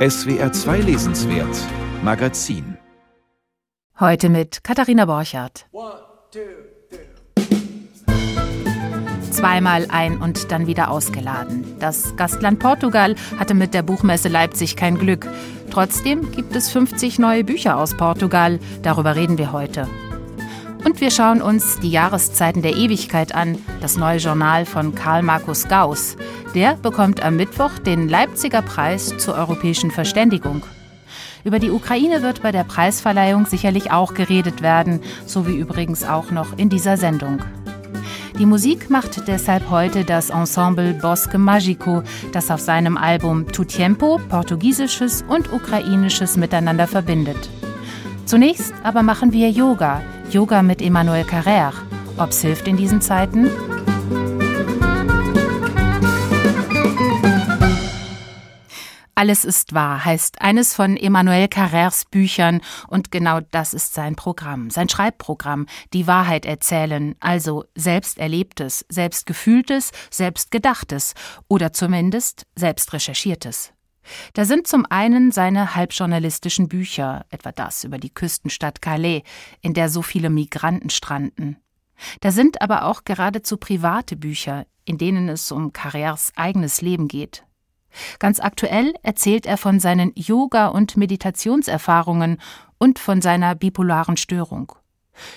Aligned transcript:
SWR 0.00 0.50
2 0.50 0.78
Lesenswert 0.78 1.54
Magazin 2.02 2.78
Heute 3.98 4.30
mit 4.30 4.64
Katharina 4.64 5.04
Borchardt. 5.04 5.66
Zweimal 9.30 9.88
ein 9.90 10.16
und 10.22 10.50
dann 10.50 10.66
wieder 10.66 10.90
ausgeladen. 10.90 11.76
Das 11.80 12.16
Gastland 12.16 12.60
Portugal 12.60 13.14
hatte 13.38 13.52
mit 13.52 13.74
der 13.74 13.82
Buchmesse 13.82 14.30
Leipzig 14.30 14.74
kein 14.74 14.96
Glück. 14.96 15.28
Trotzdem 15.70 16.32
gibt 16.32 16.56
es 16.56 16.70
50 16.70 17.18
neue 17.18 17.44
Bücher 17.44 17.76
aus 17.76 17.94
Portugal. 17.94 18.58
Darüber 18.80 19.16
reden 19.16 19.36
wir 19.36 19.52
heute. 19.52 19.86
Und 20.84 21.00
wir 21.00 21.10
schauen 21.10 21.42
uns 21.42 21.78
die 21.80 21.90
Jahreszeiten 21.90 22.62
der 22.62 22.74
Ewigkeit 22.74 23.34
an, 23.34 23.58
das 23.80 23.96
neue 23.96 24.18
Journal 24.18 24.64
von 24.64 24.94
Karl 24.94 25.22
Markus 25.22 25.68
Gauss. 25.68 26.16
Der 26.54 26.74
bekommt 26.76 27.22
am 27.22 27.36
Mittwoch 27.36 27.78
den 27.78 28.08
Leipziger 28.08 28.62
Preis 28.62 29.16
zur 29.18 29.34
europäischen 29.34 29.90
Verständigung. 29.90 30.62
Über 31.44 31.58
die 31.58 31.70
Ukraine 31.70 32.22
wird 32.22 32.42
bei 32.42 32.52
der 32.52 32.64
Preisverleihung 32.64 33.46
sicherlich 33.46 33.92
auch 33.92 34.14
geredet 34.14 34.62
werden, 34.62 35.00
so 35.26 35.46
wie 35.46 35.56
übrigens 35.56 36.04
auch 36.04 36.30
noch 36.30 36.56
in 36.56 36.68
dieser 36.68 36.96
Sendung. 36.96 37.40
Die 38.38 38.46
Musik 38.46 38.88
macht 38.88 39.28
deshalb 39.28 39.68
heute 39.68 40.04
das 40.04 40.30
Ensemble 40.30 40.94
Bosque 40.94 41.36
Magico, 41.36 42.02
das 42.32 42.50
auf 42.50 42.60
seinem 42.60 42.96
Album 42.96 43.46
Tu 43.52 43.64
Tiempo 43.64 44.18
portugiesisches 44.30 45.24
und 45.28 45.52
ukrainisches 45.52 46.38
miteinander 46.38 46.86
verbindet. 46.86 47.50
Zunächst 48.24 48.72
aber 48.82 49.02
machen 49.02 49.32
wir 49.32 49.50
Yoga, 49.50 50.00
Yoga 50.32 50.62
mit 50.62 50.80
Emmanuel 50.80 51.24
Carrère. 51.24 51.72
Ob's 52.16 52.40
hilft 52.40 52.68
in 52.68 52.76
diesen 52.76 53.00
Zeiten? 53.00 53.50
Alles 59.16 59.44
ist 59.44 59.74
wahr 59.74 60.04
heißt 60.04 60.40
eines 60.40 60.74
von 60.74 60.96
Emmanuel 60.96 61.46
Carrères 61.46 62.04
Büchern 62.10 62.60
und 62.88 63.10
genau 63.10 63.40
das 63.50 63.74
ist 63.74 63.92
sein 63.92 64.14
Programm, 64.14 64.70
sein 64.70 64.88
Schreibprogramm, 64.88 65.66
die 65.92 66.06
Wahrheit 66.06 66.46
erzählen, 66.46 67.16
also 67.18 67.64
selbst 67.74 68.18
erlebtes, 68.18 68.86
selbst 68.88 69.26
gefühltes, 69.26 69.90
selbst 70.10 70.52
gedachtes 70.52 71.14
oder 71.48 71.72
zumindest 71.72 72.46
selbst 72.54 72.92
recherchiertes. 72.92 73.72
Da 74.32 74.44
sind 74.44 74.66
zum 74.66 74.86
einen 74.88 75.32
seine 75.32 75.74
halbjournalistischen 75.74 76.68
Bücher, 76.68 77.24
etwa 77.30 77.52
das 77.52 77.84
über 77.84 77.98
die 77.98 78.10
Küstenstadt 78.10 78.82
Calais, 78.82 79.22
in 79.60 79.74
der 79.74 79.88
so 79.88 80.02
viele 80.02 80.30
Migranten 80.30 80.90
stranden. 80.90 81.56
Da 82.20 82.32
sind 82.32 82.62
aber 82.62 82.84
auch 82.84 83.04
geradezu 83.04 83.56
private 83.56 84.16
Bücher, 84.16 84.66
in 84.84 84.98
denen 84.98 85.28
es 85.28 85.52
um 85.52 85.72
Carrères 85.72 86.32
eigenes 86.36 86.80
Leben 86.80 87.08
geht. 87.08 87.44
Ganz 88.18 88.40
aktuell 88.40 88.94
erzählt 89.02 89.46
er 89.46 89.56
von 89.56 89.80
seinen 89.80 90.12
Yoga- 90.14 90.68
und 90.68 90.96
Meditationserfahrungen 90.96 92.38
und 92.78 92.98
von 92.98 93.20
seiner 93.20 93.54
bipolaren 93.54 94.16
Störung. 94.16 94.72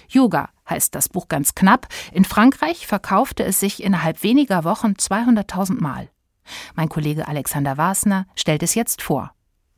Yoga 0.08 0.50
heißt 0.70 0.96
das 0.96 1.10
Buch 1.10 1.28
ganz 1.28 1.56
knapp. 1.56 1.88
In 2.12 2.26
Frankreich 2.26 2.88
verkaufte 2.88 3.44
es 3.44 3.60
sich 3.60 3.84
innerhalb 3.84 4.24
weniger 4.24 4.64
Wochen 4.64 4.94
200.000 4.94 5.82
Mal. 5.82 6.10
Mein 6.76 6.90
Kollege 6.90 7.28
Alexander 7.28 7.78
Wasner 7.78 8.28
stellt 8.36 8.64
es 8.64 8.76
jetzt 8.76 9.02
vor. 9.02 9.32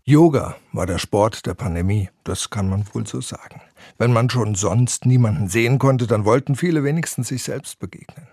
Yoga 0.04 0.56
war 0.72 0.86
der 0.86 1.00
Sport 1.00 1.48
der 1.48 1.56
Pandemie, 1.56 2.10
das 2.24 2.52
kann 2.52 2.70
man 2.70 2.86
wohl 2.94 3.08
so 3.08 3.22
sagen. 3.22 3.62
Wenn 3.98 4.14
man 4.14 4.30
schon 4.30 4.54
sonst 4.54 5.06
niemanden 5.06 5.50
sehen 5.50 5.80
konnte, 5.80 6.06
dann 6.06 6.26
wollten 6.26 6.56
viele 6.56 6.84
wenigstens 6.84 7.30
sich 7.30 7.42
selbst 7.42 7.80
begegnen. 7.80 8.28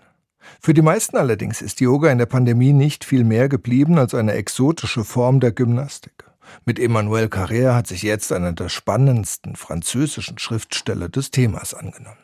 Für 0.59 0.73
die 0.73 0.81
meisten 0.81 1.17
allerdings 1.17 1.61
ist 1.61 1.81
Yoga 1.81 2.11
in 2.11 2.17
der 2.17 2.25
Pandemie 2.25 2.73
nicht 2.73 3.05
viel 3.05 3.23
mehr 3.23 3.49
geblieben 3.49 3.97
als 3.97 4.13
eine 4.13 4.33
exotische 4.33 5.03
Form 5.03 5.39
der 5.39 5.51
Gymnastik. 5.51 6.25
Mit 6.65 6.77
Emmanuel 6.79 7.25
Carrère 7.25 7.73
hat 7.73 7.87
sich 7.87 8.03
jetzt 8.03 8.31
einer 8.31 8.53
der 8.53 8.69
spannendsten 8.69 9.55
französischen 9.55 10.37
Schriftsteller 10.37 11.09
des 11.09 11.31
Themas 11.31 11.73
angenommen. 11.73 12.17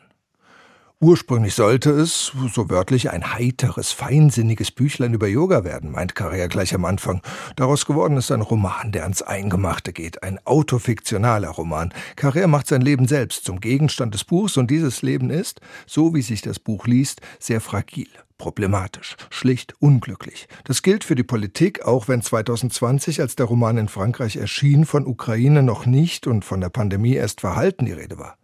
Ursprünglich 1.02 1.54
sollte 1.54 1.92
es, 1.92 2.30
so 2.52 2.68
wörtlich, 2.68 3.08
ein 3.08 3.32
heiteres, 3.32 3.90
feinsinniges 3.90 4.70
Büchlein 4.70 5.14
über 5.14 5.28
Yoga 5.28 5.64
werden, 5.64 5.92
meint 5.92 6.12
Carrère 6.12 6.48
gleich 6.48 6.74
am 6.74 6.84
Anfang. 6.84 7.22
Daraus 7.56 7.86
geworden 7.86 8.18
ist 8.18 8.30
ein 8.30 8.42
Roman, 8.42 8.92
der 8.92 9.04
ans 9.04 9.22
Eingemachte 9.22 9.94
geht, 9.94 10.22
ein 10.22 10.38
autofiktionaler 10.44 11.48
Roman. 11.48 11.94
Carrère 12.16 12.48
macht 12.48 12.66
sein 12.66 12.82
Leben 12.82 13.08
selbst 13.08 13.46
zum 13.46 13.60
Gegenstand 13.60 14.12
des 14.12 14.24
Buchs 14.24 14.58
und 14.58 14.70
dieses 14.70 15.00
Leben 15.00 15.30
ist, 15.30 15.62
so 15.86 16.14
wie 16.14 16.20
sich 16.20 16.42
das 16.42 16.58
Buch 16.58 16.86
liest, 16.86 17.22
sehr 17.38 17.62
fragil, 17.62 18.10
problematisch, 18.36 19.16
schlicht 19.30 19.72
unglücklich. 19.78 20.48
Das 20.64 20.82
gilt 20.82 21.04
für 21.04 21.14
die 21.14 21.22
Politik, 21.22 21.82
auch 21.82 22.08
wenn 22.08 22.20
2020, 22.20 23.22
als 23.22 23.36
der 23.36 23.46
Roman 23.46 23.78
in 23.78 23.88
Frankreich 23.88 24.36
erschien, 24.36 24.84
von 24.84 25.06
Ukraine 25.06 25.62
noch 25.62 25.86
nicht 25.86 26.26
und 26.26 26.44
von 26.44 26.60
der 26.60 26.68
Pandemie 26.68 27.14
erst 27.14 27.40
verhalten 27.40 27.86
die 27.86 27.92
Rede 27.92 28.18
war. 28.18 28.36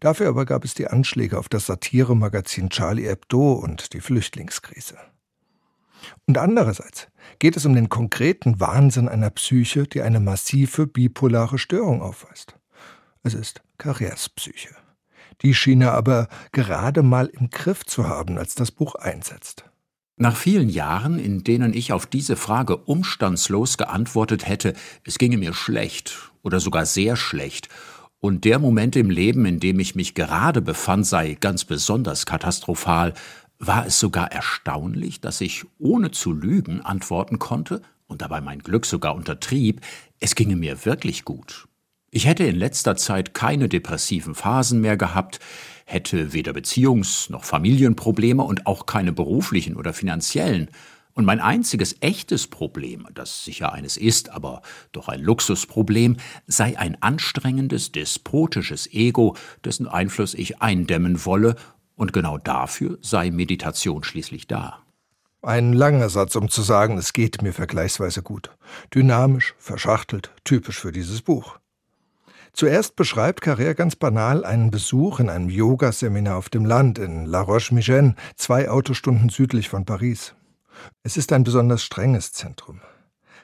Dafür 0.00 0.28
aber 0.28 0.46
gab 0.46 0.64
es 0.64 0.74
die 0.74 0.88
Anschläge 0.88 1.38
auf 1.38 1.48
das 1.48 1.66
Satiremagazin 1.66 2.70
Charlie 2.70 3.06
Hebdo 3.06 3.52
und 3.52 3.92
die 3.92 4.00
Flüchtlingskrise. 4.00 4.96
Und 6.26 6.38
andererseits 6.38 7.08
geht 7.38 7.56
es 7.56 7.66
um 7.66 7.74
den 7.74 7.90
konkreten 7.90 8.58
Wahnsinn 8.58 9.08
einer 9.08 9.30
Psyche, 9.30 9.84
die 9.84 10.00
eine 10.00 10.20
massive 10.20 10.86
bipolare 10.86 11.58
Störung 11.58 12.00
aufweist. 12.00 12.56
Es 13.22 13.34
ist 13.34 13.62
Carrères 13.78 14.30
Psyche. 14.34 14.74
Die 15.42 15.54
schien 15.54 15.82
er 15.82 15.92
aber 15.92 16.28
gerade 16.52 17.02
mal 17.02 17.26
im 17.26 17.50
Griff 17.50 17.84
zu 17.84 18.08
haben, 18.08 18.38
als 18.38 18.54
das 18.54 18.70
Buch 18.70 18.94
einsetzt. 18.94 19.64
Nach 20.16 20.36
vielen 20.36 20.68
Jahren, 20.68 21.18
in 21.18 21.44
denen 21.44 21.72
ich 21.72 21.92
auf 21.92 22.06
diese 22.06 22.36
Frage 22.36 22.76
umstandslos 22.76 23.78
geantwortet 23.78 24.46
hätte, 24.46 24.74
es 25.04 25.16
ginge 25.16 25.38
mir 25.38 25.54
schlecht 25.54 26.30
oder 26.42 26.60
sogar 26.60 26.84
sehr 26.84 27.16
schlecht 27.16 27.68
und 28.20 28.44
der 28.44 28.58
Moment 28.58 28.96
im 28.96 29.10
Leben, 29.10 29.46
in 29.46 29.60
dem 29.60 29.80
ich 29.80 29.94
mich 29.94 30.14
gerade 30.14 30.60
befand, 30.60 31.06
sei 31.06 31.36
ganz 31.40 31.64
besonders 31.64 32.26
katastrophal, 32.26 33.14
war 33.58 33.86
es 33.86 33.98
sogar 33.98 34.30
erstaunlich, 34.32 35.20
dass 35.20 35.40
ich 35.40 35.64
ohne 35.78 36.10
zu 36.10 36.32
lügen 36.32 36.80
antworten 36.80 37.38
konnte 37.38 37.82
und 38.06 38.22
dabei 38.22 38.40
mein 38.40 38.60
Glück 38.60 38.86
sogar 38.86 39.14
untertrieb, 39.14 39.80
es 40.18 40.34
ginge 40.34 40.56
mir 40.56 40.84
wirklich 40.84 41.24
gut. 41.24 41.66
Ich 42.10 42.26
hätte 42.26 42.44
in 42.44 42.56
letzter 42.56 42.96
Zeit 42.96 43.34
keine 43.34 43.68
depressiven 43.68 44.34
Phasen 44.34 44.80
mehr 44.80 44.96
gehabt, 44.96 45.38
hätte 45.84 46.32
weder 46.32 46.52
Beziehungs- 46.52 47.30
noch 47.30 47.44
Familienprobleme 47.44 48.42
und 48.42 48.66
auch 48.66 48.86
keine 48.86 49.12
beruflichen 49.12 49.76
oder 49.76 49.92
finanziellen, 49.92 50.70
und 51.20 51.26
mein 51.26 51.40
einziges 51.40 51.96
echtes 52.00 52.46
Problem, 52.46 53.06
das 53.12 53.44
sicher 53.44 53.74
eines 53.74 53.98
ist, 53.98 54.30
aber 54.30 54.62
doch 54.92 55.08
ein 55.08 55.20
Luxusproblem, 55.20 56.16
sei 56.46 56.78
ein 56.78 56.96
anstrengendes, 57.02 57.92
despotisches 57.92 58.90
Ego, 58.90 59.36
dessen 59.62 59.86
Einfluss 59.86 60.32
ich 60.32 60.62
eindämmen 60.62 61.26
wolle, 61.26 61.56
und 61.94 62.14
genau 62.14 62.38
dafür 62.38 62.96
sei 63.02 63.30
Meditation 63.30 64.02
schließlich 64.02 64.46
da. 64.46 64.78
Ein 65.42 65.74
langer 65.74 66.08
Satz, 66.08 66.36
um 66.36 66.48
zu 66.48 66.62
sagen, 66.62 66.96
es 66.96 67.12
geht 67.12 67.42
mir 67.42 67.52
vergleichsweise 67.52 68.22
gut. 68.22 68.56
Dynamisch, 68.94 69.54
verschachtelt, 69.58 70.30
typisch 70.44 70.80
für 70.80 70.90
dieses 70.90 71.20
Buch. 71.20 71.58
Zuerst 72.54 72.96
beschreibt 72.96 73.42
Carrère 73.42 73.74
ganz 73.74 73.94
banal 73.94 74.46
einen 74.46 74.70
Besuch 74.70 75.20
in 75.20 75.28
einem 75.28 75.50
Yogaseminar 75.50 76.38
auf 76.38 76.48
dem 76.48 76.64
Land 76.64 76.98
in 76.98 77.26
La 77.26 77.42
Roche-Migène, 77.42 78.14
zwei 78.36 78.70
Autostunden 78.70 79.28
südlich 79.28 79.68
von 79.68 79.84
Paris. 79.84 80.34
Es 81.02 81.16
ist 81.16 81.32
ein 81.32 81.44
besonders 81.44 81.82
strenges 81.82 82.32
Zentrum. 82.32 82.80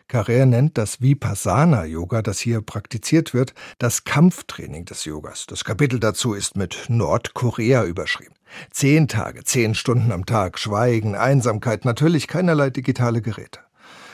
Carrère 0.08 0.46
nennt 0.46 0.78
das 0.78 1.00
Vipassana-Yoga, 1.00 2.22
das 2.22 2.38
hier 2.38 2.60
praktiziert 2.60 3.34
wird, 3.34 3.54
das 3.78 4.04
Kampftraining 4.04 4.84
des 4.84 5.04
Yogas. 5.04 5.46
Das 5.46 5.64
Kapitel 5.64 5.98
dazu 5.98 6.34
ist 6.34 6.56
mit 6.56 6.84
Nordkorea 6.88 7.84
überschrieben. 7.84 8.34
Zehn 8.70 9.08
Tage, 9.08 9.42
zehn 9.42 9.74
Stunden 9.74 10.12
am 10.12 10.24
Tag, 10.24 10.60
Schweigen, 10.60 11.16
Einsamkeit, 11.16 11.84
natürlich 11.84 12.28
keinerlei 12.28 12.70
digitale 12.70 13.20
Geräte. 13.20 13.60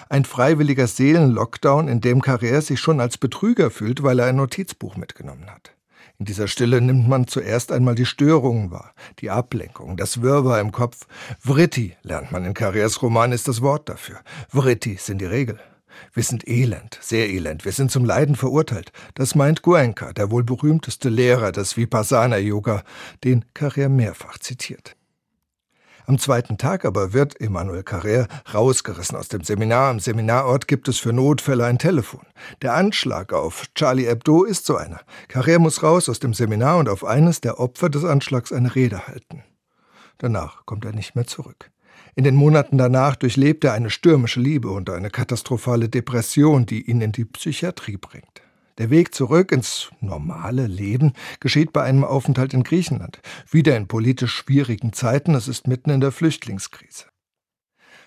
Ein 0.08 0.24
freiwilliger 0.24 0.86
Seelenlockdown, 0.86 1.88
in 1.88 2.00
dem 2.00 2.22
Carrère 2.22 2.62
sich 2.62 2.80
schon 2.80 2.98
als 3.00 3.18
Betrüger 3.18 3.70
fühlt, 3.70 4.02
weil 4.02 4.18
er 4.18 4.26
ein 4.26 4.36
Notizbuch 4.36 4.96
mitgenommen 4.96 5.50
hat. 5.50 5.74
In 6.22 6.26
dieser 6.26 6.46
Stille 6.46 6.80
nimmt 6.80 7.08
man 7.08 7.26
zuerst 7.26 7.72
einmal 7.72 7.96
die 7.96 8.06
Störungen 8.06 8.70
wahr, 8.70 8.94
die 9.18 9.28
Ablenkung, 9.28 9.96
das 9.96 10.22
Wirrwarr 10.22 10.60
im 10.60 10.70
Kopf. 10.70 11.08
Vritti, 11.40 11.96
lernt 12.04 12.30
man 12.30 12.44
in 12.44 12.54
Carriers 12.54 13.02
Roman, 13.02 13.32
ist 13.32 13.48
das 13.48 13.60
Wort 13.60 13.88
dafür. 13.88 14.20
Vritti 14.48 14.94
sind 15.00 15.20
die 15.20 15.24
Regel. 15.24 15.58
Wir 16.14 16.22
sind 16.22 16.46
elend, 16.46 16.96
sehr 17.02 17.28
elend, 17.28 17.64
wir 17.64 17.72
sind 17.72 17.90
zum 17.90 18.04
Leiden 18.04 18.36
verurteilt. 18.36 18.92
Das 19.16 19.34
meint 19.34 19.62
Goenka, 19.62 20.12
der 20.12 20.30
wohl 20.30 20.44
berühmteste 20.44 21.08
Lehrer 21.08 21.50
des 21.50 21.76
Vipassana-Yoga, 21.76 22.84
den 23.24 23.44
Carrier 23.52 23.88
mehrfach 23.88 24.38
zitiert. 24.38 24.94
Am 26.06 26.18
zweiten 26.18 26.58
Tag 26.58 26.84
aber 26.84 27.12
wird 27.12 27.40
Emmanuel 27.40 27.82
Carrère 27.82 28.26
rausgerissen 28.52 29.16
aus 29.16 29.28
dem 29.28 29.44
Seminar. 29.44 29.90
Am 29.90 30.00
Seminarort 30.00 30.66
gibt 30.66 30.88
es 30.88 30.98
für 30.98 31.12
Notfälle 31.12 31.64
ein 31.64 31.78
Telefon. 31.78 32.26
Der 32.60 32.74
Anschlag 32.74 33.32
auf 33.32 33.66
Charlie 33.74 34.06
Hebdo 34.06 34.42
ist 34.42 34.66
so 34.66 34.76
einer. 34.76 35.00
Carrère 35.28 35.60
muss 35.60 35.82
raus 35.82 36.08
aus 36.08 36.18
dem 36.18 36.34
Seminar 36.34 36.78
und 36.78 36.88
auf 36.88 37.04
eines 37.04 37.40
der 37.40 37.60
Opfer 37.60 37.88
des 37.88 38.04
Anschlags 38.04 38.52
eine 38.52 38.74
Rede 38.74 39.06
halten. 39.06 39.44
Danach 40.18 40.66
kommt 40.66 40.84
er 40.84 40.92
nicht 40.92 41.14
mehr 41.14 41.26
zurück. 41.26 41.70
In 42.14 42.24
den 42.24 42.34
Monaten 42.34 42.78
danach 42.78 43.16
durchlebt 43.16 43.64
er 43.64 43.72
eine 43.72 43.88
stürmische 43.88 44.40
Liebe 44.40 44.70
und 44.70 44.90
eine 44.90 45.08
katastrophale 45.08 45.88
Depression, 45.88 46.66
die 46.66 46.82
ihn 46.82 47.00
in 47.00 47.12
die 47.12 47.24
Psychiatrie 47.24 47.96
bringt. 47.96 48.41
Der 48.78 48.90
Weg 48.90 49.14
zurück 49.14 49.52
ins 49.52 49.90
normale 50.00 50.66
Leben 50.66 51.12
geschieht 51.40 51.72
bei 51.72 51.82
einem 51.82 52.04
Aufenthalt 52.04 52.54
in 52.54 52.62
Griechenland, 52.62 53.20
wieder 53.50 53.76
in 53.76 53.86
politisch 53.86 54.34
schwierigen 54.34 54.92
Zeiten, 54.92 55.34
es 55.34 55.48
ist 55.48 55.68
mitten 55.68 55.90
in 55.90 56.00
der 56.00 56.12
Flüchtlingskrise. 56.12 57.04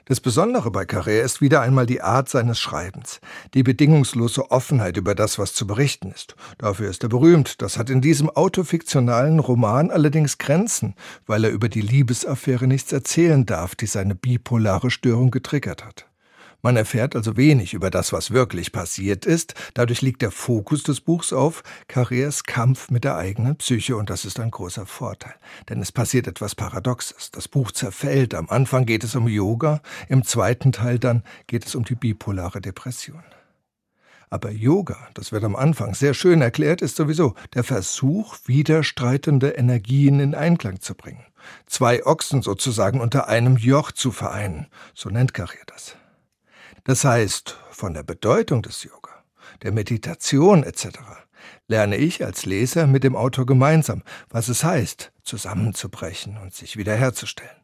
Das 0.07 0.19
Besondere 0.19 0.69
bei 0.69 0.83
Carrère 0.83 1.21
ist 1.21 1.41
wieder 1.41 1.61
einmal 1.61 1.87
die 1.87 2.01
Art 2.01 2.29
seines 2.29 2.59
Schreibens, 2.59 3.19
die 3.55 3.63
bedingungslose 3.63 4.51
Offenheit 4.51 4.97
über 4.97 5.15
das, 5.15 5.39
was 5.39 5.55
zu 5.55 5.65
berichten 5.65 6.11
ist. 6.11 6.35
Dafür 6.59 6.91
ist 6.91 7.01
er 7.01 7.09
berühmt. 7.09 7.63
Das 7.63 7.79
hat 7.79 7.89
in 7.89 8.01
diesem 8.01 8.29
autofiktionalen 8.29 9.39
Roman 9.39 9.89
allerdings 9.89 10.37
Grenzen, 10.37 10.93
weil 11.25 11.43
er 11.43 11.49
über 11.49 11.69
die 11.69 11.81
Liebesaffäre 11.81 12.67
nichts 12.67 12.91
erzählen 12.91 13.47
darf, 13.47 13.73
die 13.73 13.87
seine 13.87 14.13
bipolare 14.13 14.91
Störung 14.91 15.31
getriggert 15.31 15.83
hat. 15.83 16.05
Man 16.61 16.77
erfährt 16.77 17.15
also 17.15 17.37
wenig 17.37 17.73
über 17.73 17.89
das, 17.89 18.13
was 18.13 18.31
wirklich 18.31 18.71
passiert 18.71 19.25
ist. 19.25 19.53
Dadurch 19.73 20.01
liegt 20.01 20.21
der 20.21 20.31
Fokus 20.31 20.83
des 20.83 21.01
Buchs 21.01 21.33
auf 21.33 21.63
Carrers 21.87 22.43
Kampf 22.43 22.89
mit 22.89 23.03
der 23.03 23.17
eigenen 23.17 23.57
Psyche 23.57 23.95
und 23.95 24.09
das 24.09 24.25
ist 24.25 24.39
ein 24.39 24.51
großer 24.51 24.85
Vorteil. 24.85 25.35
Denn 25.69 25.81
es 25.81 25.91
passiert 25.91 26.27
etwas 26.27 26.55
Paradoxes. 26.55 27.31
Das 27.31 27.47
Buch 27.47 27.71
zerfällt. 27.71 28.33
Am 28.33 28.49
Anfang 28.49 28.85
geht 28.85 29.03
es 29.03 29.15
um 29.15 29.27
Yoga, 29.27 29.81
im 30.09 30.23
zweiten 30.23 30.71
Teil 30.71 30.99
dann 30.99 31.23
geht 31.47 31.65
es 31.65 31.75
um 31.75 31.83
die 31.83 31.95
bipolare 31.95 32.61
Depression. 32.61 33.23
Aber 34.29 34.51
Yoga, 34.51 34.97
das 35.13 35.31
wird 35.31 35.43
am 35.43 35.55
Anfang 35.55 35.93
sehr 35.93 36.13
schön 36.13 36.41
erklärt, 36.41 36.81
ist 36.81 36.95
sowieso 36.95 37.35
der 37.53 37.63
Versuch, 37.63 38.37
widerstreitende 38.45 39.51
Energien 39.51 40.19
in 40.19 40.35
Einklang 40.35 40.81
zu 40.81 40.95
bringen. 40.95 41.23
Zwei 41.67 42.05
Ochsen 42.05 42.41
sozusagen 42.41 43.01
unter 43.01 43.27
einem 43.27 43.55
Joch 43.55 43.91
zu 43.91 44.11
vereinen. 44.11 44.67
So 44.93 45.09
nennt 45.09 45.33
Carrier 45.33 45.63
das. 45.67 45.95
Das 46.87 47.03
heißt, 47.03 47.57
von 47.71 47.95
der 47.95 48.03
Bedeutung 48.03 48.61
des 48.61 48.83
Yoga, 48.83 49.09
der 49.63 49.71
Meditation 49.71 50.63
etc. 50.63 50.89
lerne 51.67 51.97
ich 51.97 52.23
als 52.23 52.45
Leser 52.45 52.85
mit 52.85 53.03
dem 53.03 53.15
Autor 53.15 53.47
gemeinsam, 53.47 54.03
was 54.29 54.49
es 54.49 54.63
heißt, 54.63 55.11
zusammenzubrechen 55.23 56.37
und 56.37 56.53
sich 56.53 56.77
wiederherzustellen. 56.77 57.55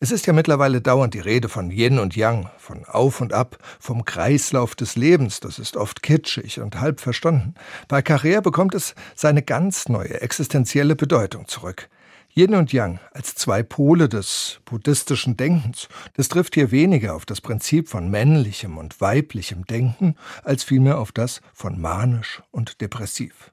Es 0.00 0.10
ist 0.10 0.26
ja 0.26 0.32
mittlerweile 0.32 0.80
dauernd 0.80 1.14
die 1.14 1.20
Rede 1.20 1.48
von 1.48 1.70
Yin 1.70 2.00
und 2.00 2.16
Yang, 2.16 2.50
von 2.58 2.84
Auf 2.86 3.20
und 3.20 3.32
Ab, 3.32 3.56
vom 3.78 4.04
Kreislauf 4.04 4.74
des 4.74 4.96
Lebens, 4.96 5.38
das 5.38 5.60
ist 5.60 5.76
oft 5.76 6.02
kitschig 6.02 6.58
und 6.58 6.80
halb 6.80 6.98
verstanden. 6.98 7.54
Bei 7.86 8.00
Carrère 8.00 8.40
bekommt 8.40 8.74
es 8.74 8.96
seine 9.14 9.42
ganz 9.42 9.88
neue 9.88 10.20
existenzielle 10.22 10.96
Bedeutung 10.96 11.46
zurück. 11.46 11.88
Yin 12.32 12.54
und 12.54 12.72
Yang 12.72 13.00
als 13.12 13.34
zwei 13.34 13.64
Pole 13.64 14.08
des 14.08 14.60
buddhistischen 14.64 15.36
Denkens, 15.36 15.88
das 16.14 16.28
trifft 16.28 16.54
hier 16.54 16.70
weniger 16.70 17.16
auf 17.16 17.26
das 17.26 17.40
Prinzip 17.40 17.88
von 17.88 18.08
männlichem 18.08 18.78
und 18.78 19.00
weiblichem 19.00 19.66
Denken, 19.66 20.14
als 20.44 20.62
vielmehr 20.62 20.98
auf 20.98 21.10
das 21.10 21.40
von 21.52 21.80
manisch 21.80 22.40
und 22.52 22.80
depressiv. 22.80 23.52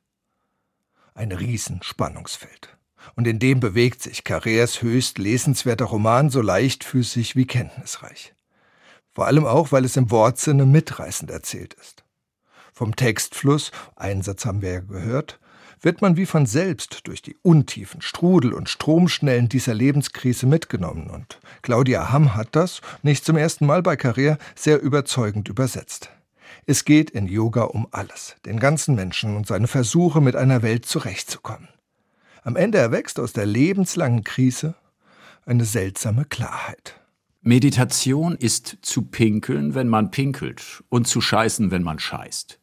Ein 1.16 1.32
Riesenspannungsfeld. 1.32 2.78
Und 3.16 3.26
in 3.26 3.40
dem 3.40 3.60
bewegt 3.60 4.04
sich 4.04 4.24
Carrers 4.24 4.84
höchst 4.84 5.18
lesenswerter 5.18 5.86
Roman 5.86 6.30
so 6.30 6.42
leichtfüßig 6.42 7.36
wie 7.36 7.48
kenntnisreich. 7.48 8.36
Vor 9.14 9.26
allem 9.26 9.46
auch, 9.46 9.72
weil 9.72 9.86
es 9.86 9.98
im 9.98 10.12
Wortsinne 10.12 10.68
mitreißend 10.68 11.32
erzählt 11.32 11.74
ist. 11.74 12.04
Vom 12.74 12.96
Textfluss, 12.96 13.72
einen 13.96 14.22
Satz 14.22 14.46
haben 14.46 14.62
wir 14.62 14.72
ja 14.74 14.80
gehört, 14.82 15.40
wird 15.82 16.02
man 16.02 16.18
wie 16.18 16.26
von 16.26 16.46
selbst 16.46 17.08
durch 17.08 17.22
die 17.22 17.36
Untiefen, 17.42 18.02
Strudel 18.02 18.54
und 18.54 18.70
Stromschnellen 18.70 19.50
dieser 19.50 19.74
Lebenskrise 19.74 20.46
mitgenommen. 20.46 21.10
Und 21.10 21.40
Claudia 21.62 22.12
Hamm 22.12 22.36
hat 22.36 22.50
das, 22.52 22.82
nicht 23.04 23.26
zum 23.26 23.38
ersten 23.38 23.66
Mal 23.66 23.82
bei 23.84 23.96
Carrère, 23.96 24.38
sehr 24.56 24.82
überzeugend 24.82 25.50
übersetzt. 25.50 26.10
Es 26.66 26.86
geht 26.86 27.10
in 27.12 27.28
Yoga 27.28 27.64
um 27.64 27.88
alles, 27.92 28.36
den 28.46 28.60
ganzen 28.60 28.96
Menschen 28.96 29.36
und 29.36 29.48
seine 29.48 29.68
Versuche, 29.68 30.22
mit 30.22 30.36
einer 30.36 30.62
Welt 30.62 30.86
zurechtzukommen. 30.86 31.70
Am 32.44 32.56
Ende 32.56 32.78
erwächst 32.78 33.20
aus 33.20 33.34
der 33.34 33.46
lebenslangen 33.46 34.24
Krise 34.24 34.76
eine 35.46 35.66
seltsame 35.66 36.26
Klarheit. 36.26 37.00
Meditation 37.42 38.36
ist 38.36 38.78
zu 38.82 39.04
pinkeln, 39.04 39.76
wenn 39.76 39.88
man 39.88 40.12
pinkelt, 40.12 40.84
und 40.90 41.08
zu 41.08 41.22
scheißen, 41.22 41.72
wenn 41.72 41.84
man 41.84 42.00
scheißt 42.00 42.60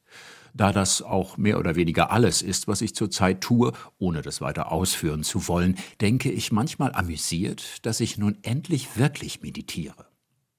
da 0.55 0.73
das 0.73 1.03
auch 1.03 1.37
mehr 1.37 1.59
oder 1.59 1.75
weniger 1.75 2.11
alles 2.11 2.41
ist, 2.41 2.69
was 2.69 2.81
ich 2.81 2.95
zurzeit 2.95 3.41
tue, 3.41 3.73
ohne 3.99 4.23
das 4.23 4.41
weiter 4.41 4.73
ausführen 4.73 5.25
zu 5.25 5.49
wollen, 5.49 5.77
denke 6.01 6.31
ich 6.31 6.53
manchmal 6.53 6.95
amüsiert, 6.95 7.85
dass 7.85 8.01
ich 8.01 8.17
nun 8.17 8.39
endlich 8.43 8.97
wirklich 8.97 9.43
meditiere. 9.43 10.07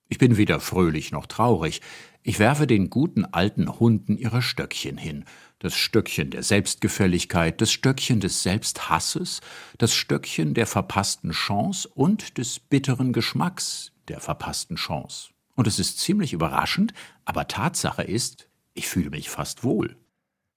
Ich 0.07 0.19
bin 0.19 0.37
weder 0.37 0.59
fröhlich 0.59 1.11
noch 1.11 1.25
traurig. 1.25 1.81
Ich 2.21 2.37
werfe 2.37 2.67
den 2.67 2.89
guten 2.89 3.25
alten 3.25 3.79
Hunden 3.79 4.17
ihre 4.17 4.41
Stöckchen 4.41 4.97
hin. 4.97 5.25
Das 5.59 5.73
Stöckchen 5.75 6.29
der 6.29 6.43
Selbstgefälligkeit, 6.43 7.59
das 7.59 7.71
Stöckchen 7.71 8.19
des 8.19 8.43
Selbsthasses, 8.43 9.41
das 9.77 9.95
Stöckchen 9.95 10.53
der 10.53 10.67
verpassten 10.67 11.31
Chance 11.31 11.89
und 11.93 12.37
des 12.37 12.59
bitteren 12.59 13.13
Geschmacks 13.13 13.93
der 14.07 14.19
verpassten 14.19 14.75
Chance. 14.75 15.29
Und 15.55 15.67
es 15.67 15.79
ist 15.79 15.99
ziemlich 15.99 16.33
überraschend, 16.33 16.93
aber 17.23 17.47
Tatsache 17.47 18.03
ist, 18.03 18.47
ich 18.75 18.87
fühle 18.87 19.09
mich 19.09 19.29
fast 19.29 19.63
wohl. 19.63 19.95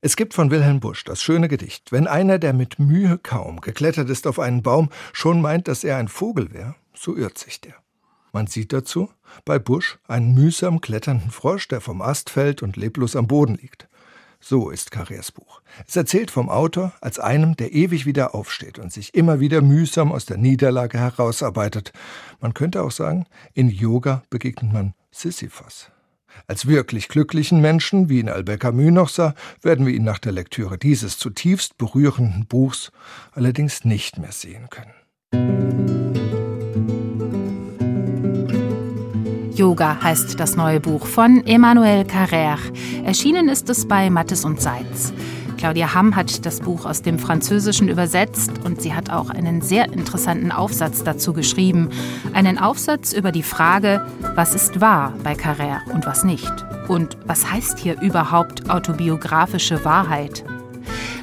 Es 0.01 0.15
gibt 0.15 0.35
von 0.35 0.51
Wilhelm 0.51 0.81
Busch 0.81 1.03
das 1.05 1.23
schöne 1.23 1.49
Gedicht, 1.49 1.91
wenn 1.91 2.07
einer, 2.07 2.39
der 2.39 2.53
mit 2.53 2.79
Mühe 2.79 3.19
kaum 3.19 3.61
geklettert 3.61 4.11
ist 4.11 4.27
auf 4.27 4.39
einen 4.39 4.63
Baum, 4.63 4.91
schon 5.13 5.41
meint, 5.41 5.67
dass 5.67 5.83
er 5.83 5.97
ein 5.97 6.09
Vogel 6.09 6.53
wäre, 6.53 6.77
so 6.95 7.17
irrt 7.17 7.39
sich 7.39 7.61
der. 7.61 7.75
Man 8.33 8.47
sieht 8.47 8.73
dazu 8.73 9.11
bei 9.45 9.59
Busch 9.59 9.99
einen 10.07 10.35
mühsam 10.35 10.81
kletternden 10.81 11.31
Frosch, 11.31 11.67
der 11.69 11.81
vom 11.81 12.03
Ast 12.03 12.31
fällt 12.31 12.63
und 12.63 12.77
leblos 12.77 13.17
am 13.17 13.27
Boden 13.27 13.55
liegt. 13.55 13.89
So 14.41 14.71
ist 14.71 14.93
Carrers 14.93 15.33
Buch. 15.33 15.63
Es 15.89 15.97
erzählt 15.97 16.31
vom 16.31 16.49
Autor 16.49 16.93
als 17.01 17.19
einem, 17.19 17.57
der 17.57 17.73
ewig 17.73 18.07
wieder 18.07 18.37
aufsteht 18.37 18.79
und 18.79 18.93
sich 18.93 19.15
immer 19.15 19.41
wieder 19.41 19.63
mühsam 19.63 20.13
aus 20.13 20.27
der 20.27 20.37
Niederlage 20.37 20.99
herausarbeitet. 20.99 21.93
Man 22.41 22.55
könnte 22.55 22.83
auch 22.83 22.93
sagen, 22.93 23.27
in 23.55 23.69
Yoga 23.69 24.23
begegnet 24.31 24.73
man 24.73 24.95
Sisyphos. 25.11 25.91
Als 26.47 26.67
wirklich 26.67 27.09
glücklichen 27.09 27.61
Menschen, 27.61 28.09
wie 28.09 28.21
ihn 28.21 28.29
Albert 28.29 28.61
Camus 28.61 28.93
noch 28.93 29.09
sah, 29.09 29.35
werden 29.63 29.87
wir 29.87 29.95
ihn 29.95 30.05
nach 30.05 30.19
der 30.19 30.33
Lektüre 30.33 30.79
dieses 30.79 31.19
zutiefst 31.19 31.79
berührenden 31.79 32.47
Buchs 32.47 32.93
allerdings 33.33 33.85
nicht 33.85 34.19
mehr 34.19 34.33
sehen 34.33 34.69
können. 34.71 34.95
Yoga 39.59 40.01
heißt 40.01 40.39
das 40.39 40.55
neue 40.55 40.79
Buch 40.79 41.05
von 41.05 41.45
Emmanuel 41.45 42.03
Carrère. 42.03 42.59
Erschienen 43.05 43.49
ist 43.49 43.69
es 43.69 43.89
bei 43.89 44.09
Mattes 44.09 44.45
und 44.45 44.61
Seitz. 44.61 45.13
Claudia 45.59 45.93
Hamm 45.93 46.15
hat 46.15 46.47
das 46.47 46.61
Buch 46.61 46.87
aus 46.87 47.03
dem 47.03 47.19
Französischen 47.19 47.89
übersetzt 47.89 48.53
und 48.65 48.81
sie 48.81 48.95
hat 48.95 49.11
auch 49.11 49.29
einen 49.29 49.61
sehr 49.61 49.93
interessanten 49.93 50.53
Aufsatz 50.53 51.03
dazu 51.03 51.33
geschrieben. 51.33 51.91
Einen 52.33 52.59
Aufsatz 52.59 53.13
über 53.13 53.33
die 53.33 53.43
Frage, 53.43 54.07
was 54.37 54.55
ist 54.55 54.81
wahr 54.81 55.13
bei 55.25 55.33
Carrère 55.33 55.81
und 55.93 56.07
was 56.07 56.23
nicht? 56.23 56.53
Und 56.87 57.19
was 57.27 57.51
heißt 57.51 57.81
hier 57.81 58.01
überhaupt 58.01 58.71
autobiografische 58.71 59.85
Wahrheit? 59.85 60.45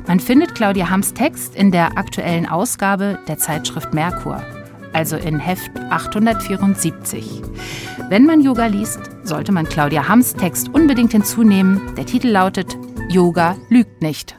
Man 0.05 0.19
findet 0.19 0.53
Claudia 0.53 0.89
Hamms 0.89 1.13
Text 1.13 1.55
in 1.55 1.71
der 1.71 1.97
aktuellen 1.97 2.45
Ausgabe 2.45 3.17
der 3.29 3.37
Zeitschrift 3.37 3.93
Merkur, 3.93 4.43
also 4.91 5.15
in 5.15 5.39
Heft 5.39 5.71
874. 5.89 7.41
Wenn 8.09 8.25
man 8.25 8.41
Yoga 8.41 8.67
liest, 8.67 8.99
sollte 9.23 9.53
man 9.53 9.67
Claudia 9.67 10.09
Hamms 10.09 10.33
Text 10.33 10.69
unbedingt 10.73 11.13
hinzunehmen. 11.13 11.95
Der 11.95 12.05
Titel 12.05 12.27
lautet 12.27 12.77
Yoga 13.15 13.55
lügt 13.69 14.01
nicht. 14.01 14.35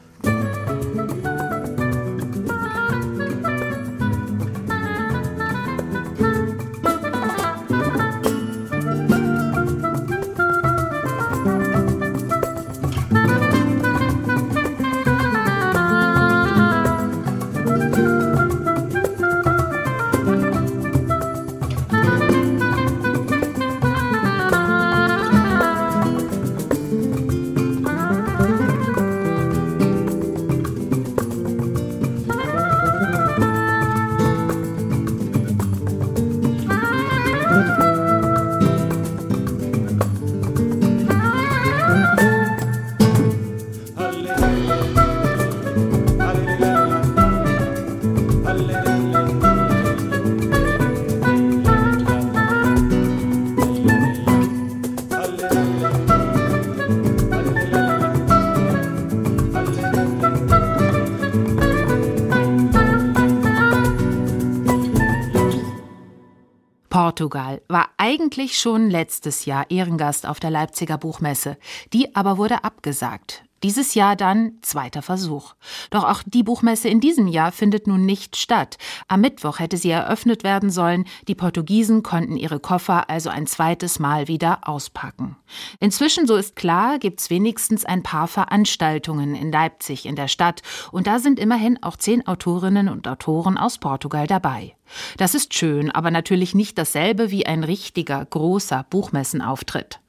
Portugal 66.89 67.61
war 67.67 67.89
eigentlich 67.97 68.59
schon 68.59 68.89
letztes 68.89 69.45
Jahr 69.45 69.69
Ehrengast 69.69 70.25
auf 70.25 70.39
der 70.39 70.49
Leipziger 70.49 70.97
Buchmesse. 70.97 71.57
Die 71.93 72.15
aber 72.15 72.37
wurde 72.37 72.63
abgesagt. 72.63 73.46
Dieses 73.63 73.95
Jahr 73.95 74.15
dann 74.15 74.53
zweiter 74.61 75.01
Versuch. 75.01 75.55
Doch 75.89 76.03
auch 76.03 76.21
die 76.25 76.43
Buchmesse 76.43 76.89
in 76.89 76.99
diesem 76.99 77.27
Jahr 77.27 77.51
findet 77.51 77.87
nun 77.87 78.05
nicht 78.05 78.35
statt. 78.35 78.77
Am 79.07 79.21
Mittwoch 79.21 79.59
hätte 79.59 79.77
sie 79.77 79.89
eröffnet 79.89 80.43
werden 80.43 80.69
sollen. 80.69 81.05
Die 81.27 81.33
Portugiesen 81.33 82.03
konnten 82.03 82.37
ihre 82.37 82.59
Koffer 82.59 83.09
also 83.09 83.29
ein 83.29 83.47
zweites 83.47 83.97
Mal 83.97 84.27
wieder 84.27 84.67
auspacken. 84.67 85.37
Inzwischen, 85.79 86.27
so 86.27 86.35
ist 86.35 86.55
klar, 86.55 86.99
gibt's 86.99 87.29
wenigstens 87.29 87.83
ein 87.83 88.03
paar 88.03 88.27
Veranstaltungen 88.27 89.33
in 89.33 89.51
Leipzig 89.51 90.05
in 90.05 90.15
der 90.15 90.27
Stadt. 90.27 90.61
Und 90.91 91.07
da 91.07 91.17
sind 91.17 91.39
immerhin 91.39 91.81
auch 91.81 91.97
zehn 91.97 92.27
Autorinnen 92.27 92.89
und 92.89 93.07
Autoren 93.07 93.57
aus 93.57 93.79
Portugal 93.79 94.27
dabei. 94.27 94.75
Das 95.17 95.35
ist 95.35 95.53
schön, 95.53 95.91
aber 95.91 96.11
natürlich 96.11 96.53
nicht 96.53 96.77
dasselbe 96.77 97.31
wie 97.31 97.45
ein 97.45 97.63
richtiger, 97.63 98.23
großer 98.23 98.85
Buchmessenauftritt. 98.89 99.99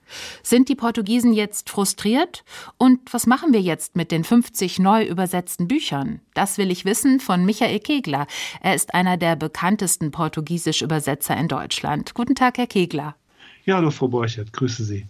Sind 0.43 0.69
die 0.69 0.75
Portugiesen 0.75 1.33
jetzt 1.33 1.71
frustriert? 1.71 2.45
Und 2.77 3.01
was 3.13 3.27
machen 3.27 3.53
wir 3.53 3.61
jetzt 3.61 3.97
mit 3.97 4.11
den 4.11 4.25
50 4.25 4.79
neu 4.79 5.05
übersetzten 5.05 5.69
Büchern? 5.69 6.21
Das 6.35 6.59
will 6.59 6.71
ich 6.71 6.85
wissen 6.85 7.21
von 7.21 7.45
Michael 7.45 7.81
Kegler. 7.81 8.27
Er 8.61 8.75
ist 8.75 8.95
einer 8.95 9.17
der 9.17 9.37
bekanntesten 9.37 10.11
portugiesisch 10.11 10.83
Übersetzer 10.83 11.37
in 11.37 11.49
Deutschland. 11.49 12.15
Guten 12.15 12.35
Tag, 12.35 12.59
Herr 12.59 12.67
Kegler. 12.67 13.17
Ja, 13.65 13.77
hallo, 13.77 13.91
Frau 13.91 14.09
Borchert. 14.09 14.53
Grüße 14.53 14.85
Sie. 14.85 15.07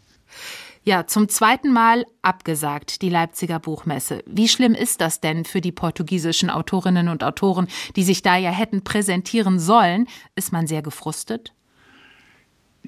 Ja, 0.84 1.06
zum 1.06 1.28
zweiten 1.28 1.70
Mal 1.70 2.06
abgesagt, 2.22 3.02
die 3.02 3.10
Leipziger 3.10 3.58
Buchmesse. 3.58 4.22
Wie 4.26 4.48
schlimm 4.48 4.74
ist 4.74 5.00
das 5.00 5.20
denn 5.20 5.44
für 5.44 5.60
die 5.60 5.70
portugiesischen 5.70 6.48
Autorinnen 6.48 7.08
und 7.08 7.22
Autoren, 7.22 7.68
die 7.94 8.04
sich 8.04 8.22
da 8.22 8.36
ja 8.36 8.50
hätten 8.50 8.84
präsentieren 8.84 9.58
sollen? 9.58 10.06
Ist 10.34 10.50
man 10.50 10.66
sehr 10.66 10.80
gefrustet? 10.80 11.52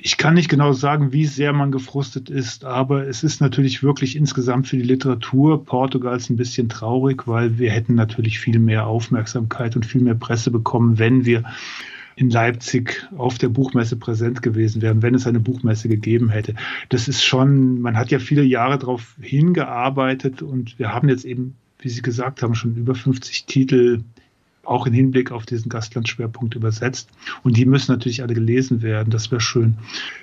Ich 0.02 0.16
kann 0.16 0.32
nicht 0.32 0.48
genau 0.48 0.72
sagen, 0.72 1.12
wie 1.12 1.26
sehr 1.26 1.52
man 1.52 1.70
gefrustet 1.70 2.30
ist, 2.30 2.64
aber 2.64 3.06
es 3.06 3.22
ist 3.22 3.42
natürlich 3.42 3.82
wirklich 3.82 4.16
insgesamt 4.16 4.66
für 4.66 4.78
die 4.78 4.82
Literatur 4.82 5.62
Portugals 5.64 6.30
ein 6.30 6.36
bisschen 6.36 6.70
traurig, 6.70 7.28
weil 7.28 7.58
wir 7.58 7.70
hätten 7.70 7.96
natürlich 7.96 8.40
viel 8.40 8.58
mehr 8.58 8.86
Aufmerksamkeit 8.86 9.76
und 9.76 9.84
viel 9.84 10.00
mehr 10.00 10.14
Presse 10.14 10.50
bekommen, 10.50 10.98
wenn 10.98 11.26
wir 11.26 11.44
in 12.16 12.30
Leipzig 12.30 13.08
auf 13.16 13.36
der 13.36 13.50
Buchmesse 13.50 13.96
präsent 13.96 14.40
gewesen 14.40 14.80
wären, 14.80 15.02
wenn 15.02 15.14
es 15.14 15.26
eine 15.26 15.40
Buchmesse 15.40 15.88
gegeben 15.88 16.30
hätte. 16.30 16.54
Das 16.88 17.06
ist 17.06 17.22
schon, 17.22 17.80
man 17.82 17.96
hat 17.96 18.10
ja 18.10 18.18
viele 18.18 18.42
Jahre 18.42 18.78
darauf 18.78 19.16
hingearbeitet 19.20 20.40
und 20.40 20.78
wir 20.78 20.94
haben 20.94 21.10
jetzt 21.10 21.26
eben, 21.26 21.56
wie 21.78 21.90
Sie 21.90 22.02
gesagt 22.02 22.42
haben, 22.42 22.54
schon 22.54 22.74
über 22.76 22.94
50 22.94 23.44
Titel 23.44 24.02
auch 24.64 24.86
im 24.86 24.92
Hinblick 24.92 25.32
auf 25.32 25.46
diesen 25.46 25.68
Gastlandschwerpunkt 25.68 26.54
übersetzt. 26.54 27.10
Und 27.42 27.56
die 27.56 27.64
müssen 27.64 27.92
natürlich 27.92 28.22
alle 28.22 28.34
gelesen 28.34 28.82
werden. 28.82 29.10
Das 29.10 29.30
wäre 29.30 29.40
schön. 29.40 29.76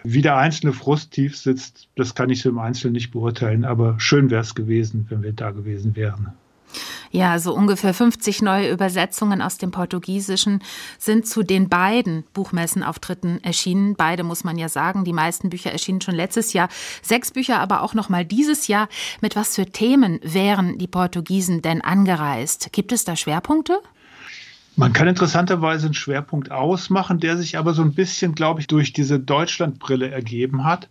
Wie 0.03 0.22
der 0.22 0.38
einzelne 0.38 0.74
Frust 0.74 1.12
tief 1.12 1.38
sitzt, 1.38 1.88
das 1.96 2.15
kann 2.15 2.29
ich 2.29 2.41
so 2.41 2.50
im 2.50 2.60
Einzelnen 2.60 2.94
nicht 2.94 3.12
beurteilen. 3.12 3.65
Aber 3.65 4.00
schön 4.00 4.29
wäre 4.29 4.41
es 4.41 4.56
gewesen, 4.56 5.06
wenn 5.10 5.24
wir 5.24 5.34
da 5.34 5.51
gewesen 5.51 5.96
wären. 5.96 6.34
Ja, 7.12 7.39
so 7.39 7.53
ungefähr 7.53 7.94
50 7.94 8.41
neue 8.41 8.70
Übersetzungen 8.70 9.41
aus 9.41 9.58
dem 9.58 9.72
Portugiesischen 9.72 10.62
sind 10.98 11.25
zu 11.25 11.44
den 11.44 11.70
beiden 11.70 12.24
Buchmessenauftritten 12.34 13.44
erschienen. 13.44 13.96
Beide 13.96 14.24
muss 14.24 14.44
man 14.44 14.58
ja 14.58 14.70
sagen. 14.70 15.06
Die 15.06 15.13
meisten 15.13 15.50
Bücher 15.50 15.72
erschienen 15.72 16.01
schon 16.01 16.15
letztes 16.15 16.53
Jahr. 16.53 16.70
Sechs 17.01 17.32
Bücher 17.32 17.60
aber 17.60 17.82
auch 17.82 17.94
noch 17.94 18.10
mal 18.10 18.25
dieses 18.25 18.67
Jahr. 18.67 18.89
Mit 19.22 19.36
was 19.36 19.56
für 19.56 19.65
Themen 19.65 20.20
wären 20.22 20.77
die 20.77 20.88
Portugiesen 20.88 21.62
denn 21.62 21.82
angereist? 21.82 22.74
Gibt 22.74 22.91
es 22.91 23.06
da 23.06 23.15
Schwerpunkte? 23.15 23.79
Man 24.80 24.94
kann 24.94 25.08
interessanterweise 25.08 25.88
einen 25.88 25.96
Schwerpunkt 25.96 26.52
ausmachen, 26.52 27.20
der 27.20 27.36
sich 27.36 27.58
aber 27.58 27.74
so 27.74 27.82
ein 27.82 27.94
bisschen, 27.94 28.36
glaube 28.36 28.60
ich, 28.60 28.68
durch 28.68 28.94
diese 28.94 29.20
Deutschlandbrille 29.20 30.12
ergeben 30.12 30.66
hat. 30.66 30.88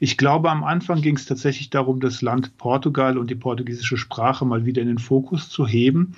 Ich 0.00 0.16
glaube, 0.16 0.50
am 0.50 0.64
Anfang 0.64 1.02
ging 1.02 1.16
es 1.16 1.26
tatsächlich 1.26 1.68
darum, 1.68 2.00
das 2.00 2.22
Land 2.22 2.56
Portugal 2.56 3.18
und 3.18 3.28
die 3.28 3.34
portugiesische 3.34 3.98
Sprache 3.98 4.46
mal 4.46 4.64
wieder 4.64 4.80
in 4.80 4.88
den 4.88 4.98
Fokus 4.98 5.50
zu 5.50 5.66
heben. 5.66 6.14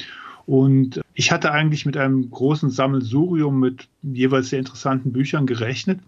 Und 0.47 1.01
ich 1.21 1.31
hatte 1.31 1.53
eigentlich 1.53 1.85
mit 1.85 1.99
einem 1.99 2.31
großen 2.31 2.71
Sammelsurium 2.71 3.61
mit 3.61 3.89
jeweils 4.03 4.49
sehr 4.49 4.59
interessanten 4.59 5.13
Büchern 5.13 5.45
gerechnet. 5.45 6.01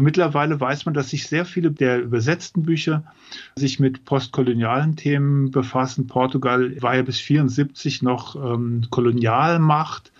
Mittlerweile 0.00 0.60
weiß 0.60 0.84
man, 0.84 0.94
dass 0.94 1.10
sich 1.10 1.28
sehr 1.28 1.44
viele 1.44 1.70
der 1.70 2.02
übersetzten 2.02 2.64
Bücher 2.64 3.04
sich 3.54 3.78
mit 3.78 4.04
postkolonialen 4.04 4.96
Themen 4.96 5.52
befassen. 5.52 6.08
Portugal 6.08 6.74
war 6.82 6.96
ja 6.96 7.02
bis 7.02 7.20
74 7.20 8.02
noch 8.02 8.34
ähm, 8.34 8.82
Kolonialmacht. 8.90 10.10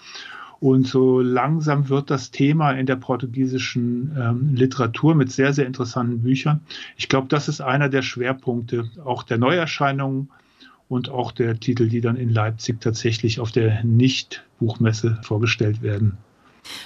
Und 0.60 0.86
so 0.86 1.20
langsam 1.20 1.88
wird 1.88 2.08
das 2.08 2.30
Thema 2.30 2.70
in 2.70 2.86
der 2.86 2.94
portugiesischen 2.96 4.16
ähm, 4.16 4.54
Literatur 4.54 5.16
mit 5.16 5.32
sehr, 5.32 5.52
sehr 5.52 5.66
interessanten 5.66 6.22
Büchern. 6.22 6.60
Ich 6.96 7.08
glaube, 7.08 7.26
das 7.26 7.48
ist 7.48 7.60
einer 7.60 7.88
der 7.88 8.02
Schwerpunkte 8.02 8.88
auch 9.04 9.24
der 9.24 9.38
Neuerscheinungen 9.38 10.30
und 10.88 11.08
auch 11.10 11.32
der 11.32 11.58
Titel, 11.60 11.88
die 11.88 12.00
dann 12.00 12.16
in 12.16 12.30
Leipzig 12.30 12.80
tatsächlich 12.80 13.40
auf 13.40 13.52
der 13.52 13.84
Nicht-Buchmesse 13.84 15.20
vorgestellt 15.22 15.82
werden. 15.82 16.18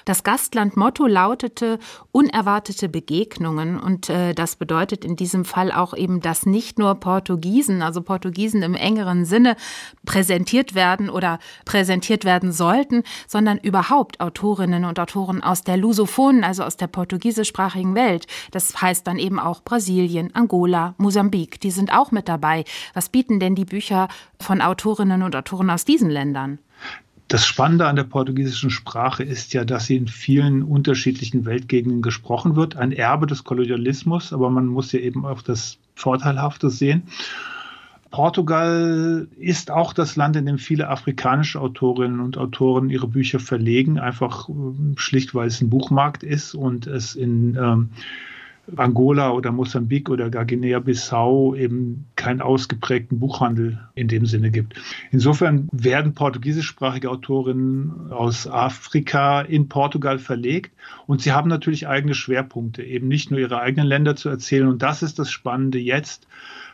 Das 0.05 0.25
Gastland-Motto 0.25 1.07
lautete 1.07 1.79
unerwartete 2.11 2.89
Begegnungen 2.89 3.79
und 3.79 4.09
äh, 4.09 4.35
das 4.35 4.57
bedeutet 4.57 5.05
in 5.05 5.17
diesem 5.17 5.45
Fall 5.45 5.73
auch 5.73 5.95
eben, 5.95 6.21
dass 6.21 6.47
nicht 6.47 6.79
nur 6.79 6.95
Portugiesen, 6.97 7.83
also 7.83 8.03
Portugiesen 8.03 8.63
im 8.63 8.75
engeren 8.75 9.25
Sinne 9.25 9.57
präsentiert 10.05 10.75
werden 10.75 11.11
oder 11.11 11.39
präsentiert 11.65 12.25
werden 12.25 12.53
sollten, 12.53 13.03
sondern 13.27 13.59
überhaupt 13.59 14.21
Autorinnen 14.21 14.85
und 14.85 14.99
Autoren 14.99 15.43
aus 15.43 15.63
der 15.63 15.77
Lusophonen, 15.77 16.45
also 16.45 16.63
aus 16.65 16.77
der 16.77 16.87
portugiesischsprachigen 16.87 17.95
Welt. 17.95 18.27
Das 18.51 18.81
heißt 18.81 19.07
dann 19.07 19.19
eben 19.19 19.39
auch 19.39 19.63
Brasilien, 19.63 20.35
Angola, 20.35 20.95
Mosambik, 20.99 21.61
die 21.61 21.71
sind 21.71 21.93
auch 21.93 22.11
mit 22.11 22.29
dabei. 22.29 22.65
Was 22.95 23.09
bieten 23.09 23.41
denn 23.41 23.55
die 23.55 23.65
Bücher 23.65 24.09
von 24.39 24.61
Autorinnen 24.61 25.23
und 25.23 25.37
Autoren 25.37 25.71
aus 25.71 25.85
diesen 25.85 26.11
Ländern? 26.11 26.59
Das 27.33 27.47
Spannende 27.47 27.87
an 27.87 27.97
der 27.97 28.05
portugiesischen 28.05 28.69
Sprache 28.69 29.23
ist 29.23 29.55
ja, 29.55 29.65
dass 29.65 29.87
sie 29.87 29.97
in 29.97 30.07
vielen 30.07 30.63
unterschiedlichen 30.63 31.47
Weltgegenden 31.47 32.03
gesprochen 32.03 32.57
wird. 32.57 32.77
Ein 32.77 32.93
Erbe 32.93 33.27
des 33.27 33.43
Kolonialismus, 33.43 34.35
aber 34.35 34.51
man 34.51 34.67
muss 34.67 34.93
ja 34.93 35.01
eben 35.01 35.25
auch 35.25 35.41
das 35.41 35.79
Vorteilhafte 35.95 36.69
sehen. 36.69 37.05
Portugal 38.11 39.29
ist 39.39 39.71
auch 39.71 39.95
das 39.95 40.15
Land, 40.17 40.37
in 40.37 40.45
dem 40.45 40.59
viele 40.59 40.91
afrikanische 40.91 41.59
Autorinnen 41.59 42.21
und 42.21 42.37
Autoren 42.37 42.91
ihre 42.91 43.09
Bücher 43.09 43.41
verlegen, 43.41 43.99
einfach 43.99 44.51
ähm, 44.51 44.97
schlicht, 44.99 45.35
weil 45.35 45.49
es 45.49 45.63
ein 45.63 45.71
Buchmarkt 45.71 46.23
ist 46.23 46.55
und 46.55 46.87
es 46.87 47.15
in 47.15 47.57
ähm, 47.57 47.89
Angola 48.77 49.33
oder 49.33 49.51
Mosambik 49.51 50.09
oder 50.09 50.31
gar 50.31 50.45
Guinea-Bissau 50.45 51.55
eben 51.55 52.07
keinen 52.17 52.41
ausgeprägten 52.41 53.19
Buchhandel 53.19 53.81
in 53.95 54.09
dem 54.09 54.25
Sinne 54.25 54.51
gibt. 54.51 54.81
Insofern 55.11 55.69
werden 55.73 56.15
portugiesischsprachige 56.15 57.11
Autorinnen 57.11 58.13
aus 58.13 58.47
Afrika 58.47 59.43
in 59.43 59.69
Portugal 59.69 60.19
verlegt 60.19 60.73
und 61.07 61.21
sie 61.21 61.33
haben 61.33 61.49
natürlich 61.49 61.89
eigene 61.89 62.15
Schwerpunkte, 62.15 62.83
eben 62.83 63.09
nicht 63.09 63.31
nur 63.31 63.41
ihre 63.41 63.61
eigenen 63.61 63.87
Länder 63.87 64.17
zu 64.17 64.29
erzählen. 64.29 64.69
Und 64.69 64.83
das 64.83 65.03
ist 65.03 65.19
das 65.19 65.31
Spannende 65.31 65.79
jetzt. 65.79 66.29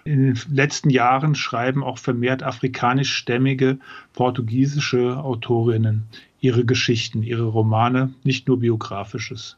In 0.05 0.35
den 0.35 0.39
letzten 0.51 0.91
Jahren 0.91 1.35
schreiben 1.35 1.83
auch 1.83 1.99
vermehrt 1.99 2.43
afrikanischstämmige 2.43 3.79
portugiesische 4.13 5.19
Autorinnen 5.19 6.05
ihre 6.41 6.65
Geschichten, 6.65 7.23
ihre 7.23 7.45
Romane, 7.45 8.15
nicht 8.25 8.49
nur 8.49 8.61
biografisches. 8.61 9.58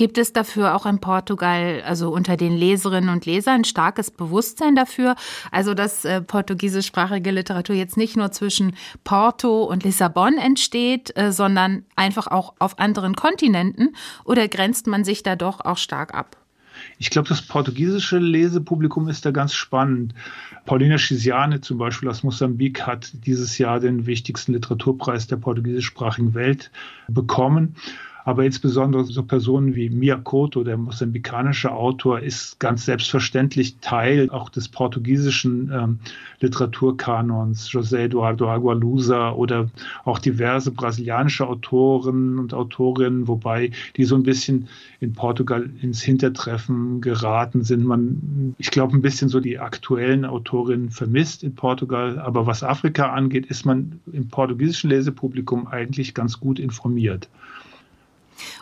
Gibt 0.00 0.16
es 0.16 0.32
dafür 0.32 0.74
auch 0.74 0.86
in 0.86 0.98
Portugal, 0.98 1.82
also 1.84 2.08
unter 2.08 2.38
den 2.38 2.56
Leserinnen 2.56 3.10
und 3.10 3.26
Lesern, 3.26 3.64
starkes 3.64 4.10
Bewusstsein 4.10 4.74
dafür? 4.74 5.14
Also, 5.50 5.74
dass 5.74 6.06
äh, 6.06 6.22
portugiesischsprachige 6.22 7.30
Literatur 7.30 7.76
jetzt 7.76 7.98
nicht 7.98 8.16
nur 8.16 8.32
zwischen 8.32 8.74
Porto 9.04 9.62
und 9.64 9.84
Lissabon 9.84 10.38
entsteht, 10.38 11.14
äh, 11.18 11.32
sondern 11.32 11.84
einfach 11.96 12.28
auch 12.28 12.54
auf 12.60 12.78
anderen 12.78 13.14
Kontinenten? 13.14 13.94
Oder 14.24 14.48
grenzt 14.48 14.86
man 14.86 15.04
sich 15.04 15.22
da 15.22 15.36
doch 15.36 15.60
auch 15.60 15.76
stark 15.76 16.14
ab? 16.14 16.38
Ich 16.98 17.10
glaube, 17.10 17.28
das 17.28 17.42
portugiesische 17.42 18.16
Lesepublikum 18.16 19.06
ist 19.08 19.26
da 19.26 19.32
ganz 19.32 19.52
spannend. 19.52 20.14
Paulina 20.64 20.96
Chisiane 20.96 21.60
zum 21.60 21.76
Beispiel 21.76 22.08
aus 22.08 22.22
Mosambik 22.22 22.86
hat 22.86 23.12
dieses 23.26 23.58
Jahr 23.58 23.80
den 23.80 24.06
wichtigsten 24.06 24.54
Literaturpreis 24.54 25.26
der 25.26 25.36
portugiesischsprachigen 25.36 26.32
Welt 26.32 26.70
bekommen. 27.06 27.76
Aber 28.24 28.44
insbesondere 28.44 29.04
so 29.04 29.22
Personen 29.22 29.74
wie 29.74 29.88
Mia 29.88 30.16
Couto, 30.16 30.62
der 30.62 30.76
mosambikanische 30.76 31.72
Autor, 31.72 32.20
ist 32.20 32.60
ganz 32.60 32.84
selbstverständlich 32.84 33.76
Teil 33.80 34.30
auch 34.30 34.50
des 34.50 34.68
portugiesischen 34.68 35.70
ähm, 35.72 35.98
Literaturkanons. 36.40 37.70
José 37.70 38.04
Eduardo 38.04 38.50
Agualusa 38.50 39.32
oder 39.32 39.70
auch 40.04 40.18
diverse 40.18 40.70
brasilianische 40.70 41.46
Autoren 41.46 42.38
und 42.38 42.52
Autorinnen, 42.52 43.28
wobei 43.28 43.70
die 43.96 44.04
so 44.04 44.16
ein 44.16 44.22
bisschen 44.22 44.68
in 45.00 45.12
Portugal 45.14 45.70
ins 45.80 46.02
Hintertreffen 46.02 47.00
geraten 47.00 47.64
sind. 47.64 47.84
Man, 47.84 48.54
ich 48.58 48.70
glaube, 48.70 48.96
ein 48.96 49.02
bisschen 49.02 49.28
so 49.28 49.40
die 49.40 49.58
aktuellen 49.58 50.24
Autorinnen 50.24 50.90
vermisst 50.90 51.42
in 51.42 51.54
Portugal. 51.54 52.18
Aber 52.18 52.46
was 52.46 52.62
Afrika 52.62 53.10
angeht, 53.10 53.46
ist 53.46 53.64
man 53.64 54.00
im 54.12 54.28
portugiesischen 54.28 54.90
Lesepublikum 54.90 55.66
eigentlich 55.66 56.12
ganz 56.14 56.38
gut 56.38 56.58
informiert. 56.58 57.28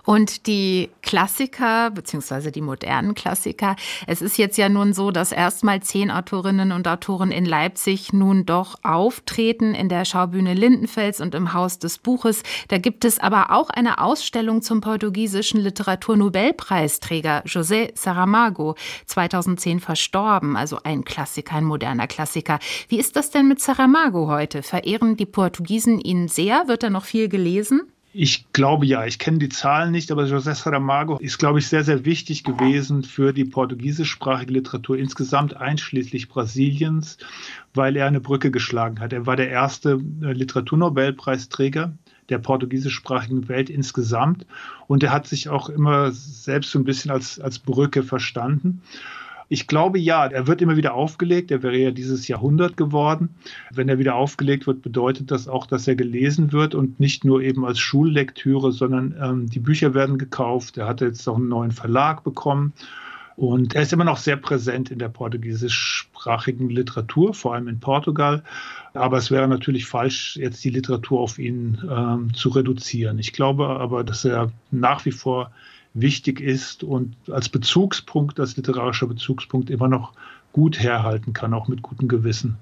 Und 0.04 0.46
die 0.46 0.90
Klassiker, 1.02 1.90
beziehungsweise 1.90 2.52
die 2.52 2.60
modernen 2.60 3.14
Klassiker, 3.14 3.76
es 4.06 4.22
ist 4.22 4.38
jetzt 4.38 4.58
ja 4.58 4.68
nun 4.68 4.92
so, 4.92 5.10
dass 5.10 5.32
erstmal 5.32 5.80
zehn 5.80 6.10
Autorinnen 6.10 6.72
und 6.72 6.88
Autoren 6.88 7.30
in 7.30 7.44
Leipzig 7.44 8.12
nun 8.12 8.46
doch 8.46 8.76
auftreten 8.82 9.74
in 9.74 9.88
der 9.88 10.04
Schaubühne 10.04 10.54
Lindenfels 10.54 11.20
und 11.20 11.34
im 11.34 11.52
Haus 11.52 11.78
des 11.78 11.98
Buches. 11.98 12.42
Da 12.68 12.78
gibt 12.78 13.04
es 13.04 13.18
aber 13.18 13.50
auch 13.50 13.70
eine 13.70 13.98
Ausstellung 13.98 14.62
zum 14.62 14.80
portugiesischen 14.80 15.60
Literaturnobelpreisträger 15.60 17.42
José 17.44 17.90
Saramago, 17.94 18.76
2010 19.06 19.80
verstorben, 19.80 20.56
also 20.56 20.78
ein 20.84 21.04
Klassiker, 21.04 21.56
ein 21.56 21.64
moderner 21.64 22.06
Klassiker. 22.06 22.58
Wie 22.88 22.98
ist 22.98 23.16
das 23.16 23.30
denn 23.30 23.48
mit 23.48 23.60
Saramago 23.60 24.28
heute? 24.28 24.62
Verehren 24.62 25.16
die 25.16 25.26
Portugiesen 25.26 26.00
ihn 26.00 26.28
sehr? 26.28 26.68
Wird 26.68 26.82
er 26.82 26.90
noch 26.90 27.04
viel 27.04 27.28
gelesen? 27.28 27.92
Ich 28.12 28.52
glaube 28.52 28.86
ja, 28.86 29.04
ich 29.04 29.18
kenne 29.18 29.38
die 29.38 29.50
Zahlen 29.50 29.92
nicht, 29.92 30.10
aber 30.10 30.24
José 30.24 30.54
Saramago 30.54 31.18
ist, 31.18 31.38
glaube 31.38 31.58
ich, 31.58 31.68
sehr, 31.68 31.84
sehr 31.84 32.06
wichtig 32.06 32.42
gewesen 32.42 33.02
für 33.02 33.34
die 33.34 33.44
portugiesischsprachige 33.44 34.52
Literatur 34.54 34.96
insgesamt, 34.96 35.56
einschließlich 35.56 36.28
Brasiliens, 36.28 37.18
weil 37.74 37.96
er 37.96 38.06
eine 38.06 38.20
Brücke 38.20 38.50
geschlagen 38.50 39.00
hat. 39.00 39.12
Er 39.12 39.26
war 39.26 39.36
der 39.36 39.50
erste 39.50 40.00
äh, 40.22 40.32
Literaturnobelpreisträger 40.32 41.92
der 42.30 42.38
portugiesischsprachigen 42.38 43.48
Welt 43.48 43.70
insgesamt 43.70 44.46
und 44.86 45.02
er 45.02 45.12
hat 45.12 45.26
sich 45.26 45.48
auch 45.48 45.68
immer 45.68 46.10
selbst 46.12 46.70
so 46.70 46.78
ein 46.78 46.84
bisschen 46.84 47.10
als, 47.10 47.38
als 47.38 47.58
Brücke 47.58 48.02
verstanden. 48.02 48.82
Ich 49.48 49.66
glaube 49.66 49.98
ja, 49.98 50.26
er 50.26 50.46
wird 50.46 50.60
immer 50.60 50.76
wieder 50.76 50.94
aufgelegt. 50.94 51.50
Er 51.50 51.62
wäre 51.62 51.76
ja 51.76 51.90
dieses 51.90 52.28
Jahrhundert 52.28 52.76
geworden. 52.76 53.30
Wenn 53.70 53.88
er 53.88 53.98
wieder 53.98 54.14
aufgelegt 54.14 54.66
wird, 54.66 54.82
bedeutet 54.82 55.30
das 55.30 55.48
auch, 55.48 55.66
dass 55.66 55.88
er 55.88 55.96
gelesen 55.96 56.52
wird 56.52 56.74
und 56.74 57.00
nicht 57.00 57.24
nur 57.24 57.40
eben 57.40 57.64
als 57.64 57.78
Schullektüre, 57.78 58.72
sondern 58.72 59.14
ähm, 59.20 59.48
die 59.48 59.60
Bücher 59.60 59.94
werden 59.94 60.18
gekauft. 60.18 60.76
Er 60.76 60.86
hat 60.86 61.00
jetzt 61.00 61.26
auch 61.28 61.36
einen 61.36 61.48
neuen 61.48 61.72
Verlag 61.72 62.24
bekommen. 62.24 62.74
Und 63.36 63.76
er 63.76 63.82
ist 63.82 63.92
immer 63.92 64.04
noch 64.04 64.16
sehr 64.16 64.36
präsent 64.36 64.90
in 64.90 64.98
der 64.98 65.10
portugiesischsprachigen 65.10 66.70
Literatur, 66.70 67.34
vor 67.34 67.54
allem 67.54 67.68
in 67.68 67.78
Portugal. 67.78 68.42
Aber 68.94 69.16
es 69.16 69.30
wäre 69.30 69.46
natürlich 69.46 69.86
falsch, 69.86 70.36
jetzt 70.36 70.64
die 70.64 70.70
Literatur 70.70 71.20
auf 71.20 71.38
ihn 71.38 71.78
ähm, 71.88 72.34
zu 72.34 72.48
reduzieren. 72.48 73.20
Ich 73.20 73.32
glaube 73.32 73.68
aber, 73.68 74.02
dass 74.02 74.24
er 74.24 74.50
nach 74.72 75.04
wie 75.04 75.12
vor 75.12 75.52
wichtig 75.94 76.40
ist 76.40 76.84
und 76.84 77.16
als 77.30 77.48
Bezugspunkt, 77.48 78.40
als 78.40 78.56
literarischer 78.56 79.06
Bezugspunkt 79.06 79.70
immer 79.70 79.88
noch 79.88 80.12
gut 80.52 80.78
herhalten 80.78 81.32
kann, 81.32 81.54
auch 81.54 81.68
mit 81.68 81.82
gutem 81.82 82.08
Gewissen. 82.08 82.56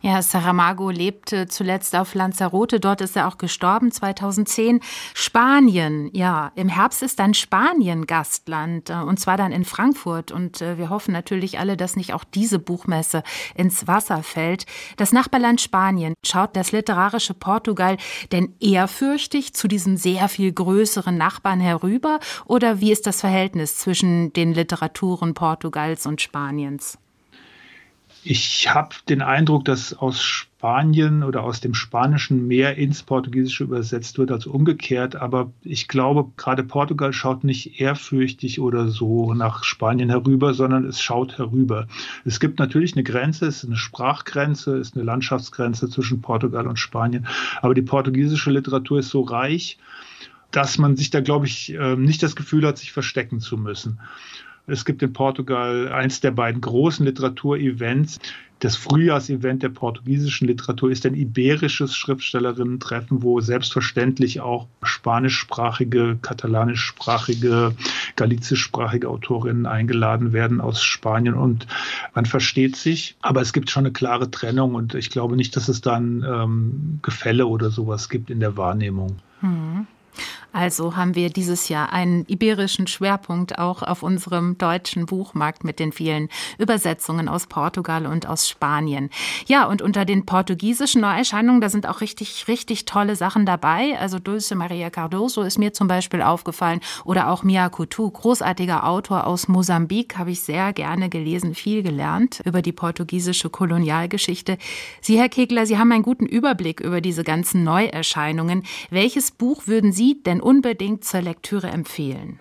Ja, 0.00 0.22
Saramago 0.22 0.90
lebte 0.90 1.46
zuletzt 1.46 1.96
auf 1.96 2.14
Lanzarote, 2.14 2.80
dort 2.80 3.00
ist 3.00 3.16
er 3.16 3.28
auch 3.28 3.38
gestorben 3.38 3.90
2010. 3.90 4.80
Spanien, 5.14 6.10
ja, 6.12 6.52
im 6.54 6.68
Herbst 6.68 7.02
ist 7.02 7.18
dann 7.18 7.34
Spanien 7.34 8.06
Gastland 8.06 8.90
äh, 8.90 8.94
und 8.94 9.18
zwar 9.18 9.36
dann 9.36 9.52
in 9.52 9.64
Frankfurt 9.64 10.32
und 10.32 10.60
äh, 10.60 10.78
wir 10.78 10.90
hoffen 10.90 11.12
natürlich 11.12 11.58
alle, 11.58 11.76
dass 11.76 11.96
nicht 11.96 12.12
auch 12.12 12.24
diese 12.24 12.58
Buchmesse 12.58 13.22
ins 13.54 13.86
Wasser 13.86 14.22
fällt. 14.22 14.66
Das 14.96 15.12
Nachbarland 15.12 15.60
Spanien 15.60 16.14
schaut 16.24 16.56
das 16.56 16.72
literarische 16.72 17.34
Portugal 17.34 17.96
denn 18.32 18.54
ehrfürchtig 18.60 19.54
zu 19.54 19.68
diesen 19.68 19.96
sehr 19.96 20.28
viel 20.28 20.52
größeren 20.52 21.16
Nachbarn 21.16 21.60
herüber 21.60 22.20
oder 22.44 22.80
wie 22.80 22.92
ist 22.92 23.06
das 23.06 23.20
Verhältnis 23.20 23.78
zwischen 23.78 24.32
den 24.32 24.54
Literaturen 24.54 25.34
Portugals 25.34 26.06
und 26.06 26.20
Spaniens? 26.20 26.98
Ich 28.28 28.74
habe 28.74 28.88
den 29.08 29.22
Eindruck, 29.22 29.66
dass 29.66 29.94
aus 29.94 30.20
Spanien 30.20 31.22
oder 31.22 31.44
aus 31.44 31.60
dem 31.60 31.74
Spanischen 31.74 32.48
mehr 32.48 32.76
ins 32.76 33.04
Portugiesische 33.04 33.62
übersetzt 33.62 34.18
wird 34.18 34.32
als 34.32 34.46
umgekehrt. 34.46 35.14
Aber 35.14 35.52
ich 35.62 35.86
glaube, 35.86 36.32
gerade 36.36 36.64
Portugal 36.64 37.12
schaut 37.12 37.44
nicht 37.44 37.80
ehrfürchtig 37.80 38.58
oder 38.58 38.88
so 38.88 39.32
nach 39.32 39.62
Spanien 39.62 40.10
herüber, 40.10 40.54
sondern 40.54 40.86
es 40.86 41.00
schaut 41.00 41.38
herüber. 41.38 41.86
Es 42.24 42.40
gibt 42.40 42.58
natürlich 42.58 42.94
eine 42.94 43.04
Grenze, 43.04 43.46
es 43.46 43.62
ist 43.62 43.66
eine 43.66 43.76
Sprachgrenze, 43.76 44.76
es 44.76 44.88
ist 44.88 44.96
eine 44.96 45.04
Landschaftsgrenze 45.04 45.88
zwischen 45.88 46.20
Portugal 46.20 46.66
und 46.66 46.80
Spanien. 46.80 47.28
Aber 47.62 47.74
die 47.74 47.82
portugiesische 47.82 48.50
Literatur 48.50 48.98
ist 48.98 49.10
so 49.10 49.20
reich, 49.20 49.78
dass 50.50 50.78
man 50.78 50.96
sich 50.96 51.10
da, 51.10 51.20
glaube 51.20 51.46
ich, 51.46 51.74
ähm, 51.74 52.02
nicht 52.02 52.24
das 52.24 52.34
Gefühl 52.34 52.66
hat, 52.66 52.78
sich 52.78 52.90
verstecken 52.90 53.38
zu 53.38 53.56
müssen. 53.56 54.00
Es 54.66 54.84
gibt 54.84 55.02
in 55.02 55.12
Portugal 55.12 55.92
eins 55.92 56.20
der 56.20 56.32
beiden 56.32 56.60
großen 56.60 57.06
Literaturevents. 57.06 58.18
Das 58.60 58.74
Frühjahrsevent 58.74 59.62
der 59.62 59.68
portugiesischen 59.68 60.48
Literatur 60.48 60.90
ist 60.90 61.04
ein 61.04 61.14
iberisches 61.14 61.94
Schriftstellerinnen-Treffen, 61.94 63.22
wo 63.22 63.40
selbstverständlich 63.40 64.40
auch 64.40 64.66
spanischsprachige, 64.82 66.18
katalanischsprachige, 66.22 67.76
galizischsprachige 68.16 69.10
Autorinnen 69.10 69.66
eingeladen 69.66 70.32
werden 70.32 70.62
aus 70.62 70.82
Spanien 70.82 71.34
und 71.34 71.66
man 72.14 72.24
versteht 72.24 72.76
sich. 72.76 73.16
Aber 73.20 73.42
es 73.42 73.52
gibt 73.52 73.70
schon 73.70 73.84
eine 73.84 73.92
klare 73.92 74.30
Trennung 74.30 74.74
und 74.74 74.94
ich 74.94 75.10
glaube 75.10 75.36
nicht, 75.36 75.54
dass 75.54 75.68
es 75.68 75.82
dann 75.82 76.24
ähm, 76.26 77.00
Gefälle 77.02 77.46
oder 77.46 77.70
sowas 77.70 78.08
gibt 78.08 78.30
in 78.30 78.40
der 78.40 78.56
Wahrnehmung. 78.56 79.18
Mhm. 79.42 79.86
Also 80.56 80.96
haben 80.96 81.14
wir 81.14 81.28
dieses 81.28 81.68
Jahr 81.68 81.92
einen 81.92 82.24
iberischen 82.28 82.86
Schwerpunkt 82.86 83.58
auch 83.58 83.82
auf 83.82 84.02
unserem 84.02 84.56
deutschen 84.56 85.04
Buchmarkt 85.04 85.64
mit 85.64 85.78
den 85.78 85.92
vielen 85.92 86.30
Übersetzungen 86.56 87.28
aus 87.28 87.46
Portugal 87.46 88.06
und 88.06 88.26
aus 88.26 88.48
Spanien. 88.48 89.10
Ja, 89.46 89.66
und 89.66 89.82
unter 89.82 90.06
den 90.06 90.24
portugiesischen 90.24 91.02
Neuerscheinungen, 91.02 91.60
da 91.60 91.68
sind 91.68 91.86
auch 91.86 92.00
richtig, 92.00 92.48
richtig 92.48 92.86
tolle 92.86 93.16
Sachen 93.16 93.44
dabei. 93.44 93.98
Also 94.00 94.18
Dulce 94.18 94.54
Maria 94.54 94.88
Cardoso 94.88 95.42
ist 95.42 95.58
mir 95.58 95.74
zum 95.74 95.88
Beispiel 95.88 96.22
aufgefallen 96.22 96.80
oder 97.04 97.28
auch 97.28 97.42
Mia 97.42 97.68
Coutu, 97.68 98.10
großartiger 98.10 98.86
Autor 98.86 99.26
aus 99.26 99.48
Mosambik, 99.48 100.16
habe 100.16 100.30
ich 100.30 100.40
sehr 100.40 100.72
gerne 100.72 101.10
gelesen, 101.10 101.54
viel 101.54 101.82
gelernt 101.82 102.40
über 102.46 102.62
die 102.62 102.72
portugiesische 102.72 103.50
Kolonialgeschichte. 103.50 104.56
Sie, 105.02 105.18
Herr 105.18 105.28
Kegler, 105.28 105.66
Sie 105.66 105.76
haben 105.76 105.92
einen 105.92 106.02
guten 106.02 106.24
Überblick 106.24 106.80
über 106.80 107.02
diese 107.02 107.24
ganzen 107.24 107.62
Neuerscheinungen. 107.62 108.62
Welches 108.88 109.32
Buch 109.32 109.66
würden 109.66 109.92
Sie 109.92 110.05
denn 110.14 110.40
unbedingt 110.40 111.04
zur 111.04 111.22
Lektüre 111.22 111.68
empfehlen? 111.68 112.40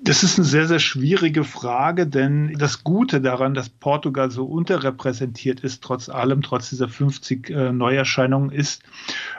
Das 0.00 0.22
ist 0.22 0.38
eine 0.38 0.46
sehr, 0.46 0.68
sehr 0.68 0.78
schwierige 0.78 1.42
Frage, 1.42 2.06
denn 2.06 2.54
das 2.56 2.84
Gute 2.84 3.20
daran, 3.20 3.54
dass 3.54 3.68
Portugal 3.68 4.30
so 4.30 4.44
unterrepräsentiert 4.44 5.60
ist, 5.60 5.82
trotz 5.82 6.08
allem, 6.08 6.42
trotz 6.42 6.70
dieser 6.70 6.88
50 6.88 7.50
äh, 7.50 7.72
Neuerscheinungen, 7.72 8.50
ist, 8.50 8.82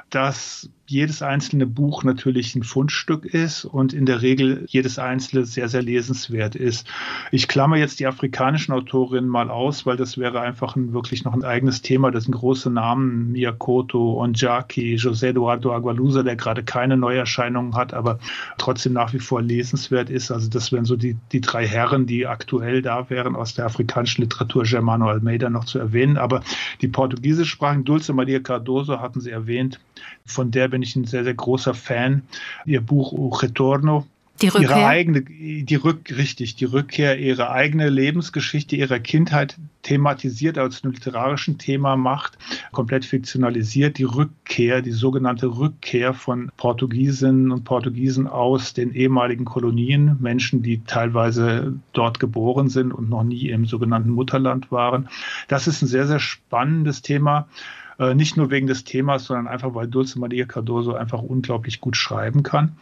dass 0.10 0.70
jedes 0.90 1.22
einzelne 1.22 1.68
Buch 1.68 2.04
natürlich 2.04 2.56
ein 2.56 2.64
Fundstück 2.64 3.26
ist 3.26 3.64
und 3.64 3.94
in 3.94 4.08
der 4.08 4.24
Regel 4.24 4.66
jedes 4.68 4.98
einzelne 4.98 5.46
sehr, 5.46 5.70
sehr 5.70 5.84
lesenswert 5.84 6.56
ist. 6.56 6.88
Ich 7.32 7.48
klammer 7.48 7.78
jetzt 7.78 8.00
die 8.00 8.08
afrikanischen 8.08 8.74
Autorinnen 8.74 9.30
mal 9.30 9.52
aus, 9.52 9.86
weil 9.86 9.98
das 9.98 10.18
wäre 10.18 10.42
einfach 10.42 10.76
ein, 10.76 10.92
wirklich 10.92 11.24
noch 11.26 11.34
ein 11.34 11.44
eigenes 11.44 11.84
Thema. 11.84 12.10
Das 12.10 12.24
sind 12.24 12.34
große 12.34 12.72
Namen, 12.72 13.32
Miyakoto, 13.32 14.20
Onjaki, 14.20 14.96
José 14.96 15.28
Eduardo 15.28 15.76
Agualusa, 15.76 16.24
der 16.24 16.36
gerade 16.36 16.64
keine 16.64 16.98
Neuerscheinungen 16.98 17.76
hat, 17.76 17.94
aber 17.94 18.18
trotzdem 18.58 18.94
nach 18.94 19.14
wie 19.14 19.20
vor 19.20 19.44
lesenswert 19.44 20.10
ist. 20.10 20.32
Also 20.32 20.50
das 20.50 20.72
wären 20.72 20.86
so 20.86 20.96
die, 20.96 21.18
die 21.32 21.42
drei 21.42 21.68
Herren, 21.68 22.08
die 22.08 22.26
aktuell 22.26 22.82
da 22.82 23.12
wären 23.12 23.36
aus 23.36 23.54
der 23.54 23.66
afrikanischen 23.66 24.24
Literatur, 24.24 24.64
Germano 24.64 25.08
Almeida 25.08 25.52
noch 25.52 25.66
zu 25.66 25.78
erwähnen. 25.78 26.18
Aber 26.18 26.42
die 26.82 26.88
portugiesischsprachigen 26.88 27.86
Dulce 27.86 28.12
Maria 28.14 28.40
Cardoso 28.40 29.00
hatten 29.00 29.22
Sie 29.22 29.30
erwähnt. 29.30 29.80
Von 30.26 30.52
der 30.52 30.68
bin 30.68 30.82
ich 30.82 30.96
ein 30.96 31.06
sehr, 31.06 31.24
sehr 31.24 31.34
großer 31.34 31.74
Fan. 31.74 32.24
Ihr 32.66 32.82
Buch 32.82 33.42
Retorno 33.42 34.06
die 34.42 34.48
Rückkehr? 34.48 34.70
Ihre 34.70 34.86
eigene, 34.86 35.22
die 35.22 35.76
Rück, 35.76 36.16
richtig, 36.16 36.56
die 36.56 36.66
Rückkehr, 36.66 37.20
ihre 37.20 37.52
eigene 37.52 37.90
Lebensgeschichte, 37.90 38.76
ihrer 38.76 39.00
Kindheit 39.00 39.58
thematisiert, 39.82 40.58
als 40.58 40.84
ein 40.84 40.94
literarischen 40.94 41.58
Thema 41.58 41.98
macht, 41.98 42.38
komplett 42.72 43.04
fiktionalisiert, 43.04 43.98
die 43.98 44.04
Rückkehr, 44.04 44.82
die 44.82 44.92
sogenannte 44.92 45.48
Rückkehr 45.48 46.14
von 46.14 46.52
Portugiesinnen 46.56 47.52
und 47.52 47.66
Portugiesen 47.66 48.28
aus 48.28 48.74
den 48.74 48.94
ehemaligen 48.94 49.46
Kolonien, 49.46 50.18
Menschen, 50.20 50.64
die 50.64 50.82
teilweise 50.86 51.74
dort 51.92 52.20
geboren 52.20 52.70
sind 52.70 52.94
und 52.94 53.10
noch 53.10 53.24
nie 53.24 53.50
im 53.50 53.66
sogenannten 53.66 54.12
Mutterland 54.12 54.72
waren. 54.72 55.10
Das 55.50 55.68
ist 55.68 55.82
ein 55.82 55.88
sehr, 55.88 56.08
sehr 56.08 56.20
spannendes 56.20 57.02
Thema. 57.02 57.48
Äh, 58.00 58.16
nicht 58.16 58.38
nur 58.38 58.50
wegen 58.50 58.68
des 58.68 58.86
Themas, 58.86 59.26
sondern 59.26 59.48
einfach, 59.48 59.76
weil 59.76 59.88
Dulce 59.88 60.18
Maria 60.18 60.46
Cardoso 60.46 60.94
einfach 60.94 61.22
unglaublich 61.22 61.82
gut 61.82 61.98
schreiben 61.98 62.44
kann. 62.44 62.78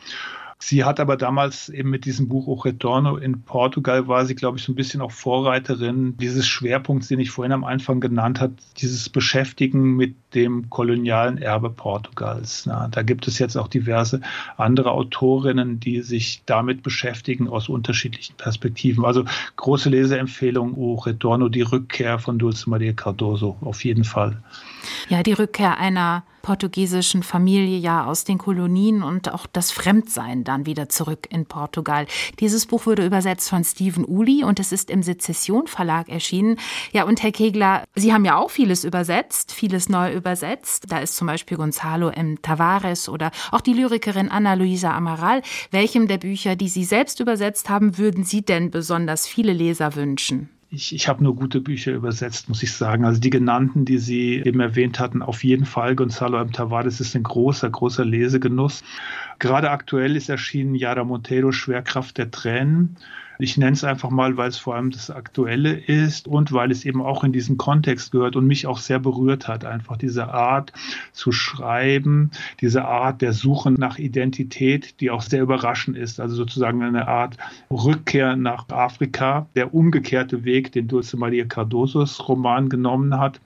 Sie 0.60 0.84
hat 0.84 1.00
aber 1.00 1.18
damals 1.18 1.70
eben 1.70 1.92
mit 1.92 2.06
diesem 2.06 2.30
Buch 2.30 2.48
O 2.48 2.54
Retorno 2.54 3.18
in 3.18 3.44
Portugal 3.44 4.08
war 4.08 4.26
sie, 4.26 4.34
glaube 4.34 4.58
ich, 4.58 4.64
so 4.64 4.72
ein 4.72 4.76
bisschen 4.76 5.02
auch 5.02 5.12
Vorreiterin 5.12 6.18
dieses 6.18 6.48
Schwerpunkts, 6.48 7.10
den 7.10 7.20
ich 7.20 7.30
vorhin 7.30 7.52
am 7.52 7.64
Anfang 7.64 8.00
genannt 8.00 8.42
habe, 8.42 8.54
dieses 8.78 9.08
Beschäftigen 9.08 9.96
mit 9.96 10.16
dem 10.34 10.70
kolonialen 10.72 11.38
Erbe 11.38 11.70
Portugals. 11.70 12.66
Na, 12.66 12.88
da 12.88 13.04
gibt 13.04 13.28
es 13.28 13.38
jetzt 13.38 13.56
auch 13.56 13.68
diverse 13.68 14.22
andere 14.58 14.92
Autorinnen, 14.92 15.80
die 15.80 16.02
sich 16.02 16.42
damit 16.48 16.82
beschäftigen 16.82 17.48
aus 17.48 17.70
unterschiedlichen 17.70 18.36
Perspektiven. 18.36 19.06
Also 19.06 19.26
große 19.58 19.90
Leseempfehlung 19.90 20.74
O 20.74 20.96
Retorno, 20.96 21.50
die 21.50 21.62
Rückkehr 21.62 22.18
von 22.18 22.40
Dulce 22.40 22.68
Maria 22.68 22.94
Cardoso, 22.94 23.58
auf 23.62 23.86
jeden 23.86 24.06
Fall. 24.06 24.42
Ja, 25.10 25.24
die 25.24 25.34
Rückkehr 25.34 25.78
einer 25.78 26.24
portugiesischen 26.48 27.24
Familie 27.24 27.78
ja 27.78 28.06
aus 28.06 28.24
den 28.24 28.38
Kolonien 28.38 29.04
und 29.04 29.34
auch 29.34 29.48
das 29.48 29.72
Fremdsein 29.72 30.46
dann 30.46 30.66
wieder 30.66 30.88
zurück 30.88 31.28
in 31.30 31.46
Portugal. 31.46 32.08
Dieses 32.40 32.66
Buch 32.68 32.86
wurde 32.86 33.06
übersetzt 33.06 33.50
von 33.50 33.66
Stephen 33.66 34.06
Uli 34.06 34.46
und 34.46 34.58
es 34.62 34.72
ist 34.72 34.90
im 34.90 35.04
Sezession 35.04 35.68
Verlag 35.68 36.08
erschienen. 36.08 36.58
Ja, 36.94 37.04
und 37.04 37.22
Herr 37.22 37.34
Kegler, 37.34 37.84
Sie 37.96 38.14
haben 38.14 38.24
ja 38.24 38.38
auch 38.38 38.50
vieles 38.50 38.86
übersetzt, 38.86 39.52
vieles 39.52 39.90
neu 39.90 40.14
übersetzt. 40.14 40.86
Da 40.88 41.00
ist 41.00 41.18
zum 41.18 41.28
Beispiel 41.28 41.58
Gonzalo 41.58 42.08
M. 42.12 42.42
Tavares 42.42 43.10
oder 43.10 43.32
auch 43.52 43.60
die 43.60 43.74
Lyrikerin 43.74 44.32
Ana 44.32 44.54
Luisa 44.54 44.96
Amaral. 44.96 45.42
Welchem 45.72 46.08
der 46.08 46.18
Bücher, 46.18 46.56
die 46.56 46.70
Sie 46.70 46.86
selbst 46.86 47.20
übersetzt 47.20 47.68
haben, 47.68 47.98
würden 47.98 48.24
Sie 48.24 48.42
denn 48.42 48.72
besonders 48.72 49.28
viele 49.28 49.52
Leser 49.52 49.96
wünschen? 49.96 50.50
Ich, 50.70 50.94
ich 50.94 51.08
habe 51.08 51.24
nur 51.24 51.36
gute 51.36 51.62
Bücher 51.62 51.94
übersetzt, 51.94 52.50
muss 52.50 52.62
ich 52.62 52.74
sagen. 52.74 53.06
Also 53.06 53.22
die 53.22 53.30
genannten, 53.30 53.86
die 53.86 54.00
Sie 54.00 54.42
eben 54.44 54.60
erwähnt 54.60 55.00
hatten, 55.00 55.22
auf 55.22 55.44
jeden 55.46 55.66
Fall. 55.66 55.96
Gonzalo 55.96 56.38
M. 56.40 56.52
Tavares 56.52 57.00
ist 57.00 57.16
ein 57.16 57.24
großer, 57.24 57.70
großer 57.70 58.04
Lesegenuss. 58.04 58.84
Gerade 59.40 59.72
aktuell 59.72 60.18
ist 60.18 60.28
erschienen 60.28 60.76
Yara 60.76 61.06
Montero 61.06 61.54
Schwerkraft 61.54 62.18
der 62.18 62.32
Tränen. 62.32 62.98
Ich 63.40 63.58
nenne 63.58 63.74
es 63.74 63.84
einfach 63.84 64.10
mal, 64.10 64.38
weil 64.38 64.50
es 64.50 64.58
vor 64.58 64.76
allem 64.76 64.92
das 64.92 65.12
Aktuelle 65.12 65.74
ist 65.74 66.28
und 66.28 66.52
weil 66.54 66.72
es 66.72 66.86
eben 66.86 67.02
auch 67.02 67.24
in 67.24 67.32
diesen 67.32 67.58
Kontext 67.58 68.12
gehört 68.12 68.36
und 68.36 68.48
mich 68.48 68.66
auch 68.66 68.80
sehr 68.80 69.00
berührt 69.00 69.48
hat. 69.48 69.66
Einfach 69.66 69.98
diese 69.98 70.34
Art 70.34 70.74
zu 71.12 71.32
schreiben, 71.32 72.32
diese 72.62 72.86
Art 72.86 73.22
der 73.22 73.34
Suche 73.34 73.72
nach 73.72 74.00
Identität, 74.00 75.00
die 75.02 75.12
auch 75.12 75.22
sehr 75.22 75.44
überraschend 75.44 75.98
ist. 75.98 76.20
Also 76.20 76.36
sozusagen 76.36 76.82
eine 76.82 77.08
Art 77.08 77.38
Rückkehr 77.70 78.36
nach 78.36 78.68
Afrika, 78.70 79.48
der 79.56 79.74
umgekehrte 79.74 80.44
Weg, 80.44 80.72
den 80.72 80.88
Dulce 80.88 81.18
Maria 81.18 81.46
Cardosos 81.46 82.28
Roman 82.28 82.70
genommen 82.70 83.20
hat. 83.20 83.40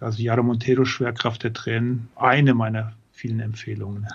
Also 0.00 0.22
Yara 0.22 0.42
Montero 0.42 0.84
Schwerkraft 0.84 1.44
der 1.44 1.52
Tränen, 1.52 2.08
eine 2.16 2.54
meiner 2.54 2.92
vielen 3.20 3.40
Empfehlungen. 3.40 4.06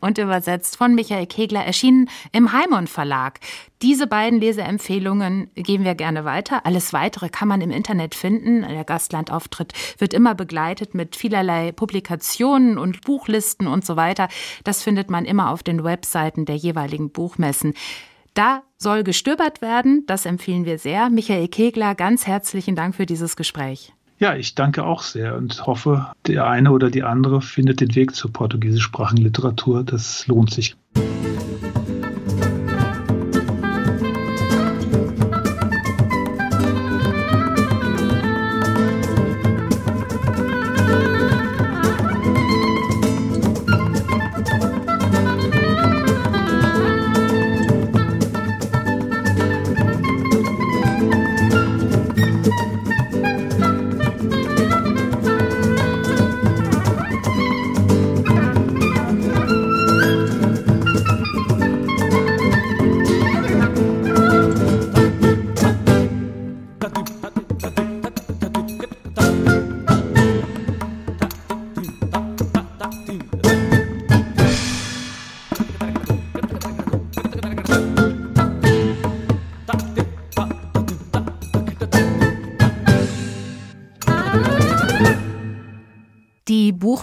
Und 0.00 0.18
übersetzt 0.18 0.76
von 0.76 0.94
Michael 0.94 1.26
Kegler, 1.26 1.64
erschienen 1.64 2.08
im 2.32 2.52
Heimon 2.52 2.86
Verlag. 2.86 3.40
Diese 3.82 4.06
beiden 4.06 4.40
Leseempfehlungen 4.40 5.50
geben 5.54 5.84
wir 5.84 5.94
gerne 5.94 6.24
weiter. 6.24 6.64
Alles 6.64 6.92
weitere 6.92 7.28
kann 7.28 7.48
man 7.48 7.60
im 7.60 7.70
Internet 7.70 8.14
finden. 8.14 8.62
Der 8.62 8.84
Gastlandauftritt 8.84 9.72
wird 9.98 10.14
immer 10.14 10.34
begleitet 10.34 10.94
mit 10.94 11.16
vielerlei 11.16 11.72
Publikationen 11.72 12.78
und 12.78 13.02
Buchlisten 13.02 13.66
und 13.66 13.84
so 13.84 13.96
weiter. 13.96 14.28
Das 14.62 14.82
findet 14.82 15.10
man 15.10 15.24
immer 15.24 15.50
auf 15.50 15.62
den 15.62 15.84
Webseiten 15.84 16.44
der 16.44 16.56
jeweiligen 16.56 17.10
Buchmessen. 17.10 17.74
Da 18.34 18.62
soll 18.78 19.04
gestöbert 19.04 19.62
werden, 19.62 20.04
das 20.06 20.26
empfehlen 20.26 20.64
wir 20.64 20.78
sehr. 20.78 21.08
Michael 21.08 21.48
Kegler, 21.48 21.94
ganz 21.94 22.26
herzlichen 22.26 22.74
Dank 22.74 22.94
für 22.94 23.06
dieses 23.06 23.36
Gespräch. 23.36 23.92
Ja, 24.24 24.34
ich 24.34 24.54
danke 24.54 24.84
auch 24.84 25.02
sehr 25.02 25.36
und 25.36 25.66
hoffe, 25.66 26.06
der 26.26 26.46
eine 26.46 26.72
oder 26.72 26.88
die 26.88 27.02
andere 27.02 27.42
findet 27.42 27.82
den 27.82 27.94
Weg 27.94 28.14
zur 28.14 28.32
portugiesischsprachigen 28.32 29.22
Literatur. 29.22 29.84
Das 29.84 30.26
lohnt 30.26 30.50
sich. 30.50 30.76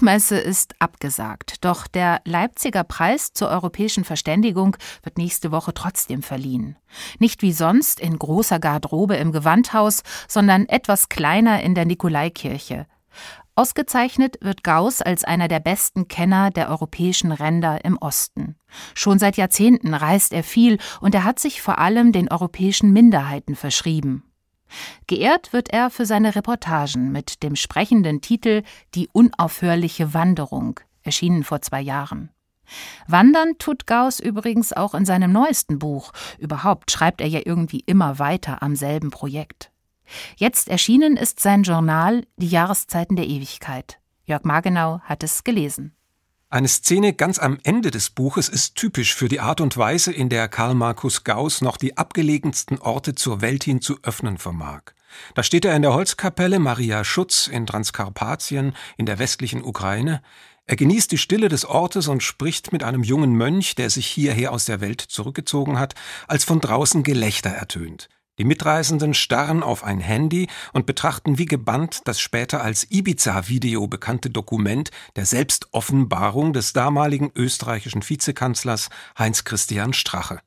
Buchmesse 0.01 0.39
ist 0.39 0.73
abgesagt, 0.79 1.63
doch 1.63 1.85
der 1.85 2.21
Leipziger 2.25 2.83
Preis 2.83 3.33
zur 3.33 3.49
europäischen 3.49 4.03
Verständigung 4.03 4.75
wird 5.03 5.19
nächste 5.19 5.51
Woche 5.51 5.75
trotzdem 5.75 6.23
verliehen. 6.23 6.75
Nicht 7.19 7.43
wie 7.43 7.51
sonst 7.51 7.99
in 7.99 8.17
großer 8.17 8.57
Garderobe 8.57 9.17
im 9.17 9.31
Gewandhaus, 9.31 10.01
sondern 10.27 10.65
etwas 10.65 11.07
kleiner 11.07 11.61
in 11.61 11.75
der 11.75 11.85
Nikolaikirche. 11.85 12.87
Ausgezeichnet 13.53 14.37
wird 14.41 14.63
Gauss 14.63 15.03
als 15.03 15.23
einer 15.23 15.47
der 15.47 15.59
besten 15.59 16.07
Kenner 16.07 16.49
der 16.49 16.69
europäischen 16.69 17.31
Ränder 17.31 17.85
im 17.85 17.95
Osten. 17.99 18.55
Schon 18.95 19.19
seit 19.19 19.37
Jahrzehnten 19.37 19.93
reist 19.93 20.33
er 20.33 20.43
viel 20.43 20.79
und 20.99 21.13
er 21.13 21.25
hat 21.25 21.37
sich 21.37 21.61
vor 21.61 21.77
allem 21.77 22.11
den 22.11 22.27
europäischen 22.27 22.91
Minderheiten 22.91 23.55
verschrieben. 23.55 24.23
Geehrt 25.07 25.53
wird 25.53 25.71
er 25.71 25.89
für 25.89 26.05
seine 26.05 26.35
Reportagen 26.35 27.11
mit 27.11 27.43
dem 27.43 27.55
sprechenden 27.55 28.21
Titel 28.21 28.63
Die 28.95 29.09
unaufhörliche 29.11 30.13
Wanderung, 30.13 30.79
erschienen 31.03 31.43
vor 31.43 31.61
zwei 31.61 31.81
Jahren. 31.81 32.29
Wandern 33.07 33.57
tut 33.57 33.87
Gauss 33.87 34.19
übrigens 34.19 34.73
auch 34.73 34.93
in 34.93 35.05
seinem 35.05 35.31
neuesten 35.31 35.79
Buch. 35.79 36.11
Überhaupt 36.37 36.91
schreibt 36.91 37.21
er 37.21 37.27
ja 37.27 37.41
irgendwie 37.43 37.81
immer 37.85 38.19
weiter 38.19 38.63
am 38.63 38.75
selben 38.75 39.09
Projekt. 39.09 39.71
Jetzt 40.35 40.69
erschienen 40.69 41.17
ist 41.17 41.39
sein 41.39 41.63
Journal 41.63 42.25
Die 42.37 42.47
Jahreszeiten 42.47 43.15
der 43.15 43.27
Ewigkeit. 43.27 43.99
Jörg 44.25 44.43
Margenau 44.43 44.99
hat 45.01 45.23
es 45.23 45.43
gelesen. 45.43 45.95
Eine 46.53 46.67
Szene 46.67 47.13
ganz 47.13 47.39
am 47.39 47.59
Ende 47.63 47.91
des 47.91 48.09
Buches 48.09 48.49
ist 48.49 48.75
typisch 48.75 49.15
für 49.15 49.29
die 49.29 49.39
Art 49.39 49.61
und 49.61 49.77
Weise, 49.77 50.11
in 50.11 50.27
der 50.27 50.49
Karl 50.49 50.75
Markus 50.75 51.23
Gauss 51.23 51.61
noch 51.61 51.77
die 51.77 51.97
abgelegensten 51.97 52.77
Orte 52.77 53.15
zur 53.15 53.39
Welt 53.39 53.63
hin 53.63 53.79
zu 53.79 53.99
öffnen 54.03 54.37
vermag. 54.37 54.81
Da 55.33 55.43
steht 55.43 55.63
er 55.63 55.73
in 55.77 55.81
der 55.81 55.93
Holzkapelle 55.93 56.59
Maria 56.59 57.05
Schutz 57.05 57.47
in 57.47 57.65
Transkarpatien 57.65 58.75
in 58.97 59.05
der 59.05 59.17
westlichen 59.17 59.63
Ukraine. 59.63 60.21
Er 60.65 60.75
genießt 60.75 61.13
die 61.13 61.17
Stille 61.17 61.47
des 61.47 61.63
Ortes 61.63 62.09
und 62.09 62.21
spricht 62.21 62.73
mit 62.73 62.83
einem 62.83 63.03
jungen 63.03 63.31
Mönch, 63.31 63.75
der 63.75 63.89
sich 63.89 64.07
hierher 64.07 64.51
aus 64.51 64.65
der 64.65 64.81
Welt 64.81 64.99
zurückgezogen 64.99 65.79
hat, 65.79 65.95
als 66.27 66.43
von 66.43 66.59
draußen 66.59 67.03
Gelächter 67.03 67.51
ertönt. 67.51 68.09
Die 68.41 68.47
Mitreisenden 68.47 69.13
starren 69.13 69.61
auf 69.61 69.83
ein 69.83 69.99
Handy 69.99 70.47
und 70.73 70.87
betrachten 70.87 71.37
wie 71.37 71.45
gebannt 71.45 72.01
das 72.05 72.19
später 72.19 72.63
als 72.63 72.89
Ibiza-Video 72.89 73.85
bekannte 73.85 74.31
Dokument 74.31 74.89
der 75.15 75.27
Selbstoffenbarung 75.27 76.51
des 76.51 76.73
damaligen 76.73 77.31
österreichischen 77.35 78.01
Vizekanzlers 78.01 78.89
Heinz 79.15 79.43
Christian 79.43 79.93
Strache. 79.93 80.39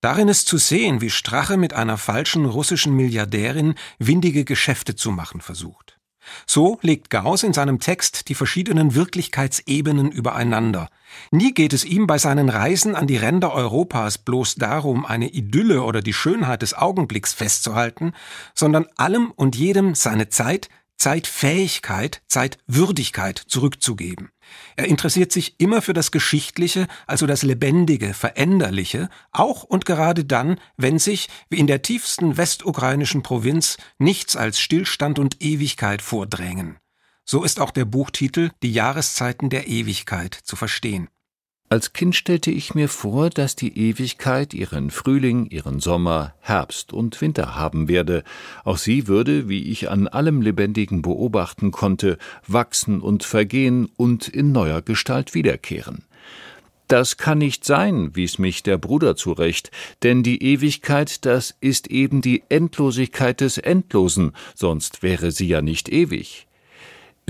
Darin 0.00 0.28
ist 0.28 0.48
zu 0.48 0.56
sehen, 0.56 1.02
wie 1.02 1.10
Strache 1.10 1.58
mit 1.58 1.74
einer 1.74 1.98
falschen 1.98 2.46
russischen 2.46 2.96
Milliardärin 2.96 3.74
windige 3.98 4.46
Geschäfte 4.46 4.96
zu 4.96 5.10
machen 5.10 5.42
versucht. 5.42 5.97
So 6.46 6.78
legt 6.82 7.10
Gauss 7.10 7.42
in 7.42 7.52
seinem 7.52 7.80
Text 7.80 8.28
die 8.28 8.34
verschiedenen 8.34 8.94
Wirklichkeitsebenen 8.94 10.10
übereinander. 10.10 10.88
Nie 11.30 11.52
geht 11.52 11.72
es 11.72 11.84
ihm 11.84 12.06
bei 12.06 12.18
seinen 12.18 12.48
Reisen 12.48 12.94
an 12.94 13.06
die 13.06 13.16
Ränder 13.16 13.52
Europas 13.52 14.18
bloß 14.18 14.56
darum, 14.56 15.06
eine 15.06 15.28
Idylle 15.28 15.82
oder 15.82 16.00
die 16.00 16.12
Schönheit 16.12 16.62
des 16.62 16.74
Augenblicks 16.74 17.32
festzuhalten, 17.32 18.12
sondern 18.54 18.86
allem 18.96 19.30
und 19.30 19.56
jedem 19.56 19.94
seine 19.94 20.28
Zeit, 20.28 20.68
Zeitfähigkeit, 20.96 22.22
Zeitwürdigkeit 22.26 23.38
zurückzugeben. 23.38 24.30
Er 24.76 24.86
interessiert 24.86 25.32
sich 25.32 25.58
immer 25.58 25.82
für 25.82 25.92
das 25.92 26.10
Geschichtliche, 26.10 26.86
also 27.06 27.26
das 27.26 27.42
Lebendige, 27.42 28.14
Veränderliche, 28.14 29.08
auch 29.32 29.64
und 29.64 29.84
gerade 29.84 30.24
dann, 30.24 30.60
wenn 30.76 30.98
sich, 30.98 31.28
wie 31.48 31.58
in 31.58 31.66
der 31.66 31.82
tiefsten 31.82 32.36
westukrainischen 32.36 33.22
Provinz, 33.22 33.76
nichts 33.98 34.36
als 34.36 34.60
Stillstand 34.60 35.18
und 35.18 35.42
Ewigkeit 35.42 36.02
vordrängen. 36.02 36.78
So 37.24 37.44
ist 37.44 37.60
auch 37.60 37.70
der 37.70 37.84
Buchtitel 37.84 38.50
Die 38.62 38.72
Jahreszeiten 38.72 39.50
der 39.50 39.68
Ewigkeit 39.68 40.34
zu 40.34 40.56
verstehen. 40.56 41.08
Als 41.70 41.92
Kind 41.92 42.16
stellte 42.16 42.50
ich 42.50 42.74
mir 42.74 42.88
vor, 42.88 43.28
dass 43.28 43.54
die 43.54 43.76
Ewigkeit 43.76 44.54
ihren 44.54 44.90
Frühling, 44.90 45.46
ihren 45.50 45.80
Sommer, 45.80 46.34
Herbst 46.40 46.94
und 46.94 47.20
Winter 47.20 47.56
haben 47.56 47.88
werde. 47.88 48.24
Auch 48.64 48.78
sie 48.78 49.06
würde, 49.06 49.50
wie 49.50 49.64
ich 49.64 49.90
an 49.90 50.08
allem 50.08 50.40
Lebendigen 50.40 51.02
beobachten 51.02 51.70
konnte, 51.70 52.16
wachsen 52.46 53.02
und 53.02 53.22
vergehen 53.22 53.90
und 53.98 54.28
in 54.28 54.50
neuer 54.50 54.80
Gestalt 54.80 55.34
wiederkehren. 55.34 56.04
Das 56.86 57.18
kann 57.18 57.36
nicht 57.36 57.66
sein, 57.66 58.16
wies 58.16 58.38
mich 58.38 58.62
der 58.62 58.78
Bruder 58.78 59.14
zurecht, 59.14 59.70
denn 60.02 60.22
die 60.22 60.42
Ewigkeit, 60.42 61.26
das 61.26 61.54
ist 61.60 61.88
eben 61.88 62.22
die 62.22 62.44
Endlosigkeit 62.48 63.42
des 63.42 63.58
Endlosen, 63.58 64.32
sonst 64.54 65.02
wäre 65.02 65.32
sie 65.32 65.48
ja 65.48 65.60
nicht 65.60 65.90
ewig. 65.90 66.47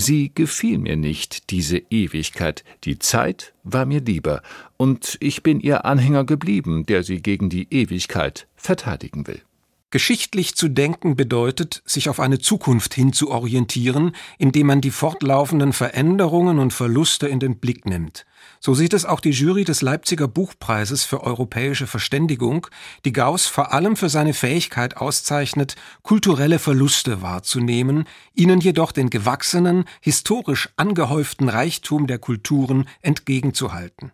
Sie 0.01 0.31
gefiel 0.33 0.79
mir 0.79 0.97
nicht, 0.97 1.51
diese 1.51 1.79
Ewigkeit, 1.91 2.63
die 2.85 3.01
Zeit 3.01 3.53
war 3.65 3.85
mir 3.85 4.01
lieber, 4.01 4.43
und 4.77 5.17
ich 5.19 5.43
bin 5.43 5.59
ihr 5.59 5.87
Anhänger 5.87 6.23
geblieben, 6.23 6.87
der 6.87 7.03
sie 7.03 7.21
gegen 7.21 7.51
die 7.51 7.67
Ewigkeit 7.73 8.47
verteidigen 8.55 9.27
will. 9.27 9.43
Geschichtlich 9.91 10.55
zu 10.55 10.69
denken 10.69 11.17
bedeutet, 11.17 11.83
sich 11.87 12.11
auf 12.11 12.21
eine 12.21 12.39
Zukunft 12.39 12.93
hin 12.93 13.15
zu 13.15 13.31
orientieren, 13.31 14.13
indem 14.37 14.67
man 14.67 14.83
die 14.83 14.91
fortlaufenden 14.91 15.73
Veränderungen 15.73 16.59
und 16.59 16.75
Verluste 16.75 17.27
in 17.27 17.41
den 17.41 17.59
Blick 17.59 17.87
nimmt. 17.87 18.27
So 18.61 18.75
sieht 18.75 18.93
es 18.93 19.07
auch 19.07 19.21
die 19.21 19.31
Jury 19.31 19.65
des 19.65 19.81
Leipziger 19.81 20.29
Buchpreises 20.29 21.05
für 21.05 21.23
europäische 21.23 21.87
Verständigung, 21.87 22.67
die 23.07 23.13
Gauss 23.13 23.47
vor 23.47 23.73
allem 23.73 23.97
für 23.97 24.11
seine 24.11 24.35
Fähigkeit 24.35 24.99
auszeichnet, 24.99 25.75
kulturelle 26.03 26.59
Verluste 26.59 27.23
wahrzunehmen, 27.23 28.05
ihnen 28.35 28.61
jedoch 28.61 28.93
den 28.93 29.09
gewachsenen, 29.09 29.87
historisch 30.03 30.69
angehäuften 30.77 31.49
Reichtum 31.49 32.07
der 32.07 32.19
Kulturen 32.19 32.87
entgegenzuhalten. 33.01 34.13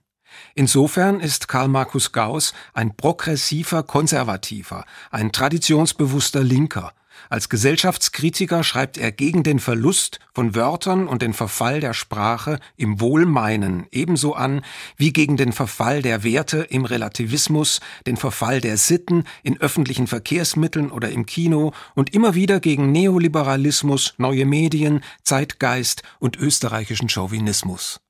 Insofern 0.54 1.20
ist 1.20 1.48
Karl 1.48 1.68
Markus 1.68 2.12
Gauss 2.12 2.52
ein 2.72 2.96
progressiver 2.96 3.82
Konservativer, 3.82 4.84
ein 5.10 5.32
traditionsbewusster 5.32 6.42
Linker. 6.42 6.92
Als 7.30 7.48
Gesellschaftskritiker 7.48 8.64
schreibt 8.64 8.98
er 8.98 9.10
gegen 9.10 9.42
den 9.42 9.58
Verlust 9.58 10.20
von 10.34 10.54
Wörtern 10.54 11.08
und 11.08 11.22
den 11.22 11.32
Verfall 11.32 11.80
der 11.80 11.94
Sprache 11.94 12.58
im 12.76 13.00
Wohlmeinen 13.00 13.86
ebenso 13.90 14.34
an 14.34 14.62
wie 14.96 15.12
gegen 15.12 15.36
den 15.36 15.52
Verfall 15.52 16.02
der 16.02 16.22
Werte 16.22 16.58
im 16.58 16.84
Relativismus, 16.84 17.80
den 18.06 18.16
Verfall 18.16 18.60
der 18.60 18.76
Sitten 18.76 19.24
in 19.42 19.60
öffentlichen 19.60 20.06
Verkehrsmitteln 20.06 20.90
oder 20.90 21.10
im 21.10 21.26
Kino 21.26 21.72
und 21.94 22.14
immer 22.14 22.34
wieder 22.34 22.60
gegen 22.60 22.92
Neoliberalismus, 22.92 24.14
neue 24.18 24.44
Medien, 24.44 25.02
Zeitgeist 25.22 26.02
und 26.18 26.36
österreichischen 26.36 27.08
Chauvinismus. 27.08 28.03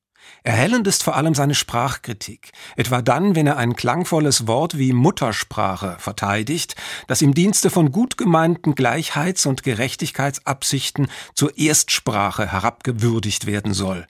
Erhellend 0.47 0.87
ist 0.87 1.03
vor 1.03 1.17
allem 1.17 1.35
seine 1.35 1.55
Sprachkritik, 1.55 2.53
etwa 2.77 3.01
dann, 3.01 3.35
wenn 3.35 3.47
er 3.47 3.57
ein 3.57 3.77
klangvolles 3.77 4.47
Wort 4.47 4.77
wie 4.77 4.93
Muttersprache 4.93 5.97
verteidigt, 5.99 6.77
das 7.07 7.23
im 7.23 7.33
Dienste 7.33 7.71
von 7.71 7.91
gut 7.93 8.19
gemeinten 8.19 8.75
Gleichheits- 8.75 9.47
und 9.47 9.63
Gerechtigkeitsabsichten 9.63 11.09
zur 11.35 11.57
Erstsprache 11.57 12.53
herabgewürdigt 12.53 13.47
werden 13.47 13.73
soll, 13.73 14.07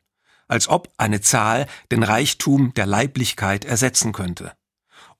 als 0.48 0.68
ob 0.68 0.92
eine 0.96 1.20
Zahl 1.20 1.66
den 1.92 2.02
Reichtum 2.02 2.74
der 2.74 2.86
Leiblichkeit 2.86 3.64
ersetzen 3.64 4.12
könnte. 4.12 4.54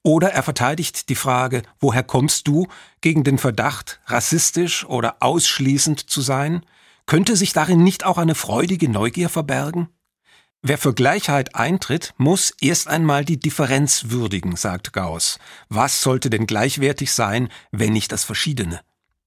Oder 0.02 0.32
er 0.32 0.42
verteidigt 0.42 1.08
die 1.08 1.14
Frage, 1.14 1.62
woher 1.78 2.02
kommst 2.02 2.48
du, 2.48 2.66
gegen 3.02 3.22
den 3.22 3.38
Verdacht, 3.38 4.00
rassistisch 4.06 4.84
oder 4.84 5.18
ausschließend 5.20 6.10
zu 6.10 6.22
sein? 6.22 6.66
Könnte 7.06 7.36
sich 7.36 7.52
darin 7.52 7.84
nicht 7.84 8.04
auch 8.04 8.18
eine 8.18 8.34
freudige 8.34 8.88
Neugier 8.88 9.28
verbergen? 9.28 9.93
Wer 10.66 10.78
für 10.78 10.94
Gleichheit 10.94 11.54
eintritt, 11.56 12.14
muss 12.16 12.50
erst 12.58 12.88
einmal 12.88 13.26
die 13.26 13.38
Differenz 13.38 14.06
würdigen, 14.08 14.56
sagt 14.56 14.94
Gauss. 14.94 15.38
Was 15.68 16.00
sollte 16.00 16.30
denn 16.30 16.46
gleichwertig 16.46 17.12
sein, 17.12 17.50
wenn 17.70 17.92
nicht 17.92 18.12
das 18.12 18.24
Verschiedene? 18.24 18.80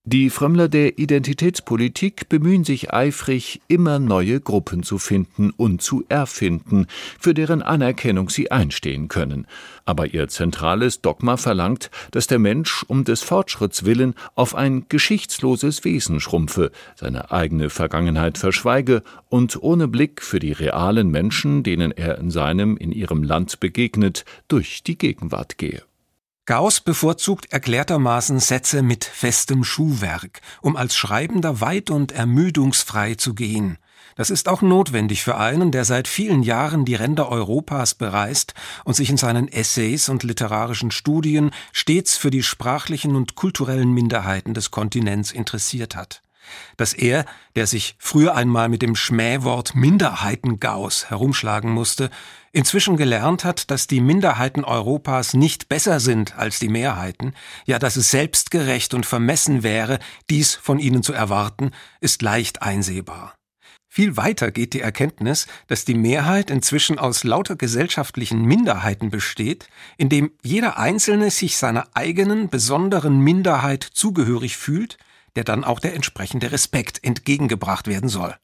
Die 0.09 0.29
Frömmler 0.29 0.69
der 0.69 0.99
Identitätspolitik 0.99 2.29
bemühen 2.29 2.63
sich 2.63 2.93
eifrig, 2.93 3.59
immer 3.67 3.99
neue 3.99 4.39
Gruppen 4.39 4.81
zu 4.83 4.99
finden 4.99 5.49
und 5.49 5.81
zu 5.81 6.05
erfinden, 6.07 6.87
für 7.19 7.33
deren 7.33 7.61
Anerkennung 7.61 8.29
sie 8.29 8.49
einstehen 8.49 9.09
können. 9.09 9.47
Aber 9.83 10.13
ihr 10.13 10.29
zentrales 10.29 11.01
Dogma 11.01 11.35
verlangt, 11.35 11.91
dass 12.11 12.25
der 12.25 12.39
Mensch 12.39 12.85
um 12.87 13.03
des 13.03 13.21
Fortschritts 13.21 13.83
willen 13.83 14.15
auf 14.35 14.55
ein 14.55 14.85
geschichtsloses 14.87 15.83
Wesen 15.83 16.21
schrumpfe, 16.21 16.71
seine 16.95 17.31
eigene 17.31 17.69
Vergangenheit 17.69 18.37
verschweige 18.37 19.03
und 19.27 19.61
ohne 19.61 19.89
Blick 19.89 20.21
für 20.21 20.39
die 20.39 20.53
realen 20.53 21.11
Menschen, 21.11 21.63
denen 21.63 21.91
er 21.91 22.17
in 22.17 22.31
seinem, 22.31 22.77
in 22.77 22.93
ihrem 22.93 23.23
Land 23.23 23.59
begegnet, 23.59 24.23
durch 24.47 24.83
die 24.83 24.97
Gegenwart 24.97 25.57
gehe. 25.57 25.83
Gauss 26.47 26.79
bevorzugt 26.79 27.51
erklärtermaßen 27.51 28.39
Sätze 28.39 28.81
mit 28.81 29.03
festem 29.03 29.65
Schuhwerk, 29.65 30.39
um 30.61 30.77
als 30.77 30.95
Schreibender 30.95 31.59
weit 31.59 31.89
und 31.89 32.13
ermüdungsfrei 32.13 33.15
zu 33.15 33.33
gehen. 33.33 33.77
Das 34.15 34.29
ist 34.29 34.47
auch 34.47 34.61
notwendig 34.61 35.23
für 35.23 35.35
einen, 35.35 35.73
der 35.73 35.83
seit 35.83 36.07
vielen 36.07 36.43
Jahren 36.43 36.85
die 36.85 36.95
Ränder 36.95 37.27
Europas 37.27 37.95
bereist 37.95 38.53
und 38.85 38.93
sich 38.93 39.09
in 39.09 39.17
seinen 39.17 39.49
Essays 39.49 40.07
und 40.07 40.23
literarischen 40.23 40.89
Studien 40.89 41.51
stets 41.73 42.15
für 42.15 42.29
die 42.29 42.43
sprachlichen 42.43 43.17
und 43.17 43.35
kulturellen 43.35 43.93
Minderheiten 43.93 44.53
des 44.53 44.71
Kontinents 44.71 45.33
interessiert 45.33 45.97
hat 45.97 46.21
dass 46.77 46.93
er, 46.93 47.25
der 47.55 47.67
sich 47.67 47.95
früher 47.99 48.35
einmal 48.35 48.69
mit 48.69 48.81
dem 48.81 48.95
Schmähwort 48.95 49.75
Minderheitengaus 49.75 51.09
herumschlagen 51.09 51.71
musste, 51.71 52.09
inzwischen 52.51 52.97
gelernt 52.97 53.43
hat, 53.43 53.69
dass 53.71 53.87
die 53.87 54.01
Minderheiten 54.01 54.63
Europas 54.63 55.33
nicht 55.33 55.69
besser 55.69 55.99
sind 55.99 56.37
als 56.37 56.59
die 56.59 56.69
Mehrheiten, 56.69 57.33
ja 57.65 57.79
dass 57.79 57.95
es 57.95 58.11
selbstgerecht 58.11 58.93
und 58.93 59.05
vermessen 59.05 59.63
wäre, 59.63 59.99
dies 60.29 60.55
von 60.55 60.79
ihnen 60.79 61.03
zu 61.03 61.13
erwarten, 61.13 61.71
ist 62.01 62.21
leicht 62.21 62.61
einsehbar. 62.61 63.37
Viel 63.89 64.15
weiter 64.15 64.51
geht 64.51 64.73
die 64.73 64.81
Erkenntnis, 64.81 65.47
dass 65.65 65.83
die 65.83 65.95
Mehrheit 65.95 66.51
inzwischen 66.51 66.99
aus 66.99 67.23
lauter 67.23 67.55
gesellschaftlichen 67.55 68.43
Minderheiten 68.43 69.09
besteht, 69.09 69.69
indem 69.97 70.31
jeder 70.43 70.77
Einzelne 70.77 71.31
sich 71.31 71.57
seiner 71.57 71.87
eigenen 71.95 72.49
besonderen 72.49 73.19
Minderheit 73.19 73.83
zugehörig 73.83 74.55
fühlt, 74.55 74.99
der 75.35 75.43
dann 75.43 75.63
auch 75.63 75.79
der 75.79 75.95
entsprechende 75.95 76.51
Respekt 76.51 77.03
entgegengebracht 77.03 77.87
werden 77.87 78.09
soll. 78.09 78.35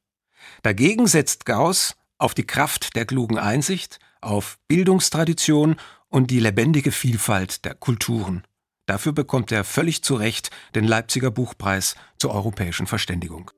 Dagegen 0.62 1.08
setzt 1.08 1.46
Gauss 1.46 1.96
auf 2.18 2.34
die 2.34 2.46
Kraft 2.46 2.96
der 2.96 3.06
klugen 3.06 3.38
Einsicht, 3.38 4.00
auf 4.22 4.58
Bildungstradition 4.68 5.76
und 6.08 6.32
die 6.32 6.40
lebendige 6.40 6.92
Vielfalt 6.92 7.66
der 7.66 7.76
Kulturen. 7.76 8.44
Dafür 8.86 9.14
bekommt 9.14 9.52
er 9.52 9.64
völlig 9.64 10.04
zu 10.04 10.16
Recht 10.16 10.50
den 10.76 10.86
Leipziger 10.86 11.32
Buchpreis 11.32 11.96
zur 12.18 12.34
europäischen 12.34 12.88
Verständigung. 12.88 13.52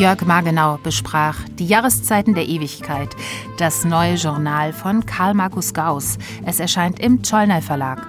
Jörg 0.00 0.24
Magenau 0.24 0.78
besprach 0.82 1.36
Die 1.58 1.66
Jahreszeiten 1.66 2.34
der 2.34 2.48
Ewigkeit, 2.48 3.14
das 3.58 3.84
neue 3.84 4.14
Journal 4.14 4.72
von 4.72 5.04
Karl 5.04 5.34
Markus 5.34 5.74
Gauss. 5.74 6.16
Es 6.46 6.58
erscheint 6.58 6.98
im 6.98 7.22
Zollner 7.22 7.60
Verlag. 7.60 8.08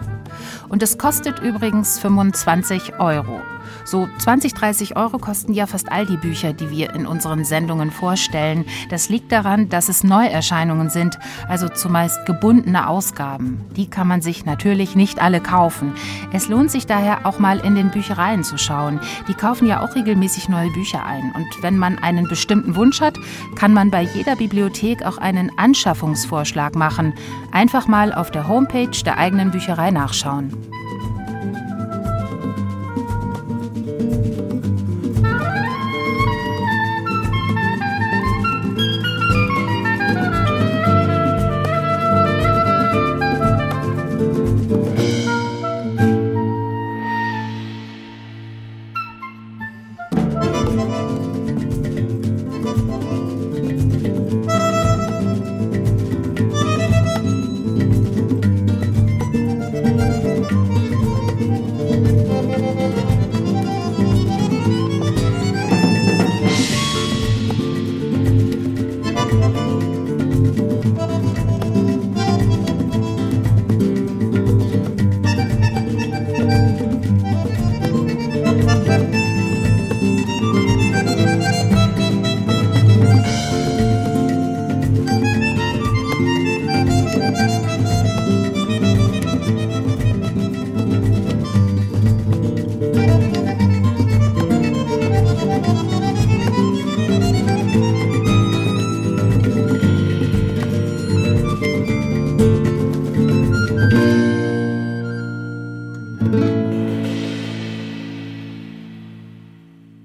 Und 0.69 0.81
es 0.83 0.97
kostet 0.97 1.39
übrigens 1.39 1.99
25 1.99 2.97
Euro. 2.99 3.41
So 3.83 4.07
20, 4.19 4.53
30 4.53 4.95
Euro 4.95 5.17
kosten 5.17 5.53
ja 5.53 5.67
fast 5.67 5.91
all 5.91 6.05
die 6.05 6.17
Bücher, 6.17 6.53
die 6.53 6.69
wir 6.69 6.93
in 6.93 7.05
unseren 7.05 7.45
Sendungen 7.45 7.91
vorstellen. 7.91 8.65
Das 8.89 9.09
liegt 9.09 9.31
daran, 9.31 9.69
dass 9.69 9.89
es 9.89 10.03
Neuerscheinungen 10.03 10.89
sind, 10.89 11.17
also 11.47 11.69
zumeist 11.69 12.25
gebundene 12.25 12.87
Ausgaben. 12.87 13.65
Die 13.75 13.89
kann 13.89 14.07
man 14.07 14.21
sich 14.21 14.45
natürlich 14.45 14.95
nicht 14.95 15.21
alle 15.21 15.39
kaufen. 15.39 15.93
Es 16.31 16.47
lohnt 16.47 16.71
sich 16.71 16.85
daher 16.85 17.25
auch 17.25 17.39
mal 17.39 17.59
in 17.59 17.75
den 17.75 17.91
Büchereien 17.91 18.43
zu 18.43 18.57
schauen. 18.57 18.99
Die 19.27 19.33
kaufen 19.33 19.67
ja 19.67 19.81
auch 19.81 19.95
regelmäßig 19.95 20.49
neue 20.49 20.71
Bücher 20.71 21.05
ein. 21.05 21.33
Und 21.35 21.47
wenn 21.61 21.77
man 21.77 21.97
einen 21.99 22.27
bestimmten 22.27 22.75
Wunsch 22.75 23.01
hat, 23.01 23.17
kann 23.55 23.73
man 23.73 23.91
bei 23.91 24.01
jeder 24.01 24.35
Bibliothek 24.35 25.03
auch 25.05 25.17
einen 25.17 25.51
Anschaffungsvorschlag 25.57 26.75
machen. 26.75 27.13
Einfach 27.51 27.87
mal 27.87 28.13
auf 28.13 28.31
der 28.31 28.47
Homepage 28.47 28.91
der 29.05 29.17
eigenen 29.17 29.51
Bücherei 29.51 29.91
nachschauen. 29.91 30.53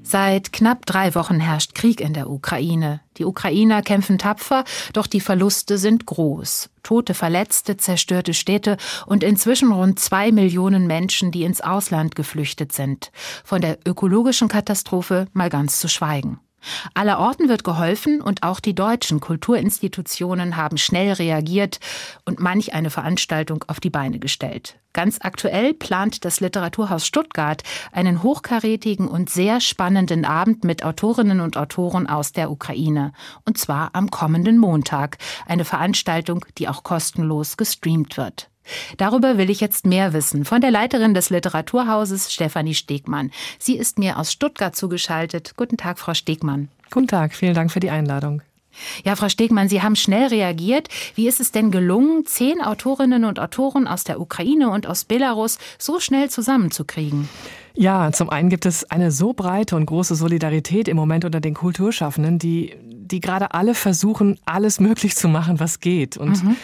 Seit 0.03 0.53
knapp 0.53 0.87
drei 0.87 1.15
Wochen 1.15 1.41
herrscht 1.41 1.75
Krieg 1.75 2.01
in 2.01 2.15
der 2.15 2.31
Ukraine. 2.31 3.01
Die 3.19 3.27
Ukrainer 3.27 3.83
kämpfen 3.83 4.17
tapfer, 4.17 4.65
doch 4.95 5.07
die 5.07 5.21
Verluste 5.21 5.77
sind 5.77 6.07
groß. 6.07 6.71
Tote, 6.83 7.13
Verletzte, 7.13 7.77
zerstörte 7.77 8.33
Städte 8.33 8.79
und 9.05 9.23
inzwischen 9.23 9.73
rund 9.73 9.99
zwei 9.99 10.33
Millionen 10.33 10.87
Menschen, 10.87 11.33
die 11.33 11.43
ins 11.43 11.61
Ausland 11.61 12.15
geflüchtet 12.15 12.73
sind. 12.73 13.11
Von 13.45 13.61
der 13.61 13.79
ökologischen 13.87 14.49
Katastrophe 14.49 15.27
mal 15.35 15.51
ganz 15.51 15.81
zu 15.81 15.89
schweigen. 15.89 16.41
Allerorten 16.95 17.49
wird 17.49 17.65
geholfen 17.65 18.23
und 18.23 18.43
auch 18.43 18.61
die 18.61 18.75
deutschen 18.75 19.21
Kulturinstitutionen 19.21 20.57
haben 20.57 20.79
schnell 20.79 21.13
reagiert 21.13 21.79
und 22.25 22.41
manch 22.41 22.75
eine 22.75 22.91
Veranstaltung 22.91 23.65
auf 23.69 23.81
die 23.81 23.91
Beine 23.91 24.19
gestellt. 24.19 24.79
Ganz 24.97 25.19
aktuell 25.21 25.75
plant 25.75 26.25
das 26.25 26.41
Literaturhaus 26.41 27.07
Stuttgart 27.07 27.63
einen 27.93 28.23
hochkarätigen 28.23 29.09
und 29.09 29.29
sehr 29.29 29.61
spannenden 29.61 30.25
Abend 30.25 30.65
mit 30.65 30.87
Autorinnen 30.87 31.41
und 31.43 31.59
Autoren 31.59 32.07
aus 32.07 32.33
der 32.33 32.51
Ukraine. 32.51 33.13
Und 33.45 33.59
zwar 33.59 33.91
am 33.93 34.11
kommenden 34.11 34.57
Montag. 34.57 35.19
Eine 35.45 35.67
Veranstaltung, 35.67 36.47
die 36.57 36.67
auch 36.67 36.83
kostenlos 36.83 37.59
gestreamt 37.59 38.17
wird. 38.17 38.49
Darüber 38.97 39.37
will 39.37 39.51
ich 39.51 39.61
jetzt 39.61 39.85
mehr 39.85 40.15
wissen 40.15 40.47
von 40.47 40.63
der 40.63 40.71
Leiterin 40.71 41.13
des 41.13 41.29
Literaturhauses 41.29 42.33
Stefanie 42.33 42.73
Stegmann. 42.73 43.33
Sie 43.59 43.77
ist 43.77 43.99
mir 43.99 44.19
aus 44.19 44.33
Stuttgart 44.33 44.75
zugeschaltet. 44.75 45.59
Guten 45.59 45.77
Tag, 45.77 45.99
Frau 45.99 46.15
Stegmann. 46.15 46.69
Guten 46.91 47.09
Tag, 47.09 47.35
vielen 47.35 47.53
Dank 47.53 47.71
für 47.71 47.81
die 47.81 47.91
Einladung. 47.91 48.41
Ja, 49.05 49.17
Frau 49.17 49.29
Stegmann, 49.29 49.69
Sie 49.69 49.83
haben 49.83 49.97
schnell 49.97 50.29
reagiert. 50.29 50.89
Wie 51.15 51.29
ist 51.29 51.41
es 51.41 51.53
denn 51.53 51.71
gelungen, 51.71 52.25
zehn 52.27 52.61
Autorinnen 52.61 53.25
und 53.25 53.39
Autoren 53.39 53.87
aus 53.87 54.05
der 54.05 54.21
Ukraine 54.21 54.71
und 54.71 54.87
aus 54.87 55.05
Belarus 55.05 55.59
so 55.79 56.01
schnell 56.01 56.31
zusammenzukriegen? 56.31 57.29
Ja, 57.75 58.11
zum 58.13 58.31
einen 58.31 58.49
gibt 58.49 58.65
es 58.65 58.91
eine 58.91 59.11
so 59.13 59.35
breite 59.35 59.77
und 59.77 59.87
große 59.87 60.15
Solidarität 60.15 60.89
im 60.89 60.97
Moment 60.97 61.25
unter 61.25 61.41
den 61.41 61.53
Kulturschaffenden, 61.53 62.39
die, 62.39 62.75
die 62.83 63.21
gerade 63.21 63.53
alle 63.53 63.75
versuchen, 63.75 64.39
alles 64.47 64.81
möglich 64.81 65.15
zu 65.15 65.29
machen, 65.29 65.61
was 65.61 65.81
geht. 65.81 66.17
Und 66.17 66.43
mhm. 66.43 66.57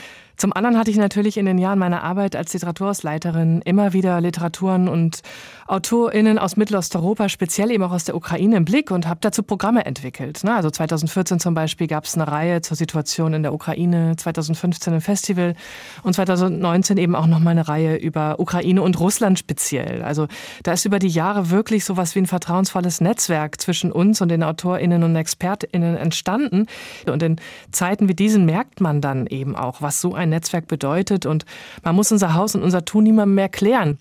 Zum 0.43 0.53
anderen 0.53 0.77
hatte 0.77 0.91
ich 0.91 0.97
natürlich 0.97 1.37
in 1.37 1.47
den 1.47 1.57
Jahren 1.57 1.79
meiner 1.79 2.03
Arbeit 2.03 2.35
als 2.35 2.53
Literaturhausleiterin 2.53 3.63
immer 3.65 3.93
wieder 3.93 4.21
Literaturen 4.21 4.89
und 4.89 5.23
AutorInnen 5.69 6.37
aus 6.37 6.57
Mittelosteuropa, 6.57 7.29
speziell 7.29 7.71
eben 7.71 7.85
auch 7.85 7.93
aus 7.93 8.03
der 8.03 8.17
Ukraine 8.17 8.57
im 8.57 8.65
Blick 8.65 8.91
und 8.91 9.07
habe 9.07 9.21
dazu 9.21 9.45
Programme 9.45 9.87
entwickelt. 9.87 10.45
Also 10.45 10.69
2014 10.69 11.39
zum 11.39 11.55
Beispiel 11.55 11.87
gab 11.87 12.07
es 12.07 12.17
eine 12.17 12.27
Reihe 12.27 12.61
zur 12.61 12.77
Situation 12.77 13.35
in 13.35 13.45
der 13.45 13.55
Ukraine, 13.55 14.17
2015 14.17 14.95
ein 14.95 15.01
Festival 15.01 15.55
und 16.03 16.15
2019 16.15 16.99
eben 16.99 17.15
auch 17.15 17.29
nochmal 17.29 17.53
eine 17.53 17.69
Reihe 17.69 17.95
über 17.95 18.41
Ukraine 18.41 18.83
und 18.83 18.99
Russland 18.99 19.39
speziell. 19.39 20.03
Also 20.03 20.27
da 20.65 20.73
ist 20.73 20.85
über 20.85 20.99
die 20.99 21.07
Jahre 21.07 21.51
wirklich 21.51 21.85
sowas 21.85 22.17
wie 22.17 22.19
ein 22.19 22.27
vertrauensvolles 22.27 23.01
Netzwerk 23.01 23.61
zwischen 23.61 23.93
uns 23.93 24.21
und 24.21 24.29
den 24.29 24.43
AutorInnen 24.43 25.05
und 25.05 25.15
ExpertInnen 25.15 25.97
entstanden. 25.97 26.67
Und 27.07 27.23
in 27.23 27.37
Zeiten 27.71 28.09
wie 28.09 28.15
diesen 28.17 28.45
merkt 28.45 28.81
man 28.81 29.01
dann 29.01 29.29
eben 29.29 29.55
auch, 29.55 29.81
was 29.81 30.01
so 30.01 30.15
ein 30.15 30.32
Netzwerk 30.33 30.67
bedeutet 30.67 31.27
und 31.27 31.45
man 31.83 31.95
muss 31.95 32.11
unser 32.11 32.35
Haus 32.35 32.55
und 32.55 32.63
unser 32.63 32.85
Tun 32.85 33.05
niemandem 33.05 33.37
mehr 33.37 33.49
klären. 33.49 33.99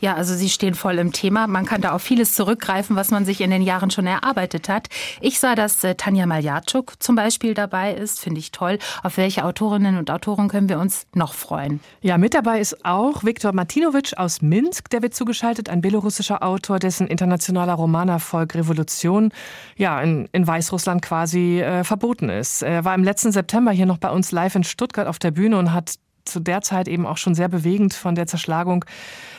Ja, 0.00 0.14
also 0.14 0.34
Sie 0.34 0.48
stehen 0.48 0.74
voll 0.74 0.98
im 0.98 1.12
Thema. 1.12 1.46
Man 1.46 1.64
kann 1.64 1.80
da 1.80 1.92
auf 1.92 2.02
vieles 2.02 2.34
zurückgreifen, 2.34 2.96
was 2.96 3.10
man 3.10 3.24
sich 3.24 3.40
in 3.40 3.50
den 3.50 3.62
Jahren 3.62 3.90
schon 3.90 4.06
erarbeitet 4.06 4.68
hat. 4.68 4.88
Ich 5.20 5.38
sah, 5.38 5.54
dass 5.54 5.82
äh, 5.84 5.94
Tanja 5.94 6.26
Maljatschuk 6.26 6.94
zum 7.02 7.14
Beispiel 7.16 7.54
dabei 7.54 7.94
ist. 7.94 8.20
Finde 8.20 8.40
ich 8.40 8.50
toll. 8.50 8.78
Auf 9.02 9.16
welche 9.16 9.44
Autorinnen 9.44 9.96
und 9.98 10.10
Autoren 10.10 10.48
können 10.48 10.68
wir 10.68 10.78
uns 10.78 11.06
noch 11.14 11.34
freuen? 11.34 11.80
Ja, 12.00 12.18
mit 12.18 12.34
dabei 12.34 12.60
ist 12.60 12.84
auch 12.84 13.24
Viktor 13.24 13.52
Martinovic 13.52 14.14
aus 14.16 14.42
Minsk. 14.42 14.90
Der 14.90 15.02
wird 15.02 15.14
zugeschaltet, 15.14 15.68
ein 15.68 15.80
belorussischer 15.80 16.42
Autor, 16.42 16.78
dessen 16.78 17.06
internationaler 17.06 17.74
Romanerfolg 17.74 18.54
Revolution 18.54 19.32
ja 19.76 20.00
in, 20.00 20.28
in 20.32 20.46
Weißrussland 20.46 21.02
quasi 21.02 21.60
äh, 21.60 21.84
verboten 21.84 22.28
ist. 22.28 22.62
Er 22.62 22.84
war 22.84 22.94
im 22.94 23.04
letzten 23.04 23.32
September 23.32 23.70
hier 23.70 23.86
noch 23.86 23.98
bei 23.98 24.10
uns 24.10 24.32
live 24.32 24.54
in 24.54 24.64
Stuttgart 24.64 25.06
auf 25.06 25.18
der 25.18 25.30
Bühne 25.30 25.58
und 25.58 25.72
hat 25.72 25.94
zu 26.24 26.40
der 26.40 26.62
Zeit 26.62 26.88
eben 26.88 27.06
auch 27.06 27.16
schon 27.16 27.34
sehr 27.34 27.48
bewegend 27.48 27.94
von 27.94 28.14
der 28.14 28.26
Zerschlagung 28.26 28.84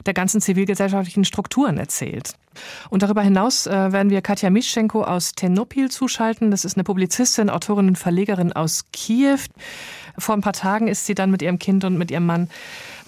der 0.06 0.14
ganzen 0.14 0.42
zivilgesellschaftlichen 0.42 1.26
Strukturen 1.26 1.78
erzählt. 1.78 2.34
Und 2.90 3.04
darüber 3.04 3.22
hinaus 3.22 3.68
äh, 3.68 3.92
werden 3.92 4.10
wir 4.10 4.22
Katja 4.22 4.50
Mischenko 4.50 5.04
aus 5.04 5.34
Ternopil 5.34 5.90
zuschalten. 5.90 6.52
Das 6.52 6.66
ist 6.66 6.78
eine 6.78 6.84
Publizistin, 6.84 7.50
Autorin 7.50 7.88
und 7.88 7.98
Verlegerin 7.98 8.54
aus 8.54 8.86
Kiew. 8.92 9.40
Vor 10.18 10.36
ein 10.36 10.42
paar 10.42 10.54
Tagen 10.54 10.88
ist 10.88 11.06
sie 11.06 11.16
dann 11.16 11.32
mit 11.32 11.42
ihrem 11.42 11.60
Kind 11.60 11.84
und 11.84 11.98
mit 11.98 12.12
ihrem 12.12 12.26
Mann 12.26 12.50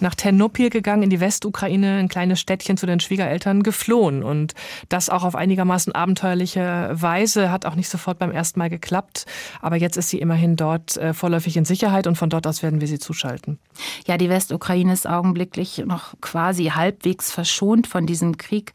nach 0.00 0.14
Ternopil 0.14 0.70
gegangen, 0.70 1.04
in 1.04 1.10
die 1.10 1.20
Westukraine, 1.20 1.96
ein 1.98 2.08
kleines 2.08 2.40
Städtchen 2.40 2.76
zu 2.76 2.86
den 2.86 3.00
Schwiegereltern, 3.00 3.62
geflohen. 3.62 4.22
Und 4.22 4.54
das 4.88 5.08
auch 5.08 5.24
auf 5.24 5.34
einigermaßen 5.34 5.94
abenteuerliche 5.94 6.90
Weise 6.92 7.50
hat 7.50 7.66
auch 7.66 7.74
nicht 7.74 7.88
sofort 7.88 8.18
beim 8.18 8.30
ersten 8.30 8.58
Mal 8.58 8.70
geklappt. 8.70 9.26
Aber 9.60 9.76
jetzt 9.76 9.96
ist 9.96 10.10
sie 10.10 10.18
immerhin 10.18 10.56
dort 10.56 10.96
äh, 10.96 11.14
vorläufig 11.14 11.56
in 11.56 11.64
Sicherheit 11.64 12.06
und 12.06 12.16
von 12.16 12.30
dort 12.30 12.46
aus 12.46 12.62
werden 12.62 12.80
wir 12.80 12.88
sie 12.88 12.98
zuschalten. 12.98 13.58
Ja, 14.06 14.18
die 14.18 14.28
Westukraine 14.28 14.92
ist 14.92 15.08
augenblicklich 15.08 15.82
noch 15.86 16.14
quasi 16.20 16.66
halbwegs 16.66 17.30
verschont 17.30 17.86
von 17.86 18.06
diesem 18.06 18.36
Krieg. 18.36 18.72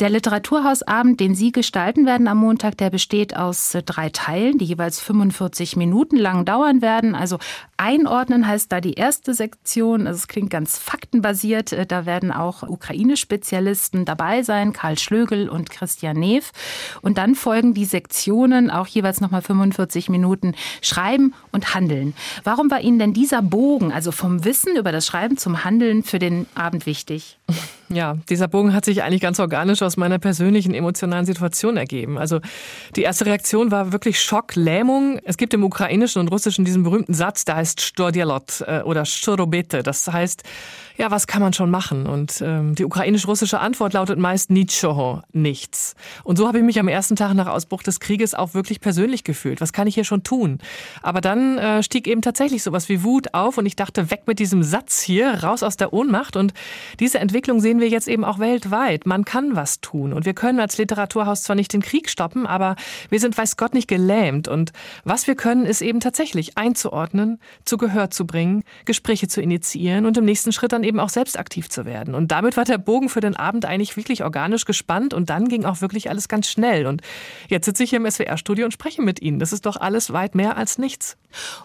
Der 0.00 0.10
Literaturhausabend, 0.10 1.18
den 1.18 1.34
Sie 1.34 1.50
gestalten 1.50 2.06
werden 2.06 2.28
am 2.28 2.38
Montag, 2.38 2.78
der 2.78 2.88
besteht 2.88 3.36
aus 3.36 3.74
äh, 3.74 3.82
drei 3.82 4.10
Teilen, 4.10 4.56
die 4.56 4.64
jeweils 4.64 5.00
45 5.00 5.74
Minuten 5.74 6.16
lang 6.16 6.44
dauern 6.44 6.82
werden. 6.82 7.16
Also 7.16 7.40
einordnen 7.78 8.46
heißt 8.46 8.70
da 8.70 8.80
die 8.80 8.92
erste 8.94 9.34
Sektion. 9.34 10.06
Also 10.06 10.18
es 10.18 10.28
klingt 10.28 10.50
ganz 10.50 10.78
faktenbasiert. 10.78 11.72
Äh, 11.72 11.84
da 11.84 12.06
werden 12.06 12.30
auch 12.30 12.62
Ukraine-Spezialisten 12.62 14.04
dabei 14.04 14.44
sein, 14.44 14.72
Karl 14.72 15.00
Schlögel 15.00 15.48
und 15.48 15.68
Christian 15.68 16.16
Neff. 16.16 16.52
Und 17.02 17.18
dann 17.18 17.34
folgen 17.34 17.74
die 17.74 17.84
Sektionen, 17.84 18.70
auch 18.70 18.86
jeweils 18.86 19.20
nochmal 19.20 19.42
45 19.42 20.10
Minuten 20.10 20.54
Schreiben 20.80 21.34
und 21.50 21.74
Handeln. 21.74 22.14
Warum 22.44 22.70
war 22.70 22.82
Ihnen 22.82 23.00
denn 23.00 23.14
dieser 23.14 23.42
Bogen, 23.42 23.92
also 23.92 24.12
vom 24.12 24.44
Wissen 24.44 24.76
über 24.76 24.92
das 24.92 25.06
Schreiben 25.06 25.36
zum 25.38 25.64
Handeln, 25.64 26.04
für 26.04 26.20
den 26.20 26.46
Abend 26.54 26.86
wichtig? 26.86 27.36
Ja, 27.90 28.18
dieser 28.28 28.48
Bogen 28.48 28.74
hat 28.74 28.84
sich 28.84 29.02
eigentlich 29.02 29.22
ganz 29.22 29.40
organisch 29.40 29.80
aus 29.80 29.96
meiner 29.96 30.18
persönlichen 30.18 30.74
emotionalen 30.74 31.24
Situation 31.24 31.78
ergeben. 31.78 32.18
Also 32.18 32.40
die 32.96 33.02
erste 33.02 33.24
Reaktion 33.24 33.70
war 33.70 33.92
wirklich 33.92 34.20
Schock, 34.20 34.56
Lähmung. 34.56 35.18
Es 35.24 35.38
gibt 35.38 35.54
im 35.54 35.64
Ukrainischen 35.64 36.20
und 36.20 36.28
Russischen 36.28 36.66
diesen 36.66 36.82
berühmten 36.82 37.14
Satz, 37.14 37.46
der 37.46 37.56
heißt 37.56 37.80
Stodialot 37.80 38.62
äh, 38.66 38.82
oder 38.82 39.06
Shorobete. 39.06 39.82
Das 39.82 40.06
heißt, 40.06 40.42
ja, 40.98 41.12
was 41.12 41.28
kann 41.28 41.40
man 41.40 41.52
schon 41.52 41.70
machen? 41.70 42.06
Und 42.06 42.42
ähm, 42.44 42.74
die 42.74 42.84
ukrainisch-russische 42.84 43.60
Antwort 43.60 43.92
lautet 43.92 44.18
meist 44.18 44.50
Nichoho, 44.50 45.22
nichts. 45.32 45.94
Und 46.24 46.36
so 46.36 46.48
habe 46.48 46.58
ich 46.58 46.64
mich 46.64 46.80
am 46.80 46.88
ersten 46.88 47.14
Tag 47.14 47.34
nach 47.34 47.46
Ausbruch 47.46 47.84
des 47.84 48.00
Krieges 48.00 48.34
auch 48.34 48.52
wirklich 48.52 48.80
persönlich 48.80 49.22
gefühlt. 49.22 49.60
Was 49.60 49.72
kann 49.72 49.86
ich 49.86 49.94
hier 49.94 50.02
schon 50.02 50.24
tun? 50.24 50.58
Aber 51.00 51.20
dann 51.20 51.56
äh, 51.56 51.82
stieg 51.84 52.08
eben 52.08 52.20
tatsächlich 52.20 52.64
sowas 52.64 52.88
wie 52.88 53.04
Wut 53.04 53.32
auf 53.32 53.58
und 53.58 53.66
ich 53.66 53.76
dachte, 53.76 54.10
weg 54.10 54.22
mit 54.26 54.40
diesem 54.40 54.64
Satz 54.64 55.00
hier, 55.00 55.44
raus 55.44 55.62
aus 55.62 55.76
der 55.76 55.92
Ohnmacht. 55.92 56.34
Und 56.34 56.52
diese 56.98 57.20
Entwicklung 57.20 57.60
sehen 57.60 57.77
wir 57.80 57.88
jetzt 57.88 58.08
eben 58.08 58.24
auch 58.24 58.38
weltweit. 58.38 59.06
Man 59.06 59.24
kann 59.24 59.56
was 59.56 59.80
tun. 59.80 60.12
Und 60.12 60.26
wir 60.26 60.34
können 60.34 60.60
als 60.60 60.78
Literaturhaus 60.78 61.42
zwar 61.42 61.56
nicht 61.56 61.72
den 61.72 61.82
Krieg 61.82 62.08
stoppen, 62.08 62.46
aber 62.46 62.76
wir 63.10 63.20
sind, 63.20 63.36
weiß 63.36 63.56
Gott, 63.56 63.74
nicht 63.74 63.88
gelähmt. 63.88 64.48
Und 64.48 64.72
was 65.04 65.26
wir 65.26 65.34
können, 65.34 65.66
ist 65.66 65.80
eben 65.80 66.00
tatsächlich 66.00 66.56
einzuordnen, 66.56 67.40
zu 67.64 67.76
Gehör 67.76 68.10
zu 68.10 68.26
bringen, 68.26 68.64
Gespräche 68.84 69.28
zu 69.28 69.40
initiieren 69.40 70.06
und 70.06 70.16
im 70.16 70.24
nächsten 70.24 70.52
Schritt 70.52 70.72
dann 70.72 70.84
eben 70.84 71.00
auch 71.00 71.08
selbst 71.08 71.38
aktiv 71.38 71.68
zu 71.68 71.84
werden. 71.84 72.14
Und 72.14 72.32
damit 72.32 72.56
war 72.56 72.64
der 72.64 72.78
Bogen 72.78 73.08
für 73.08 73.20
den 73.20 73.36
Abend 73.36 73.64
eigentlich 73.64 73.96
wirklich 73.96 74.24
organisch 74.24 74.64
gespannt 74.64 75.14
und 75.14 75.30
dann 75.30 75.48
ging 75.48 75.64
auch 75.64 75.80
wirklich 75.80 76.10
alles 76.10 76.28
ganz 76.28 76.48
schnell. 76.48 76.86
Und 76.86 77.02
jetzt 77.48 77.66
sitze 77.66 77.84
ich 77.84 77.90
hier 77.90 77.98
im 77.98 78.10
SWR-Studio 78.10 78.64
und 78.64 78.72
spreche 78.72 79.02
mit 79.02 79.20
Ihnen. 79.20 79.38
Das 79.38 79.52
ist 79.52 79.66
doch 79.66 79.76
alles 79.76 80.12
weit 80.12 80.34
mehr 80.34 80.56
als 80.56 80.78
nichts. 80.78 81.16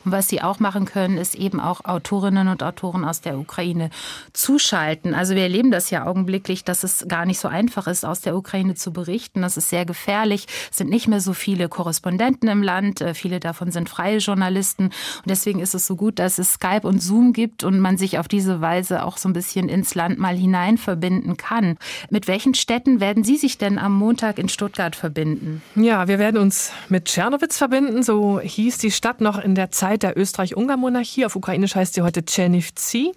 Und 0.05 0.11
was 0.11 0.27
Sie 0.27 0.41
auch 0.41 0.59
machen 0.59 0.85
können, 0.85 1.17
ist 1.17 1.35
eben 1.35 1.59
auch 1.59 1.85
Autorinnen 1.85 2.47
und 2.47 2.63
Autoren 2.63 3.05
aus 3.05 3.21
der 3.21 3.37
Ukraine 3.37 3.89
zuschalten. 4.33 5.13
Also 5.13 5.35
wir 5.35 5.43
erleben 5.43 5.71
das 5.71 5.89
ja 5.89 6.05
augenblicklich, 6.05 6.63
dass 6.63 6.83
es 6.83 7.05
gar 7.07 7.25
nicht 7.25 7.39
so 7.39 7.47
einfach 7.47 7.87
ist, 7.87 8.05
aus 8.05 8.21
der 8.21 8.35
Ukraine 8.35 8.75
zu 8.75 8.91
berichten. 8.91 9.41
Das 9.41 9.57
ist 9.57 9.69
sehr 9.69 9.85
gefährlich. 9.85 10.47
Es 10.71 10.77
sind 10.77 10.89
nicht 10.89 11.07
mehr 11.07 11.21
so 11.21 11.33
viele 11.33 11.69
Korrespondenten 11.69 12.49
im 12.49 12.61
Land. 12.61 13.01
Äh, 13.01 13.13
viele 13.13 13.39
davon 13.39 13.71
sind 13.71 13.89
freie 13.89 14.17
Journalisten. 14.17 14.85
Und 14.85 14.93
deswegen 15.27 15.59
ist 15.59 15.75
es 15.75 15.87
so 15.87 15.95
gut, 15.95 16.19
dass 16.19 16.39
es 16.39 16.53
Skype 16.53 16.87
und 16.87 17.01
Zoom 17.01 17.33
gibt 17.33 17.63
und 17.63 17.79
man 17.79 17.97
sich 17.97 18.19
auf 18.19 18.27
diese 18.27 18.61
Weise 18.61 19.03
auch 19.03 19.17
so 19.17 19.29
ein 19.29 19.33
bisschen 19.33 19.69
ins 19.69 19.95
Land 19.95 20.19
mal 20.19 20.35
hinein 20.35 20.77
verbinden 20.77 21.37
kann. 21.37 21.77
Mit 22.09 22.27
welchen 22.27 22.53
Städten 22.53 22.99
werden 22.99 23.23
Sie 23.23 23.37
sich 23.37 23.57
denn 23.57 23.77
am 23.77 23.93
Montag 23.97 24.37
in 24.39 24.49
Stuttgart 24.49 24.95
verbinden? 24.95 25.61
Ja, 25.75 26.07
wir 26.07 26.19
werden 26.19 26.39
uns 26.39 26.71
mit 26.89 27.05
Tschernowitz 27.05 27.57
verbinden. 27.57 28.03
So 28.03 28.39
hieß 28.39 28.77
die 28.77 28.91
Stadt 28.91 29.21
noch 29.21 29.37
in 29.37 29.52
der 29.55 29.71
Zeit 29.71 30.03
der 30.03 30.17
Österreich-Ungarn-Monarchie. 30.17 31.25
Auf 31.25 31.35
Ukrainisch 31.35 31.75
heißt 31.75 31.93
sie 31.93 32.01
heute 32.01 32.25
Tschernivtsi. 32.25 33.11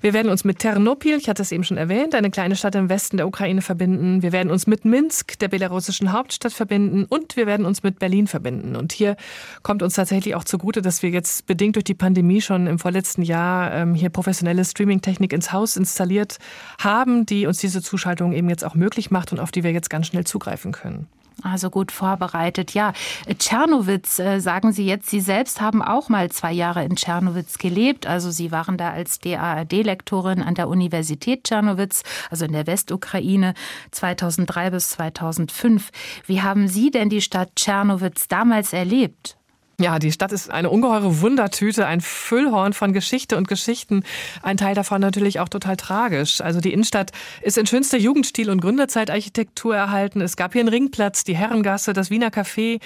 Wir 0.00 0.12
werden 0.12 0.30
uns 0.30 0.44
mit 0.44 0.58
Ternopil, 0.58 1.16
ich 1.16 1.28
hatte 1.28 1.42
es 1.42 1.52
eben 1.52 1.64
schon 1.64 1.76
erwähnt, 1.76 2.14
eine 2.14 2.30
kleine 2.30 2.56
Stadt 2.56 2.74
im 2.74 2.88
Westen 2.88 3.16
der 3.16 3.26
Ukraine 3.26 3.62
verbinden. 3.62 4.22
Wir 4.22 4.32
werden 4.32 4.50
uns 4.50 4.66
mit 4.66 4.84
Minsk, 4.84 5.38
der 5.38 5.48
belarussischen 5.48 6.12
Hauptstadt, 6.12 6.52
verbinden 6.52 7.04
und 7.04 7.36
wir 7.36 7.46
werden 7.46 7.66
uns 7.66 7.82
mit 7.82 7.98
Berlin 7.98 8.26
verbinden. 8.26 8.76
Und 8.76 8.92
hier 8.92 9.16
kommt 9.62 9.82
uns 9.82 9.94
tatsächlich 9.94 10.34
auch 10.34 10.44
zugute, 10.44 10.82
dass 10.82 11.02
wir 11.02 11.10
jetzt 11.10 11.46
bedingt 11.46 11.76
durch 11.76 11.84
die 11.84 11.94
Pandemie 11.94 12.40
schon 12.40 12.66
im 12.66 12.78
vorletzten 12.78 13.22
Jahr 13.22 13.72
ähm, 13.72 13.94
hier 13.94 14.10
professionelle 14.10 14.64
Streaming-Technik 14.64 15.32
ins 15.32 15.52
Haus 15.52 15.76
installiert 15.76 16.38
haben, 16.78 17.26
die 17.26 17.46
uns 17.46 17.58
diese 17.58 17.82
Zuschaltung 17.82 18.32
eben 18.32 18.48
jetzt 18.48 18.64
auch 18.64 18.74
möglich 18.74 19.10
macht 19.10 19.32
und 19.32 19.40
auf 19.40 19.50
die 19.50 19.64
wir 19.64 19.72
jetzt 19.72 19.90
ganz 19.90 20.06
schnell 20.06 20.24
zugreifen 20.24 20.72
können. 20.72 21.08
Also 21.42 21.70
gut 21.70 21.92
vorbereitet. 21.92 22.74
Ja, 22.74 22.92
Tschernowitz, 23.38 24.18
äh, 24.18 24.40
sagen 24.40 24.72
Sie 24.72 24.86
jetzt, 24.86 25.08
Sie 25.10 25.20
selbst 25.20 25.60
haben 25.60 25.82
auch 25.82 26.08
mal 26.08 26.30
zwei 26.30 26.52
Jahre 26.52 26.84
in 26.84 26.96
Tschernowitz 26.96 27.58
gelebt. 27.58 28.06
Also 28.06 28.30
Sie 28.30 28.52
waren 28.52 28.76
da 28.76 28.90
als 28.90 29.18
DAAD-Lektorin 29.18 30.42
an 30.42 30.54
der 30.54 30.68
Universität 30.68 31.44
Tschernowitz, 31.44 32.02
also 32.30 32.44
in 32.44 32.52
der 32.52 32.66
Westukraine, 32.66 33.54
2003 33.90 34.70
bis 34.70 34.90
2005. 34.90 35.90
Wie 36.26 36.42
haben 36.42 36.68
Sie 36.68 36.90
denn 36.90 37.08
die 37.08 37.22
Stadt 37.22 37.56
Tschernowitz 37.56 38.28
damals 38.28 38.72
erlebt? 38.72 39.39
Ja, 39.80 39.98
die 39.98 40.12
Stadt 40.12 40.30
ist 40.30 40.50
eine 40.50 40.68
ungeheure 40.68 41.22
Wundertüte, 41.22 41.86
ein 41.86 42.02
Füllhorn 42.02 42.74
von 42.74 42.92
Geschichte 42.92 43.38
und 43.38 43.48
Geschichten. 43.48 44.04
Ein 44.42 44.58
Teil 44.58 44.74
davon 44.74 45.00
natürlich 45.00 45.40
auch 45.40 45.48
total 45.48 45.78
tragisch. 45.78 46.42
Also 46.42 46.60
die 46.60 46.74
Innenstadt 46.74 47.12
ist 47.40 47.56
in 47.56 47.66
schönster 47.66 47.96
Jugendstil 47.96 48.50
und 48.50 48.60
Gründerzeitarchitektur 48.60 49.74
erhalten. 49.74 50.20
Es 50.20 50.36
gab 50.36 50.52
hier 50.52 50.60
einen 50.60 50.68
Ringplatz, 50.68 51.24
die 51.24 51.34
Herrengasse, 51.34 51.94
das 51.94 52.10
Wiener 52.10 52.28
Café. 52.28 52.78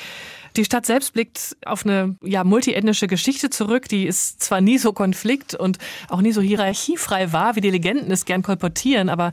Die 0.57 0.64
Stadt 0.64 0.86
selbst 0.86 1.14
blickt 1.14 1.57
auf 1.66 1.84
eine 1.84 2.14
ja, 2.22 2.44
multiethnische 2.44 3.09
Geschichte 3.09 3.50
zurück, 3.50 3.88
die 3.88 4.07
ist 4.07 4.40
zwar 4.40 4.61
nie 4.61 4.78
so 4.78 4.92
konflikt- 4.92 5.57
und 5.57 5.78
auch 6.09 6.20
nie 6.20 6.30
so 6.30 6.40
hierarchiefrei 6.40 7.32
war, 7.32 7.57
wie 7.57 7.61
die 7.61 7.70
Legenden 7.70 8.12
es 8.12 8.24
gern 8.24 8.42
kolportieren, 8.42 9.09
aber 9.09 9.32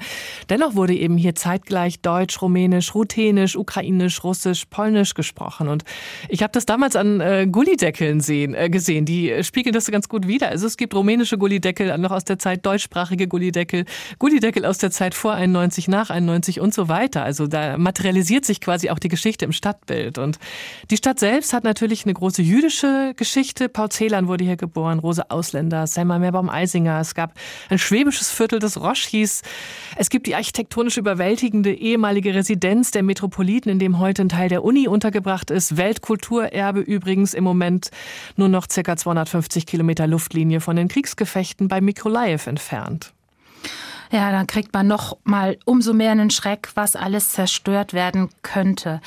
dennoch 0.50 0.74
wurde 0.74 0.96
eben 0.96 1.18
hier 1.18 1.36
zeitgleich 1.36 2.00
Deutsch, 2.02 2.42
Rumänisch, 2.42 2.96
Ruthenisch, 2.96 3.56
Ukrainisch, 3.56 4.24
Russisch, 4.24 4.66
Polnisch 4.66 5.14
gesprochen. 5.14 5.68
Und 5.68 5.84
ich 6.28 6.42
habe 6.42 6.54
das 6.54 6.66
damals 6.66 6.96
an 6.96 7.22
äh, 7.22 7.48
Gullideckeln 7.52 8.20
sehen, 8.20 8.56
äh, 8.56 8.72
gesehen, 8.72 9.06
die 9.06 9.44
spiegeln 9.44 9.74
das 9.74 9.92
ganz 9.92 10.10
gut 10.10 10.28
wider. 10.28 10.48
Also 10.48 10.66
es 10.66 10.76
gibt 10.76 10.96
rumänische 10.96 11.38
Gullideckel, 11.38 11.96
noch 12.00 12.12
aus 12.12 12.24
der 12.24 12.40
Zeit 12.40 12.66
deutschsprachige 12.66 13.28
Gullideckel, 13.28 13.86
Gullideckel 14.18 14.66
aus 14.66 14.80
der 14.80 14.90
Zeit 14.90 15.14
vor 15.14 15.34
91, 15.34 15.88
nach 15.88 16.10
91 16.10 16.60
und 16.60 16.74
so 16.74 16.88
weiter. 16.88 17.24
Also 17.24 17.46
da 17.46 17.78
materialisiert 17.78 18.44
sich 18.44 18.60
quasi 18.60 18.90
auch 18.90 18.98
die 18.98 19.10
Geschichte 19.10 19.46
im 19.46 19.52
Stadtbild. 19.52 20.18
Und 20.18 20.40
die 20.90 20.98
Stadt 20.98 21.11
Stadt 21.12 21.20
selbst 21.20 21.52
hat 21.52 21.66
natürlich 21.66 22.06
eine 22.06 22.14
große 22.14 22.42
jüdische 22.42 23.12
Geschichte. 23.18 23.68
Paul 23.68 23.90
Celan 23.90 24.30
wurde 24.30 24.46
hier 24.46 24.56
geboren, 24.56 24.98
Rose 24.98 25.30
Ausländer, 25.30 25.86
Selma 25.86 26.18
Meerbaum-Eisinger. 26.20 27.02
Es 27.02 27.16
gab 27.16 27.34
ein 27.70 27.78
schwäbisches 27.78 28.32
Viertel, 28.32 28.60
das 28.60 28.80
Roche 28.80 29.10
hieß. 29.10 29.42
Es 29.98 30.10
gibt 30.10 30.26
die 30.26 30.36
architektonisch 30.36 30.96
überwältigende 30.96 31.74
ehemalige 31.74 32.34
Residenz 32.34 32.92
der 32.92 33.04
Metropoliten, 33.04 33.70
in 33.70 33.78
dem 33.78 34.00
heute 34.00 34.22
ein 34.22 34.30
Teil 34.30 34.48
der 34.48 34.64
Uni 34.64 34.88
untergebracht 34.88 35.52
ist. 35.52 35.76
Weltkulturerbe 35.76 36.80
übrigens 36.80 37.34
im 37.34 37.44
Moment 37.44 37.92
nur 38.38 38.48
noch 38.48 38.68
circa 38.72 38.96
250 38.96 39.66
Kilometer 39.66 40.08
Luftlinie 40.08 40.62
von 40.62 40.78
den 40.78 40.88
Kriegsgefechten 40.88 41.68
bei 41.68 41.82
Mikrolaev 41.82 42.48
entfernt. 42.48 43.12
Ja, 44.12 44.30
dann 44.32 44.46
kriegt 44.46 44.74
man 44.74 44.88
noch 44.88 45.18
mal 45.24 45.58
umso 45.64 45.94
mehr 45.94 46.12
einen 46.12 46.32
Schreck, 46.32 46.70
was 46.76 46.98
alles 46.98 47.30
zerstört 47.30 47.94
werden 47.94 48.30
könnte. 48.42 49.00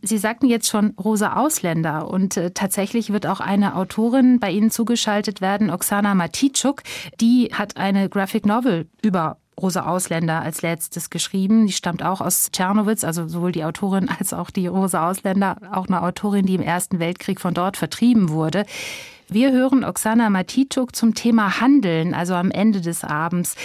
Sie 0.00 0.16
sagten 0.16 0.46
jetzt 0.46 0.68
schon 0.68 0.90
Rosa 0.90 1.34
Ausländer 1.34 2.08
und 2.08 2.36
äh, 2.36 2.52
tatsächlich 2.52 3.12
wird 3.12 3.26
auch 3.26 3.40
eine 3.40 3.74
Autorin 3.74 4.38
bei 4.38 4.52
Ihnen 4.52 4.70
zugeschaltet 4.70 5.40
werden, 5.40 5.70
Oksana 5.70 6.14
Matitschuk. 6.14 6.82
Die 7.20 7.50
hat 7.52 7.76
eine 7.76 8.08
Graphic 8.08 8.46
Novel 8.46 8.86
über 9.02 9.38
Rosa 9.60 9.86
Ausländer 9.86 10.40
als 10.40 10.62
letztes 10.62 11.10
geschrieben. 11.10 11.66
Die 11.66 11.72
stammt 11.72 12.04
auch 12.04 12.20
aus 12.20 12.50
Tschernowitz, 12.52 13.02
also 13.02 13.26
sowohl 13.26 13.50
die 13.50 13.64
Autorin 13.64 14.08
als 14.08 14.32
auch 14.32 14.50
die 14.50 14.68
Rosa 14.68 15.10
Ausländer, 15.10 15.56
auch 15.72 15.88
eine 15.88 16.02
Autorin, 16.02 16.46
die 16.46 16.54
im 16.54 16.62
Ersten 16.62 17.00
Weltkrieg 17.00 17.40
von 17.40 17.54
dort 17.54 17.76
vertrieben 17.76 18.28
wurde. 18.28 18.66
Wir 19.28 19.52
hören 19.52 19.84
Oksana 19.84 20.28
Matitschuk 20.28 20.94
zum 20.94 21.14
Thema 21.14 21.60
Handeln, 21.60 22.14
also 22.14 22.34
am 22.34 22.50
Ende 22.50 22.80
des 22.80 23.04
Abends. 23.04 23.56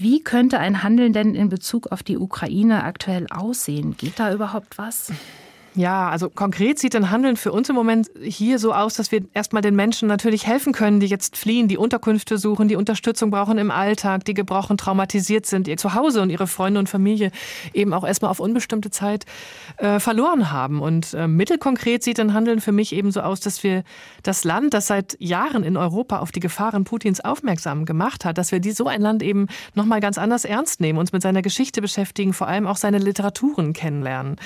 Wie 0.00 0.22
könnte 0.22 0.60
ein 0.60 0.84
Handeln 0.84 1.12
denn 1.12 1.34
in 1.34 1.48
Bezug 1.48 1.88
auf 1.88 2.04
die 2.04 2.18
Ukraine 2.18 2.84
aktuell 2.84 3.26
aussehen? 3.30 3.96
Geht 3.96 4.20
da 4.20 4.32
überhaupt 4.32 4.78
was? 4.78 5.10
Ja, 5.78 6.08
also 6.08 6.28
konkret 6.28 6.80
sieht 6.80 6.96
ein 6.96 7.12
Handeln 7.12 7.36
für 7.36 7.52
uns 7.52 7.68
im 7.68 7.76
Moment 7.76 8.10
hier 8.20 8.58
so 8.58 8.72
aus, 8.72 8.94
dass 8.94 9.12
wir 9.12 9.22
erstmal 9.32 9.62
den 9.62 9.76
Menschen 9.76 10.08
natürlich 10.08 10.44
helfen 10.44 10.72
können, 10.72 10.98
die 10.98 11.06
jetzt 11.06 11.36
fliehen, 11.36 11.68
die 11.68 11.76
Unterkünfte 11.76 12.36
suchen, 12.36 12.66
die 12.66 12.74
Unterstützung 12.74 13.30
brauchen 13.30 13.58
im 13.58 13.70
Alltag, 13.70 14.24
die 14.24 14.34
gebrochen, 14.34 14.76
traumatisiert 14.76 15.46
sind, 15.46 15.68
ihr 15.68 15.76
Zuhause 15.76 16.20
und 16.20 16.30
ihre 16.30 16.48
Freunde 16.48 16.80
und 16.80 16.88
Familie 16.88 17.30
eben 17.74 17.94
auch 17.94 18.04
erstmal 18.04 18.32
auf 18.32 18.40
unbestimmte 18.40 18.90
Zeit 18.90 19.24
äh, 19.76 20.00
verloren 20.00 20.50
haben. 20.50 20.80
Und 20.82 21.14
äh, 21.14 21.28
mittelkonkret 21.28 22.02
sieht 22.02 22.18
ein 22.18 22.34
Handeln 22.34 22.60
für 22.60 22.72
mich 22.72 22.92
eben 22.92 23.12
so 23.12 23.20
aus, 23.20 23.38
dass 23.38 23.62
wir 23.62 23.84
das 24.24 24.42
Land, 24.42 24.74
das 24.74 24.88
seit 24.88 25.16
Jahren 25.20 25.62
in 25.62 25.76
Europa 25.76 26.18
auf 26.18 26.32
die 26.32 26.40
Gefahren 26.40 26.82
Putins 26.82 27.20
aufmerksam 27.20 27.84
gemacht 27.84 28.24
hat, 28.24 28.36
dass 28.36 28.50
wir 28.50 28.58
die 28.58 28.72
so 28.72 28.88
ein 28.88 29.00
Land 29.00 29.22
eben 29.22 29.46
nochmal 29.74 30.00
ganz 30.00 30.18
anders 30.18 30.44
ernst 30.44 30.80
nehmen, 30.80 30.98
uns 30.98 31.12
mit 31.12 31.22
seiner 31.22 31.42
Geschichte 31.42 31.80
beschäftigen, 31.80 32.32
vor 32.32 32.48
allem 32.48 32.66
auch 32.66 32.78
seine 32.78 32.98
Literaturen 32.98 33.74
kennenlernen. 33.74 34.40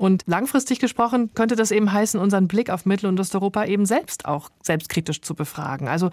Und 0.00 0.22
langfristig 0.24 0.78
gesprochen 0.78 1.34
könnte 1.34 1.56
das 1.56 1.70
eben 1.70 1.92
heißen, 1.92 2.18
unseren 2.18 2.48
Blick 2.48 2.70
auf 2.70 2.86
Mittel- 2.86 3.10
und 3.10 3.20
Osteuropa 3.20 3.66
eben 3.66 3.84
selbst 3.84 4.24
auch 4.24 4.48
selbstkritisch 4.62 5.20
zu 5.20 5.34
befragen. 5.34 5.88
Also 5.88 6.08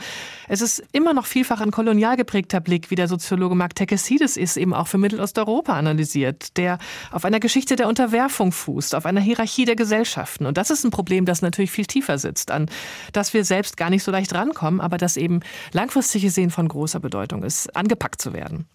es 0.49 0.59
ist 0.59 0.83
immer 0.91 1.13
noch 1.13 1.25
vielfach 1.25 1.61
ein 1.61 1.71
kolonial 1.71 2.17
geprägter 2.17 2.59
Blick, 2.59 2.91
wie 2.91 2.95
der 2.95 3.07
Soziologe 3.07 3.55
Mark 3.55 3.75
Tekesides 3.75 4.35
ist, 4.35 4.57
eben 4.57 4.73
auch 4.73 4.89
für 4.89 4.97
Mittelosteuropa 4.97 5.71
analysiert, 5.71 6.57
der 6.57 6.79
auf 7.13 7.23
einer 7.23 7.39
Geschichte 7.39 7.77
der 7.77 7.87
Unterwerfung 7.87 8.51
fußt, 8.51 8.93
auf 8.93 9.05
einer 9.05 9.21
Hierarchie 9.21 9.63
der 9.63 9.77
Gesellschaften. 9.77 10.47
Und 10.47 10.57
das 10.57 10.69
ist 10.69 10.83
ein 10.83 10.91
Problem, 10.91 11.23
das 11.23 11.41
natürlich 11.41 11.71
viel 11.71 11.85
tiefer 11.85 12.17
sitzt, 12.17 12.51
an 12.51 12.69
das 13.13 13.33
wir 13.33 13.45
selbst 13.45 13.77
gar 13.77 13.89
nicht 13.89 14.03
so 14.03 14.11
leicht 14.11 14.33
rankommen, 14.33 14.81
aber 14.81 14.97
das 14.97 15.15
eben 15.15 15.39
langfristig 15.71 16.23
gesehen 16.23 16.49
von 16.49 16.67
großer 16.67 16.99
Bedeutung 16.99 17.41
ist, 17.41 17.73
angepackt 17.73 18.21
zu 18.21 18.33
werden. 18.33 18.67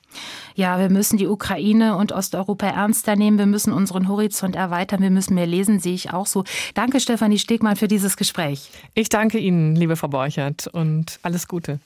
Ja, 0.54 0.78
wir 0.78 0.90
müssen 0.90 1.16
die 1.16 1.26
Ukraine 1.26 1.96
und 1.96 2.12
Osteuropa 2.12 2.66
ernster 2.66 3.16
nehmen. 3.16 3.38
Wir 3.38 3.46
müssen 3.46 3.72
unseren 3.72 4.08
Horizont 4.08 4.56
erweitern. 4.56 5.00
Wir 5.00 5.10
müssen 5.10 5.34
mehr 5.34 5.46
lesen, 5.46 5.80
sehe 5.80 5.94
ich 5.94 6.12
auch 6.12 6.26
so. 6.26 6.44
Danke, 6.74 7.00
Stefanie 7.00 7.38
Stegmann, 7.38 7.76
für 7.76 7.88
dieses 7.88 8.16
Gespräch. 8.16 8.70
Ich 8.94 9.08
danke 9.08 9.38
Ihnen, 9.38 9.76
liebe 9.76 9.96
Frau 9.96 10.08
Borchert, 10.08 10.66
und 10.66 11.18
alles 11.22 11.48
Gute. 11.48 11.80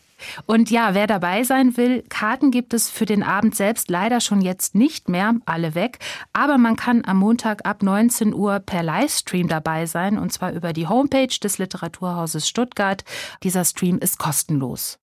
Und 0.47 0.71
ja, 0.71 0.95
wer 0.95 1.07
dabei 1.07 1.45
sein 1.45 1.77
will, 1.77 2.03
Karten 2.09 2.51
gibt 2.51 2.75
es 2.75 2.91
für 2.91 3.05
den 3.05 3.23
Abend 3.23 3.55
selbst 3.55 3.91
leider 3.91 4.21
schon 4.21 4.41
jetzt 4.41 4.75
nicht 4.75 5.09
mehr, 5.09 5.35
alle 5.45 5.75
weg. 5.75 5.99
Aber 6.33 6.59
man 6.59 6.77
kann 6.77 7.03
am 7.05 7.19
Montag 7.19 7.67
ab 7.67 7.83
19 7.83 8.35
Uhr 8.35 8.61
per 8.61 8.83
Livestream 8.83 9.49
dabei 9.49 9.87
sein, 9.87 10.19
und 10.19 10.33
zwar 10.33 10.53
über 10.53 10.73
die 10.73 10.87
Homepage 10.87 11.27
des 11.27 11.59
Literaturhauses 11.59 12.49
Stuttgart. 12.49 13.05
Dieser 13.43 13.65
Stream 13.65 13.99
ist 13.99 14.19
kostenlos. 14.19 14.99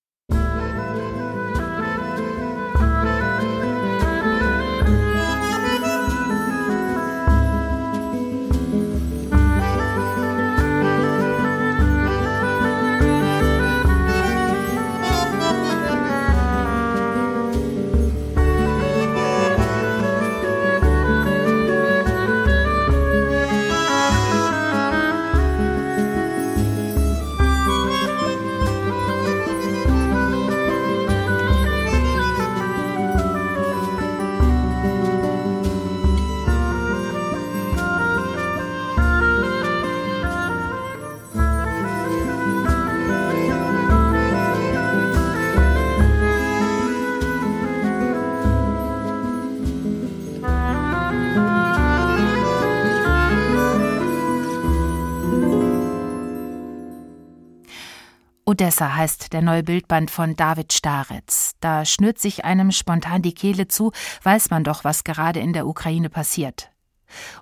Odessa 58.54 58.94
heißt 58.94 59.32
der 59.32 59.42
neue 59.42 59.64
Bildband 59.64 60.12
von 60.12 60.36
David 60.36 60.72
Staretz. 60.72 61.56
Da 61.58 61.84
schnürt 61.84 62.20
sich 62.20 62.44
einem 62.44 62.70
spontan 62.70 63.20
die 63.20 63.34
Kehle 63.34 63.66
zu, 63.66 63.90
weiß 64.22 64.50
man 64.50 64.62
doch, 64.62 64.84
was 64.84 65.02
gerade 65.02 65.40
in 65.40 65.52
der 65.52 65.66
Ukraine 65.66 66.08
passiert. 66.08 66.70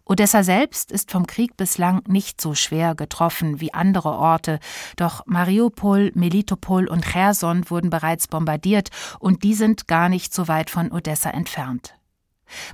Odessa 0.06 0.42
selbst 0.42 0.90
ist 0.90 1.10
vom 1.10 1.26
Krieg 1.26 1.54
bislang 1.58 2.00
nicht 2.08 2.40
so 2.40 2.54
schwer 2.54 2.94
getroffen 2.94 3.60
wie 3.60 3.74
andere 3.74 4.08
Orte, 4.08 4.58
doch 4.96 5.20
Mariupol, 5.26 6.12
Melitopol 6.14 6.88
und 6.88 7.04
Cherson 7.04 7.68
wurden 7.68 7.90
bereits 7.90 8.26
bombardiert 8.26 8.88
und 9.18 9.42
die 9.42 9.52
sind 9.52 9.88
gar 9.88 10.08
nicht 10.08 10.32
so 10.32 10.48
weit 10.48 10.70
von 10.70 10.90
Odessa 10.92 11.28
entfernt. 11.28 11.94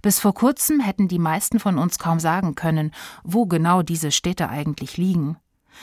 Bis 0.00 0.20
vor 0.20 0.32
kurzem 0.32 0.78
hätten 0.78 1.08
die 1.08 1.18
meisten 1.18 1.58
von 1.58 1.76
uns 1.76 1.98
kaum 1.98 2.20
sagen 2.20 2.54
können, 2.54 2.92
wo 3.24 3.46
genau 3.46 3.82
diese 3.82 4.12
Städte 4.12 4.48
eigentlich 4.48 4.96
liegen. 4.96 5.38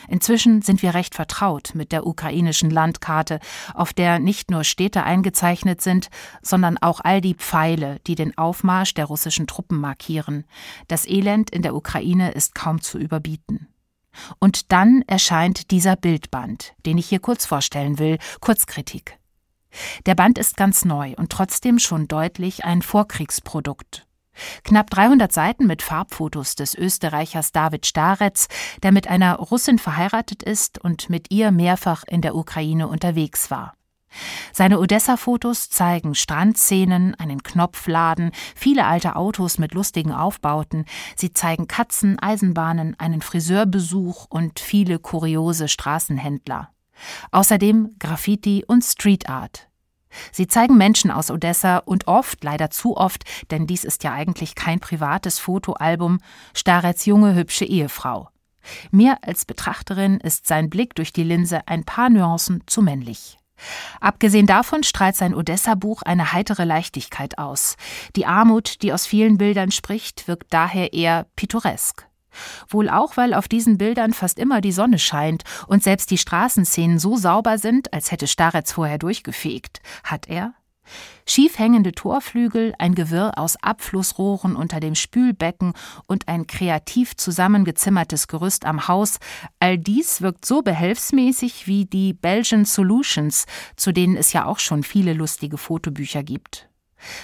Inzwischen 0.07 0.61
sind 0.61 0.81
wir 0.81 0.93
recht 0.93 1.15
vertraut 1.15 1.71
mit 1.73 1.91
der 1.91 2.05
ukrainischen 2.05 2.69
Landkarte, 2.69 3.39
auf 3.73 3.93
der 3.93 4.19
nicht 4.19 4.51
nur 4.51 4.63
Städte 4.63 5.03
eingezeichnet 5.03 5.81
sind, 5.81 6.09
sondern 6.41 6.77
auch 6.77 7.01
all 7.03 7.21
die 7.21 7.35
Pfeile, 7.35 7.99
die 8.07 8.15
den 8.15 8.37
Aufmarsch 8.37 8.93
der 8.93 9.05
russischen 9.05 9.47
Truppen 9.47 9.79
markieren. 9.79 10.45
Das 10.87 11.07
Elend 11.07 11.49
in 11.49 11.61
der 11.61 11.75
Ukraine 11.75 12.31
ist 12.31 12.55
kaum 12.55 12.81
zu 12.81 12.97
überbieten. 12.97 13.67
Und 14.39 14.71
dann 14.71 15.03
erscheint 15.07 15.71
dieser 15.71 15.95
Bildband, 15.95 16.73
den 16.85 16.97
ich 16.97 17.07
hier 17.07 17.19
kurz 17.19 17.45
vorstellen 17.45 17.99
will, 17.99 18.17
Kurzkritik. 18.39 19.19
Der 20.05 20.15
Band 20.15 20.37
ist 20.37 20.55
ganz 20.55 20.85
neu 20.85 21.13
und 21.17 21.31
trotzdem 21.31 21.79
schon 21.79 22.07
deutlich 22.07 22.63
ein 22.63 22.81
Vorkriegsprodukt. 22.81 24.05
Knapp 24.63 24.89
300 24.89 25.31
Seiten 25.31 25.67
mit 25.67 25.81
Farbfotos 25.81 26.55
des 26.55 26.75
Österreichers 26.75 27.51
David 27.51 27.85
Staretz, 27.85 28.47
der 28.83 28.91
mit 28.91 29.07
einer 29.07 29.35
Russin 29.35 29.79
verheiratet 29.79 30.43
ist 30.43 30.77
und 30.79 31.09
mit 31.09 31.31
ihr 31.31 31.51
mehrfach 31.51 32.03
in 32.07 32.21
der 32.21 32.35
Ukraine 32.35 32.87
unterwegs 32.87 33.51
war. 33.51 33.73
Seine 34.53 34.79
Odessa-Fotos 34.79 35.69
zeigen 35.69 36.15
Strandszenen, 36.15 37.15
einen 37.15 37.43
Knopfladen, 37.43 38.31
viele 38.55 38.85
alte 38.85 39.15
Autos 39.15 39.57
mit 39.57 39.73
lustigen 39.73 40.11
Aufbauten. 40.11 40.85
Sie 41.15 41.33
zeigen 41.33 41.67
Katzen, 41.67 42.17
Eisenbahnen, 42.19 42.95
einen 42.99 43.21
Friseurbesuch 43.21 44.27
und 44.29 44.59
viele 44.59 44.99
kuriose 44.99 45.67
Straßenhändler. 45.67 46.69
Außerdem 47.31 47.95
Graffiti 47.99 48.63
und 48.65 48.83
Street 48.83 49.29
Art. 49.29 49.67
Sie 50.31 50.47
zeigen 50.47 50.77
Menschen 50.77 51.11
aus 51.11 51.31
Odessa 51.31 51.77
und 51.77 52.07
oft, 52.07 52.43
leider 52.43 52.69
zu 52.69 52.97
oft, 52.97 53.23
denn 53.51 53.67
dies 53.67 53.83
ist 53.83 54.03
ja 54.03 54.13
eigentlich 54.13 54.55
kein 54.55 54.79
privates 54.79 55.39
Fotoalbum, 55.39 56.19
Starets 56.53 57.05
junge, 57.05 57.35
hübsche 57.35 57.65
Ehefrau. 57.65 58.29
Mir 58.91 59.17
als 59.21 59.45
Betrachterin 59.45 60.19
ist 60.19 60.47
sein 60.47 60.69
Blick 60.69 60.95
durch 60.95 61.13
die 61.13 61.23
Linse 61.23 61.67
ein 61.67 61.83
paar 61.83 62.09
Nuancen 62.09 62.63
zu 62.65 62.81
männlich. 62.81 63.37
Abgesehen 64.01 64.47
davon 64.47 64.83
strahlt 64.83 65.15
sein 65.15 65.33
Odessa-Buch 65.33 66.01
eine 66.01 66.33
heitere 66.33 66.65
Leichtigkeit 66.65 67.37
aus. 67.37 67.77
Die 68.15 68.25
Armut, 68.25 68.81
die 68.81 68.91
aus 68.91 69.05
vielen 69.05 69.37
Bildern 69.37 69.71
spricht, 69.71 70.27
wirkt 70.27 70.53
daher 70.53 70.93
eher 70.93 71.27
pittoresk. 71.35 72.07
Wohl 72.67 72.89
auch, 72.89 73.17
weil 73.17 73.33
auf 73.33 73.47
diesen 73.47 73.77
Bildern 73.77 74.13
fast 74.13 74.39
immer 74.39 74.61
die 74.61 74.71
Sonne 74.71 74.99
scheint 74.99 75.43
und 75.67 75.83
selbst 75.83 76.11
die 76.11 76.17
Straßenszenen 76.17 76.99
so 76.99 77.17
sauber 77.17 77.57
sind, 77.57 77.93
als 77.93 78.11
hätte 78.11 78.27
Staretz 78.27 78.71
vorher 78.71 78.97
durchgefegt. 78.97 79.81
Hat 80.03 80.27
er? 80.27 80.53
Schief 81.27 81.57
hängende 81.57 81.91
Torflügel, 81.91 82.75
ein 82.77 82.93
Gewirr 82.93 83.33
aus 83.37 83.55
Abflussrohren 83.61 84.55
unter 84.55 84.79
dem 84.79 84.93
Spülbecken 84.93 85.73
und 86.05 86.27
ein 86.27 86.45
kreativ 86.45 87.15
zusammengezimmertes 87.15 88.27
Gerüst 88.27 88.65
am 88.65 88.87
Haus, 88.87 89.17
all 89.59 89.77
dies 89.77 90.21
wirkt 90.21 90.45
so 90.45 90.61
behelfsmäßig 90.61 91.65
wie 91.65 91.85
die 91.85 92.13
Belgian 92.13 92.65
Solutions, 92.65 93.45
zu 93.75 93.91
denen 93.91 94.15
es 94.15 94.33
ja 94.33 94.45
auch 94.45 94.59
schon 94.59 94.83
viele 94.83 95.13
lustige 95.13 95.57
Fotobücher 95.57 96.21
gibt. 96.21 96.69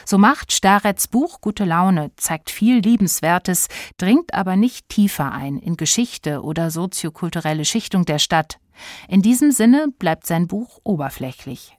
So 0.05 0.17
macht 0.17 0.51
Starets 0.51 1.07
Buch 1.07 1.41
gute 1.41 1.65
Laune, 1.65 2.11
zeigt 2.15 2.49
viel 2.49 2.79
Liebenswertes, 2.79 3.67
dringt 3.97 4.33
aber 4.33 4.55
nicht 4.55 4.89
tiefer 4.89 5.31
ein 5.31 5.57
in 5.57 5.77
Geschichte 5.77 6.41
oder 6.41 6.71
soziokulturelle 6.71 7.65
Schichtung 7.65 8.05
der 8.05 8.19
Stadt. 8.19 8.59
In 9.07 9.21
diesem 9.21 9.51
Sinne 9.51 9.87
bleibt 9.99 10.25
sein 10.25 10.47
Buch 10.47 10.79
oberflächlich. 10.83 11.77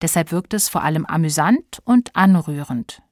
Deshalb 0.00 0.32
wirkt 0.32 0.54
es 0.54 0.68
vor 0.68 0.82
allem 0.82 1.06
amüsant 1.06 1.80
und 1.84 2.14
anrührend. 2.16 3.02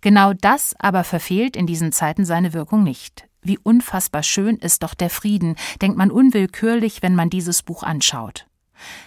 Genau 0.00 0.32
das 0.32 0.74
aber 0.78 1.04
verfehlt 1.04 1.56
in 1.56 1.66
diesen 1.66 1.92
Zeiten 1.92 2.24
seine 2.24 2.52
Wirkung 2.52 2.82
nicht. 2.82 3.26
Wie 3.42 3.58
unfassbar 3.58 4.22
schön 4.22 4.56
ist 4.56 4.82
doch 4.82 4.94
der 4.94 5.10
Frieden, 5.10 5.56
denkt 5.82 5.98
man 5.98 6.10
unwillkürlich, 6.10 7.02
wenn 7.02 7.14
man 7.14 7.30
dieses 7.30 7.62
Buch 7.62 7.82
anschaut. 7.82 8.46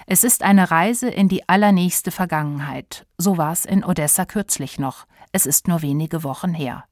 Es 0.05 0.23
ist 0.23 0.43
eine 0.43 0.71
Reise 0.71 1.09
in 1.09 1.27
die 1.27 1.47
allernächste 1.47 2.11
Vergangenheit. 2.11 3.05
So 3.17 3.37
war 3.37 3.51
es 3.51 3.65
in 3.65 3.83
Odessa 3.83 4.25
kürzlich 4.25 4.79
noch. 4.79 5.05
Es 5.31 5.45
ist 5.45 5.67
nur 5.67 5.81
wenige 5.81 6.23
Wochen 6.23 6.53
her. 6.53 6.85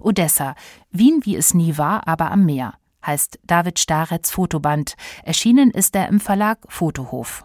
Odessa, 0.00 0.54
Wien 0.90 1.20
wie 1.24 1.36
es 1.36 1.54
nie 1.54 1.78
war, 1.78 2.06
aber 2.06 2.30
am 2.30 2.44
Meer, 2.44 2.74
heißt 3.06 3.38
David 3.44 3.78
Starets 3.78 4.30
Fotoband. 4.30 4.96
Erschienen 5.24 5.70
ist 5.70 5.94
er 5.96 6.08
im 6.08 6.20
Verlag 6.20 6.58
Fotohof. 6.68 7.44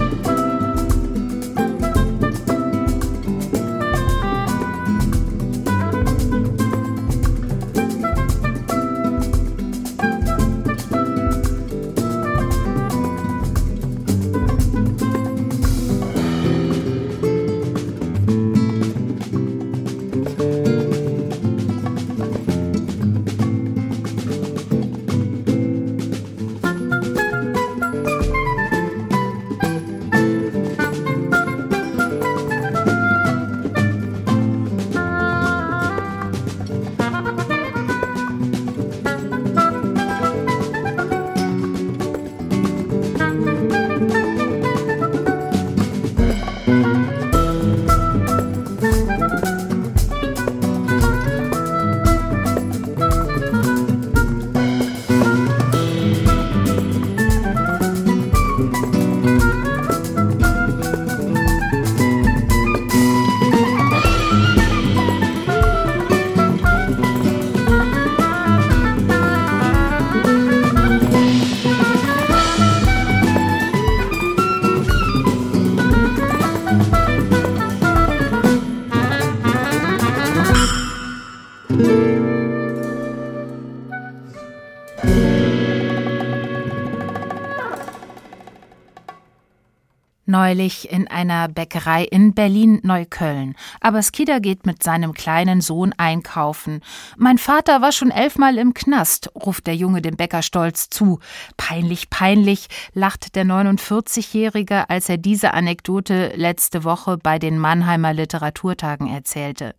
neulich 90.51 90.91
in 90.91 91.07
einer 91.07 91.47
Bäckerei 91.47 92.03
in 92.03 92.33
Berlin-Neukölln. 92.33 93.55
Aber 93.79 94.01
Skida 94.01 94.39
geht 94.39 94.65
mit 94.65 94.83
seinem 94.83 95.13
kleinen 95.13 95.61
Sohn 95.61 95.93
einkaufen. 95.95 96.81
Mein 97.15 97.37
Vater 97.37 97.81
war 97.81 97.93
schon 97.93 98.11
elfmal 98.11 98.57
im 98.57 98.73
Knast, 98.73 99.31
ruft 99.33 99.65
der 99.65 99.77
Junge 99.77 100.01
dem 100.01 100.17
Bäcker 100.17 100.41
stolz 100.41 100.89
zu. 100.89 101.19
Peinlich, 101.55 102.09
peinlich, 102.09 102.67
lacht 102.93 103.35
der 103.35 103.45
49-Jährige, 103.45 104.89
als 104.89 105.07
er 105.07 105.17
diese 105.17 105.53
Anekdote 105.53 106.33
letzte 106.35 106.83
Woche 106.83 107.17
bei 107.17 107.39
den 107.39 107.57
Mannheimer 107.57 108.11
Literaturtagen 108.11 109.07
erzählte. 109.07 109.75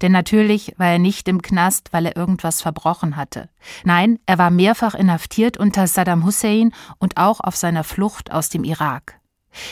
Denn 0.00 0.12
natürlich 0.12 0.72
war 0.78 0.88
er 0.88 0.98
nicht 0.98 1.28
im 1.28 1.42
Knast, 1.42 1.92
weil 1.92 2.06
er 2.06 2.16
irgendwas 2.16 2.62
verbrochen 2.62 3.16
hatte. 3.16 3.50
Nein, 3.84 4.18
er 4.24 4.38
war 4.38 4.50
mehrfach 4.50 4.94
inhaftiert 4.94 5.58
unter 5.58 5.86
Saddam 5.86 6.24
Hussein 6.24 6.72
und 6.98 7.18
auch 7.18 7.40
auf 7.40 7.56
seiner 7.56 7.84
Flucht 7.84 8.32
aus 8.32 8.48
dem 8.48 8.64
Irak. 8.64 9.20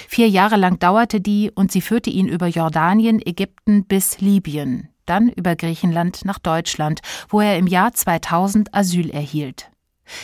Vier 0.08 0.28
Jahre 0.28 0.56
lang 0.56 0.78
dauerte 0.78 1.20
die 1.20 1.50
und 1.54 1.72
sie 1.72 1.80
führte 1.80 2.10
ihn 2.10 2.28
über 2.28 2.46
Jordanien, 2.46 3.20
Ägypten 3.24 3.84
bis 3.84 4.20
Libyen, 4.20 4.88
dann 5.06 5.28
über 5.28 5.56
Griechenland 5.56 6.24
nach 6.24 6.38
Deutschland, 6.38 7.00
wo 7.28 7.40
er 7.40 7.58
im 7.58 7.66
Jahr 7.66 7.92
2000 7.92 8.74
Asyl 8.74 9.10
erhielt. 9.10 9.70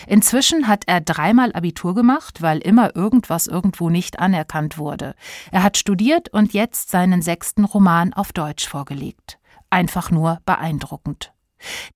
Inzwischen 0.07 0.69
hat 0.69 0.85
er 0.87 1.01
dreimal 1.01 1.53
Abitur 1.53 1.95
gemacht, 1.95 2.43
weil 2.43 2.59
immer 2.59 2.95
irgendwas 2.97 3.47
irgendwo 3.47 3.91
nicht 3.91 4.19
anerkannt 4.19 4.79
wurde. 4.79 5.15
Er 5.51 5.63
hat 5.63 5.77
studiert 5.77 6.29
und 6.31 6.53
jetzt 6.53 6.91
seinen 6.91 7.23
sechsten 7.23 7.65
Roman 7.65 8.13
auf 8.13 8.33
Deutsch 8.33 8.69
vorgelegt. 8.69 9.39
Einfach 9.71 10.11
nur 10.11 10.41
beeindruckend. 10.45 11.33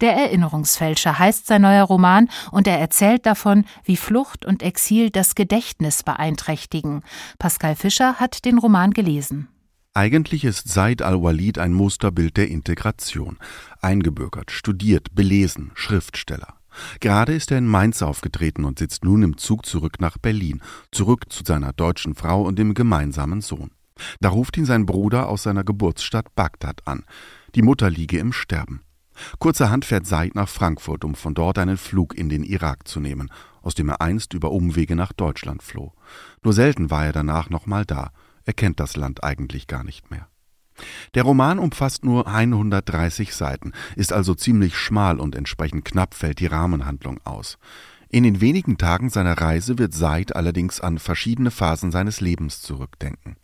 Der 0.00 0.14
Erinnerungsfälscher 0.14 1.18
heißt 1.18 1.46
sein 1.46 1.62
neuer 1.62 1.84
Roman 1.84 2.28
und 2.50 2.66
er 2.66 2.78
erzählt 2.78 3.26
davon, 3.26 3.64
wie 3.84 3.96
Flucht 3.96 4.44
und 4.44 4.62
Exil 4.62 5.10
das 5.10 5.34
Gedächtnis 5.34 6.02
beeinträchtigen. 6.02 7.02
Pascal 7.38 7.76
Fischer 7.76 8.14
hat 8.14 8.44
den 8.44 8.58
Roman 8.58 8.92
gelesen. 8.92 9.48
Eigentlich 9.94 10.44
ist 10.44 10.68
Said 10.68 11.02
al-Walid 11.02 11.58
ein 11.58 11.74
Musterbild 11.74 12.38
der 12.38 12.48
Integration. 12.48 13.38
Eingebürgert, 13.82 14.50
studiert, 14.50 15.14
belesen, 15.14 15.70
Schriftsteller. 15.74 16.54
Gerade 17.00 17.34
ist 17.34 17.50
er 17.50 17.58
in 17.58 17.66
Mainz 17.66 18.00
aufgetreten 18.00 18.64
und 18.64 18.78
sitzt 18.78 19.04
nun 19.04 19.22
im 19.22 19.36
Zug 19.36 19.66
zurück 19.66 20.00
nach 20.00 20.16
Berlin, 20.16 20.62
zurück 20.90 21.30
zu 21.30 21.44
seiner 21.44 21.74
deutschen 21.74 22.14
Frau 22.14 22.42
und 22.42 22.58
dem 22.58 22.72
gemeinsamen 22.72 23.42
Sohn. 23.42 23.70
Da 24.20 24.30
ruft 24.30 24.56
ihn 24.56 24.64
sein 24.64 24.86
Bruder 24.86 25.28
aus 25.28 25.42
seiner 25.42 25.64
Geburtsstadt 25.64 26.34
Bagdad 26.34 26.86
an. 26.86 27.04
Die 27.54 27.62
Mutter 27.62 27.90
liege 27.90 28.18
im 28.18 28.32
Sterben. 28.32 28.80
Kurzerhand 29.38 29.84
fährt 29.84 30.06
Said 30.06 30.34
nach 30.34 30.48
Frankfurt, 30.48 31.04
um 31.04 31.14
von 31.14 31.34
dort 31.34 31.58
einen 31.58 31.76
Flug 31.76 32.14
in 32.16 32.28
den 32.28 32.42
Irak 32.42 32.86
zu 32.88 33.00
nehmen, 33.00 33.30
aus 33.62 33.74
dem 33.74 33.88
er 33.88 34.00
einst 34.00 34.34
über 34.34 34.50
Umwege 34.50 34.96
nach 34.96 35.12
Deutschland 35.12 35.62
floh. 35.62 35.92
Nur 36.42 36.52
selten 36.52 36.90
war 36.90 37.06
er 37.06 37.12
danach 37.12 37.50
nochmal 37.50 37.84
da. 37.84 38.10
Er 38.44 38.52
kennt 38.52 38.80
das 38.80 38.96
Land 38.96 39.22
eigentlich 39.22 39.66
gar 39.66 39.84
nicht 39.84 40.10
mehr. 40.10 40.28
Der 41.14 41.22
Roman 41.22 41.58
umfasst 41.58 42.04
nur 42.04 42.26
130 42.26 43.34
Seiten, 43.34 43.72
ist 43.94 44.12
also 44.12 44.34
ziemlich 44.34 44.76
schmal 44.76 45.20
und 45.20 45.36
entsprechend 45.36 45.84
knapp 45.84 46.14
fällt 46.14 46.40
die 46.40 46.46
Rahmenhandlung 46.46 47.20
aus. 47.24 47.58
In 48.08 48.24
den 48.24 48.42
wenigen 48.42 48.76
Tagen 48.76 49.08
seiner 49.08 49.40
Reise 49.40 49.78
wird 49.78 49.94
Said 49.94 50.36
allerdings 50.36 50.80
an 50.80 50.98
verschiedene 50.98 51.50
Phasen 51.50 51.90
seines 51.90 52.20
Lebens 52.20 52.60
zurückdenken. 52.60 53.36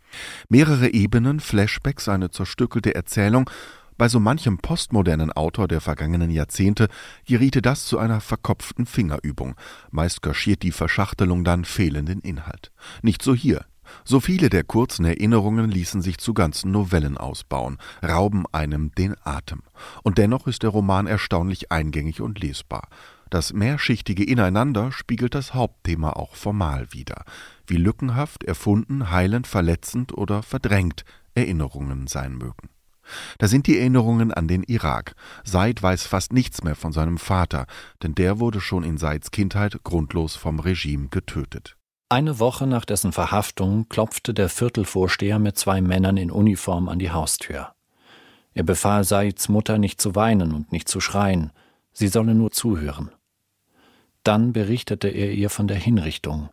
Mehrere 0.51 0.91
Ebenen, 0.91 1.41
Flashbacks, 1.41 2.09
eine 2.09 2.31
zerstückelte 2.31 2.95
Erzählung 2.95 3.49
bei 3.99 4.09
so 4.09 4.21
manchem 4.21 4.59
postmodernen 4.59 5.33
Autor 5.33 5.69
der 5.69 5.81
vergangenen 5.81 6.31
Jahrzehnte 6.31 6.89
geriete 7.27 7.61
das 7.61 7.85
zu 7.85 7.99
einer 7.99 8.21
verkopften 8.21 8.87
Fingerübung. 8.87 9.57
Meist 9.91 10.23
kaschiert 10.23 10.63
die 10.63 10.73
Verschachtelung 10.73 11.45
dann 11.45 11.65
fehlenden 11.65 12.21
Inhalt. 12.21 12.71
Nicht 13.03 13.23
so 13.23 13.35
hier. 13.35 13.67
So 14.05 14.21
viele 14.21 14.51
der 14.51 14.65
kurzen 14.65 15.05
Erinnerungen 15.05 15.71
ließen 15.71 16.03
sich 16.03 16.19
zu 16.19 16.35
ganzen 16.35 16.71
Novellen 16.71 17.17
ausbauen, 17.17 17.79
rauben 18.07 18.45
einem 18.53 18.95
den 18.95 19.17
Atem. 19.25 19.63
Und 20.03 20.19
dennoch 20.19 20.47
ist 20.47 20.63
der 20.63 20.71
Roman 20.71 21.07
erstaunlich 21.07 21.73
eingängig 21.73 22.21
und 22.21 22.39
lesbar. 22.39 22.89
Das 23.31 23.53
mehrschichtige 23.53 24.25
Ineinander 24.25 24.93
spiegelt 24.93 25.35
das 25.35 25.55
Hauptthema 25.55 26.11
auch 26.11 26.35
formal 26.35 26.93
wider. 26.93 27.25
Wie 27.67 27.77
lückenhaft, 27.77 28.45
erfunden, 28.45 29.11
heilend, 29.11 29.47
verletzend 29.47 30.17
oder 30.17 30.43
verdrängt 30.43 31.05
Erinnerungen 31.35 32.07
sein 32.07 32.37
mögen. 32.37 32.69
Da 33.39 33.49
sind 33.49 33.67
die 33.67 33.79
Erinnerungen 33.79 34.33
an 34.33 34.49
den 34.49 34.63
Irak. 34.63 35.15
Said 35.45 35.83
weiß 35.83 36.07
fast 36.07 36.33
nichts 36.33 36.63
mehr 36.63 36.75
von 36.75 36.93
seinem 36.93 37.19
Vater, 37.19 37.67
denn 38.03 38.15
der 38.15 38.41
wurde 38.41 38.61
schon 38.61 38.85
in 38.85 38.99
Saids 38.99 39.31
Kindheit 39.31 39.83
grundlos 39.85 40.37
vom 40.37 40.61
Regime 40.61 41.09
getötet. 41.09 41.77
Eine 42.11 42.39
Woche 42.39 42.67
nach 42.67 42.87
dessen 42.87 43.13
Verhaftung 43.13 43.89
klopfte 43.89 44.33
der 44.33 44.49
Viertelvorsteher 44.49 45.39
mit 45.39 45.59
zwei 45.59 45.83
Männern 45.83 46.17
in 46.17 46.31
Uniform 46.31 46.89
an 46.89 46.99
die 46.99 47.11
Haustür. 47.11 47.75
Er 48.55 48.63
befahl 48.63 49.05
Saids 49.05 49.49
Mutter 49.49 49.79
nicht 49.79 50.01
zu 50.01 50.15
weinen 50.15 50.53
und 50.53 50.73
nicht 50.73 50.89
zu 50.89 51.01
schreien, 51.01 51.53
sie 51.93 52.09
solle 52.09 52.35
nur 52.35 52.51
zuhören. 52.51 53.11
Dann 54.25 54.53
berichtete 54.53 55.09
er 55.09 55.33
ihr 55.33 55.51
von 55.51 55.69
der 55.69 55.77
Hinrichtung. 55.77 56.49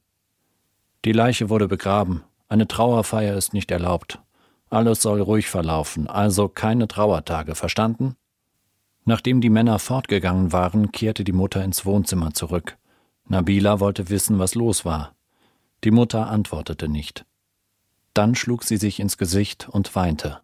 Die 1.06 1.14
Leiche 1.14 1.50
wurde 1.50 1.68
begraben, 1.68 2.24
eine 2.48 2.68
Trauerfeier 2.68 3.36
ist 3.36 3.54
nicht 3.54 3.72
erlaubt, 3.72 4.20
alles 4.76 5.02
soll 5.02 5.22
ruhig 5.22 5.48
verlaufen, 5.48 6.08
also 6.08 6.50
keine 6.50 6.88
Trauertage, 6.88 7.56
verstanden? 7.56 8.16
Nachdem 9.06 9.40
die 9.40 9.50
Männer 9.50 9.80
fortgegangen 9.80 10.52
waren, 10.52 10.92
kehrte 10.92 11.24
die 11.24 11.32
Mutter 11.32 11.64
ins 11.64 11.86
Wohnzimmer 11.86 12.34
zurück. 12.34 12.78
Nabila 13.28 13.80
wollte 13.80 14.10
wissen, 14.10 14.38
was 14.38 14.54
los 14.54 14.84
war. 14.84 15.16
Die 15.84 15.92
Mutter 15.92 16.28
antwortete 16.28 16.90
nicht. 16.90 17.26
Dann 18.14 18.36
schlug 18.36 18.64
sie 18.64 18.78
sich 18.78 19.00
ins 19.00 19.18
Gesicht 19.18 19.70
und 19.70 19.96
weinte. 19.96 20.42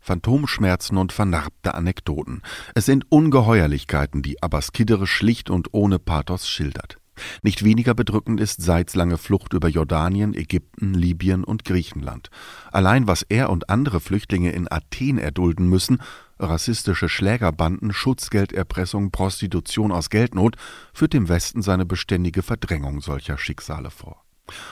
Phantomschmerzen 0.00 0.98
und 0.98 1.12
vernarbte 1.12 1.74
Anekdoten. 1.74 2.42
Es 2.74 2.86
sind 2.86 3.10
Ungeheuerlichkeiten, 3.10 4.22
die 4.22 4.42
Abbas 4.42 4.72
Kiddere 4.72 5.06
schlicht 5.06 5.50
und 5.50 5.72
ohne 5.72 5.98
Pathos 5.98 6.48
schildert. 6.48 6.98
Nicht 7.42 7.64
weniger 7.64 7.94
bedrückend 7.94 8.40
ist 8.40 8.62
Seids 8.62 8.94
lange 8.94 9.18
Flucht 9.18 9.52
über 9.52 9.68
Jordanien, 9.68 10.34
Ägypten, 10.34 10.94
Libyen 10.94 11.44
und 11.44 11.64
Griechenland. 11.64 12.30
Allein 12.72 13.06
was 13.06 13.22
er 13.22 13.50
und 13.50 13.70
andere 13.70 14.00
Flüchtlinge 14.00 14.52
in 14.52 14.70
Athen 14.70 15.18
erdulden 15.18 15.68
müssen, 15.68 16.02
rassistische 16.38 17.08
Schlägerbanden, 17.08 17.92
Schutzgelderpressung, 17.92 19.10
Prostitution 19.10 19.92
aus 19.92 20.10
Geldnot, 20.10 20.56
führt 20.92 21.12
dem 21.12 21.28
Westen 21.28 21.62
seine 21.62 21.86
beständige 21.86 22.42
Verdrängung 22.42 23.00
solcher 23.00 23.38
Schicksale 23.38 23.90
vor. 23.90 24.22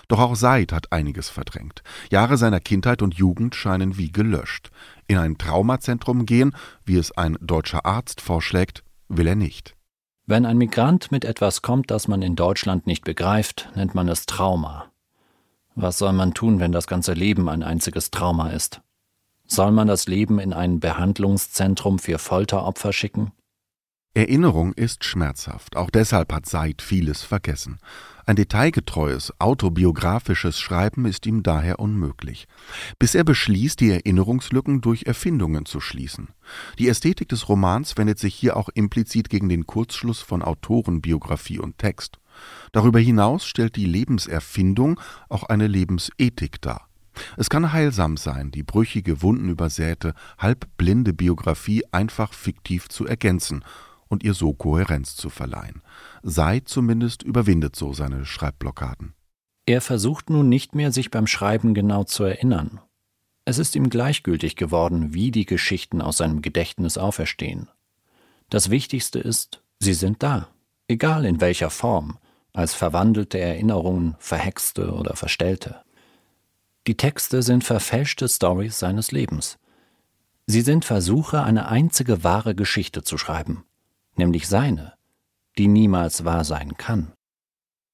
Doch 0.08 0.20
auch 0.20 0.36
Said 0.36 0.72
hat 0.72 0.92
einiges 0.92 1.30
verdrängt. 1.30 1.82
Jahre 2.10 2.36
seiner 2.36 2.60
Kindheit 2.60 3.02
und 3.02 3.14
Jugend 3.14 3.54
scheinen 3.54 3.96
wie 3.96 4.12
gelöscht. 4.12 4.70
In 5.08 5.18
ein 5.18 5.36
Traumazentrum 5.36 6.26
gehen, 6.26 6.54
wie 6.84 6.96
es 6.96 7.12
ein 7.12 7.36
deutscher 7.40 7.84
Arzt 7.84 8.20
vorschlägt, 8.20 8.84
will 9.08 9.26
er 9.26 9.36
nicht. 9.36 9.74
Wenn 10.26 10.46
ein 10.46 10.56
Migrant 10.56 11.12
mit 11.12 11.26
etwas 11.26 11.60
kommt, 11.60 11.90
das 11.90 12.08
man 12.08 12.22
in 12.22 12.34
Deutschland 12.34 12.86
nicht 12.86 13.04
begreift, 13.04 13.68
nennt 13.74 13.94
man 13.94 14.08
es 14.08 14.24
Trauma. 14.24 14.90
Was 15.74 15.98
soll 15.98 16.14
man 16.14 16.32
tun, 16.32 16.60
wenn 16.60 16.72
das 16.72 16.86
ganze 16.86 17.12
Leben 17.12 17.48
ein 17.50 17.62
einziges 17.62 18.10
Trauma 18.10 18.48
ist? 18.48 18.80
Soll 19.46 19.70
man 19.70 19.86
das 19.86 20.06
Leben 20.06 20.38
in 20.38 20.54
ein 20.54 20.80
Behandlungszentrum 20.80 21.98
für 21.98 22.18
Folteropfer 22.18 22.94
schicken? 22.94 23.32
Erinnerung 24.14 24.72
ist 24.72 25.04
schmerzhaft, 25.04 25.76
auch 25.76 25.90
deshalb 25.90 26.32
hat 26.32 26.46
Said 26.46 26.80
vieles 26.80 27.22
vergessen. 27.22 27.78
Ein 28.26 28.36
detailgetreues, 28.36 29.38
autobiografisches 29.38 30.58
Schreiben 30.58 31.04
ist 31.04 31.26
ihm 31.26 31.42
daher 31.42 31.78
unmöglich, 31.78 32.46
bis 32.98 33.14
er 33.14 33.22
beschließt, 33.22 33.78
die 33.80 33.90
Erinnerungslücken 33.90 34.80
durch 34.80 35.02
Erfindungen 35.02 35.66
zu 35.66 35.80
schließen. 35.80 36.28
Die 36.78 36.88
Ästhetik 36.88 37.28
des 37.28 37.50
Romans 37.50 37.98
wendet 37.98 38.18
sich 38.18 38.34
hier 38.34 38.56
auch 38.56 38.70
implizit 38.70 39.28
gegen 39.28 39.50
den 39.50 39.66
Kurzschluss 39.66 40.20
von 40.20 40.42
Autorenbiografie 40.42 41.58
und 41.58 41.76
Text. 41.76 42.18
Darüber 42.72 42.98
hinaus 42.98 43.46
stellt 43.46 43.76
die 43.76 43.86
Lebenserfindung 43.86 44.98
auch 45.28 45.44
eine 45.44 45.66
Lebensethik 45.66 46.62
dar. 46.62 46.88
Es 47.36 47.50
kann 47.50 47.72
heilsam 47.72 48.16
sein, 48.16 48.50
die 48.50 48.62
brüchige, 48.62 49.20
wundenübersäte, 49.22 50.14
halbblinde 50.38 51.12
Biografie 51.12 51.84
einfach 51.92 52.32
fiktiv 52.32 52.88
zu 52.88 53.06
ergänzen 53.06 53.64
und 54.14 54.22
ihr 54.22 54.34
so 54.34 54.52
Kohärenz 54.52 55.16
zu 55.16 55.28
verleihen. 55.28 55.82
Sei 56.22 56.60
zumindest 56.60 57.24
überwindet 57.24 57.74
so 57.74 57.92
seine 57.92 58.24
Schreibblockaden. 58.24 59.12
Er 59.66 59.80
versucht 59.80 60.30
nun 60.30 60.48
nicht 60.48 60.76
mehr, 60.76 60.92
sich 60.92 61.10
beim 61.10 61.26
Schreiben 61.26 61.74
genau 61.74 62.04
zu 62.04 62.22
erinnern. 62.22 62.80
Es 63.44 63.58
ist 63.58 63.74
ihm 63.74 63.90
gleichgültig 63.90 64.54
geworden, 64.54 65.12
wie 65.12 65.32
die 65.32 65.46
Geschichten 65.46 66.00
aus 66.00 66.18
seinem 66.18 66.42
Gedächtnis 66.42 66.96
auferstehen. 66.96 67.68
Das 68.50 68.70
Wichtigste 68.70 69.18
ist, 69.18 69.62
sie 69.80 69.94
sind 69.94 70.22
da, 70.22 70.48
egal 70.86 71.24
in 71.24 71.40
welcher 71.40 71.70
Form, 71.70 72.18
als 72.52 72.72
verwandelte 72.72 73.40
Erinnerungen, 73.40 74.14
verhexte 74.20 74.92
oder 74.92 75.16
verstellte. 75.16 75.82
Die 76.86 76.96
Texte 76.96 77.42
sind 77.42 77.64
verfälschte 77.64 78.28
Stories 78.28 78.78
seines 78.78 79.10
Lebens. 79.10 79.58
Sie 80.46 80.60
sind 80.60 80.84
Versuche, 80.84 81.42
eine 81.42 81.66
einzige 81.66 82.22
wahre 82.22 82.54
Geschichte 82.54 83.02
zu 83.02 83.18
schreiben 83.18 83.64
nämlich 84.18 84.48
seine, 84.48 84.94
die 85.58 85.68
niemals 85.68 86.24
wahr 86.24 86.44
sein 86.44 86.76
kann. 86.76 87.12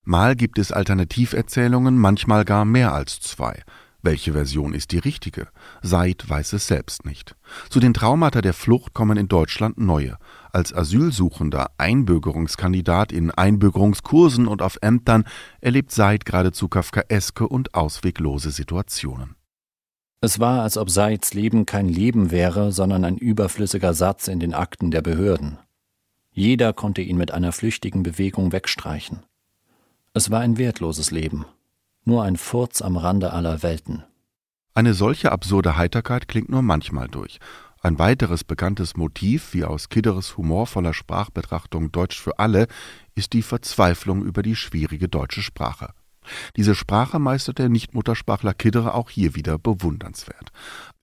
Mal 0.04 0.34
gibt 0.34 0.58
es 0.58 0.72
Alternativerzählungen, 0.72 1.98
manchmal 1.98 2.44
gar 2.44 2.64
mehr 2.64 2.92
als 2.92 3.20
zwei. 3.20 3.62
Welche 4.02 4.32
Version 4.32 4.72
ist 4.72 4.92
die 4.92 4.98
richtige? 4.98 5.48
Seid 5.82 6.28
weiß 6.28 6.54
es 6.54 6.66
selbst 6.66 7.04
nicht. 7.04 7.36
Zu 7.68 7.80
den 7.80 7.92
Traumata 7.92 8.40
der 8.40 8.54
Flucht 8.54 8.94
kommen 8.94 9.18
in 9.18 9.28
Deutschland 9.28 9.76
neue. 9.78 10.16
Als 10.52 10.72
Asylsuchender, 10.72 11.72
Einbürgerungskandidat 11.76 13.12
in 13.12 13.30
Einbürgerungskursen 13.30 14.46
und 14.46 14.62
auf 14.62 14.78
Ämtern 14.80 15.24
erlebt 15.60 15.92
Seid 15.92 16.24
geradezu 16.24 16.68
kafkaeske 16.68 17.46
und 17.46 17.74
ausweglose 17.74 18.50
Situationen. 18.50 19.36
Es 20.22 20.38
war, 20.38 20.62
als 20.62 20.76
ob 20.76 20.90
Seids 20.90 21.34
Leben 21.34 21.66
kein 21.66 21.88
Leben 21.88 22.30
wäre, 22.30 22.72
sondern 22.72 23.04
ein 23.04 23.16
überflüssiger 23.18 23.94
Satz 23.94 24.28
in 24.28 24.40
den 24.40 24.54
Akten 24.54 24.90
der 24.90 25.02
Behörden. 25.02 25.58
Jeder 26.32 26.72
konnte 26.72 27.02
ihn 27.02 27.16
mit 27.16 27.32
einer 27.32 27.52
flüchtigen 27.52 28.02
Bewegung 28.02 28.52
wegstreichen. 28.52 29.24
Es 30.14 30.30
war 30.30 30.40
ein 30.40 30.58
wertloses 30.58 31.10
Leben, 31.10 31.44
nur 32.04 32.22
ein 32.22 32.36
Furz 32.36 32.82
am 32.82 32.96
Rande 32.96 33.32
aller 33.32 33.62
Welten. 33.62 34.04
Eine 34.74 34.94
solche 34.94 35.32
absurde 35.32 35.76
Heiterkeit 35.76 36.28
klingt 36.28 36.48
nur 36.48 36.62
manchmal 36.62 37.08
durch. 37.08 37.38
Ein 37.82 37.98
weiteres 37.98 38.44
bekanntes 38.44 38.96
Motiv, 38.96 39.54
wie 39.54 39.64
aus 39.64 39.88
Kidderes 39.88 40.36
humorvoller 40.36 40.94
Sprachbetrachtung 40.94 41.90
Deutsch 41.90 42.20
für 42.20 42.38
alle, 42.38 42.66
ist 43.14 43.32
die 43.32 43.42
Verzweiflung 43.42 44.22
über 44.22 44.42
die 44.42 44.54
schwierige 44.54 45.08
deutsche 45.08 45.42
Sprache. 45.42 45.94
Diese 46.56 46.74
Sprache 46.74 47.18
meistert 47.18 47.58
der 47.58 47.68
Nichtmuttersprachler 47.68 48.54
Kiddere 48.54 48.94
auch 48.94 49.10
hier 49.10 49.34
wieder 49.34 49.58
bewundernswert. 49.58 50.50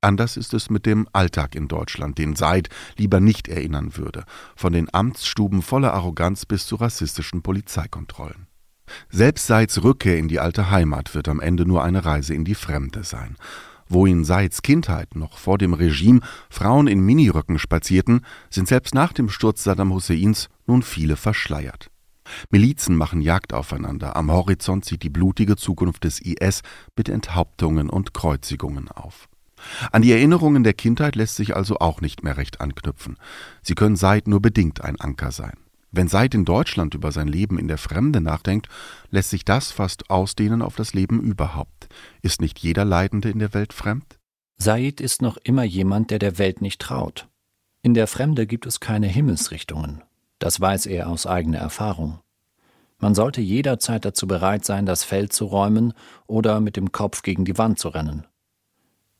Anders 0.02 0.38
ist 0.38 0.54
es 0.54 0.70
mit 0.70 0.86
dem 0.86 1.08
Alltag 1.12 1.56
in 1.56 1.68
Deutschland, 1.68 2.20
den 2.20 2.36
Seid 2.36 2.70
lieber 2.98 3.20
nicht 3.20 3.48
erinnern 3.48 3.98
würde, 3.98 4.26
von 4.56 4.72
den 4.72 4.93
Amtsstuben 4.93 5.64
voller 5.64 5.93
Arroganz 5.93 6.45
bis 6.45 6.68
zu 6.68 6.76
rassistischen 6.76 7.41
Polizeikontrollen. 7.41 8.48
Selbst 9.10 9.48
Seids 9.48 9.84
Rückkehr 9.84 10.20
in 10.20 10.28
die 10.28 10.39
alte 10.39 10.70
Heimat 10.70 11.16
wird 11.16 11.28
am 11.28 11.39
Ende 11.39 11.66
nur 11.66 11.84
eine 11.84 12.06
Reise 12.06 12.36
in 12.36 12.45
die 12.45 12.56
Fremde 12.56 13.04
sein. 13.04 13.38
Wo 13.89 14.06
in 14.06 14.24
Seids 14.24 14.62
Kindheit 14.62 15.16
noch 15.16 15.38
vor 15.39 15.58
dem 15.58 15.74
Regime 15.74 16.22
Frauen 16.50 16.88
in 16.88 17.00
Miniröcken 17.00 17.58
spazierten, 17.58 18.22
sind 18.52 18.68
selbst 18.68 18.93
nach 18.93 19.14
dem 19.14 19.30
Sturz 19.30 19.64
Saddam 19.64 19.93
Husseins 19.93 20.48
nun 20.68 20.84
viele 20.84 21.16
verschleiert. 21.16 21.89
Milizen 22.52 22.95
machen 22.95 23.22
Jagd 23.22 23.54
aufeinander, 23.54 24.16
am 24.16 24.32
Horizont 24.32 24.86
sieht 24.86 25.02
die 25.02 25.10
blutige 25.10 25.56
Zukunft 25.56 26.04
des 26.04 26.20
IS 26.20 26.62
mit 26.95 27.10
Enthauptungen 27.10 27.89
und 27.89 28.14
Kreuzigungen 28.14 28.89
auf. 28.89 29.28
An 29.91 30.01
die 30.01 30.12
Erinnerungen 30.12 30.64
der 30.64 30.74
Kindheit 30.74 31.16
lässt 31.16 31.36
sich 31.36 31.55
also 31.55 31.80
auch 31.80 32.01
nicht 32.01 32.24
mehr 32.24 32.38
recht 32.38 32.62
anknüpfen. 32.62 33.18
Sie 33.62 33.76
können 33.76 33.95
Seid 33.95 34.28
nur 34.28 34.41
bedingt 34.41 34.82
ein 34.82 34.99
Anker 34.99 35.32
sein. 35.32 35.53
Wenn 35.91 36.08
Seid 36.08 36.34
in 36.36 36.45
Deutschland 36.45 36.93
über 36.93 37.12
sein 37.12 37.28
Leben 37.28 37.58
in 37.58 37.68
der 37.68 37.78
Fremde 37.78 38.22
nachdenkt, 38.22 38.68
lässt 39.10 39.30
sich 39.30 39.45
das 39.45 39.72
fast 39.72 40.10
ausdehnen 40.10 40.62
auf 40.62 40.76
das 40.76 40.93
Leben 40.93 41.22
überhaupt. 41.22 41.88
Ist 42.22 42.41
nicht 42.41 42.60
jeder 42.60 42.86
Leidende 42.86 43.30
in 43.30 43.39
der 43.39 43.53
Welt 43.53 43.74
fremd? 43.74 44.20
Said 44.58 45.01
ist 45.01 45.22
noch 45.22 45.38
immer 45.38 45.64
jemand, 45.64 46.12
der 46.12 46.20
der 46.20 46.38
Welt 46.38 46.62
nicht 46.62 46.82
traut. 46.82 47.28
In 47.84 47.93
der 47.93 48.08
Fremde 48.08 48.47
gibt 48.47 48.66
es 48.66 48.80
keine 48.80 49.08
Himmelsrichtungen. 49.08 50.03
Das 50.39 50.60
weiß 50.60 50.88
er 50.88 51.10
aus 51.10 51.26
eigener 51.26 51.60
Erfahrung. 51.60 52.20
Man 52.99 53.14
sollte 53.14 53.41
jederzeit 53.41 54.05
dazu 54.05 54.28
bereit 54.28 54.66
sein, 54.66 54.86
das 54.86 55.03
Feld 55.03 55.32
zu 55.32 55.45
räumen 55.45 55.93
oder 56.26 56.60
mit 56.60 56.76
dem 56.76 56.91
Kopf 56.91 57.22
gegen 57.22 57.45
die 57.45 57.58
Wand 57.58 57.80
zu 57.80 57.89
rennen. 57.89 58.26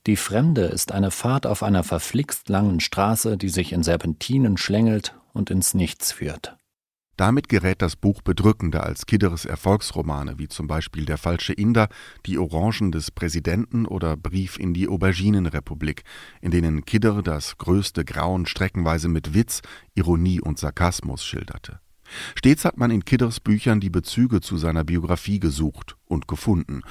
Die 0.08 0.16
Fremde 0.16 0.62
ist 0.62 0.94
eine 0.94 1.12
Fahrt 1.12 1.46
auf 1.46 1.64
einer 1.64 1.84
verflixt 1.84 2.48
langen 2.48 2.80
Straße, 2.80 3.38
die 3.38 3.50
sich 3.50 3.74
in 3.74 3.84
Serpentinen 3.84 4.56
schlängelt 4.56 5.14
und 5.34 5.52
ins 5.52 5.74
Nichts 5.74 6.14
führt. 6.14 6.56
Damit 7.18 7.50
gerät 7.50 7.82
das 7.82 7.98
Buch 7.98 8.22
bedrückender 8.22 8.84
als 8.84 9.06
Kidderes 9.06 9.44
Erfolgsromane, 9.44 10.40
wie 10.40 10.48
zum 10.48 10.68
Beispiel 10.68 11.04
Der 11.04 11.18
falsche 11.18 11.52
Inder, 11.52 11.90
Die 12.26 12.38
Orangen 12.38 12.94
des 12.94 13.12
Präsidenten 13.12 13.86
oder 13.86 14.16
Brief 14.16 14.58
in 14.58 14.74
die 14.74 14.88
Auberginenrepublik, 14.88 16.04
in 16.40 16.52
denen 16.52 16.86
Kidder 16.86 17.22
das 17.22 17.58
größte 17.58 18.06
Grauen 18.06 18.46
streckenweise 18.46 19.10
mit 19.10 19.34
Witz, 19.34 19.62
Ironie 19.94 20.40
und 20.40 20.58
Sarkasmus 20.58 21.26
schilderte. 21.26 21.82
Stets 22.36 22.66
hat 22.66 22.78
man 22.78 22.92
in 22.92 23.06
Kidders 23.06 23.40
Büchern 23.40 23.80
die 23.80 23.90
Bezüge 23.90 24.42
zu 24.42 24.58
seiner 24.58 24.84
Biografie 24.84 25.40
gesucht 25.40 25.98
und 26.06 26.28
gefunden, 26.28 26.82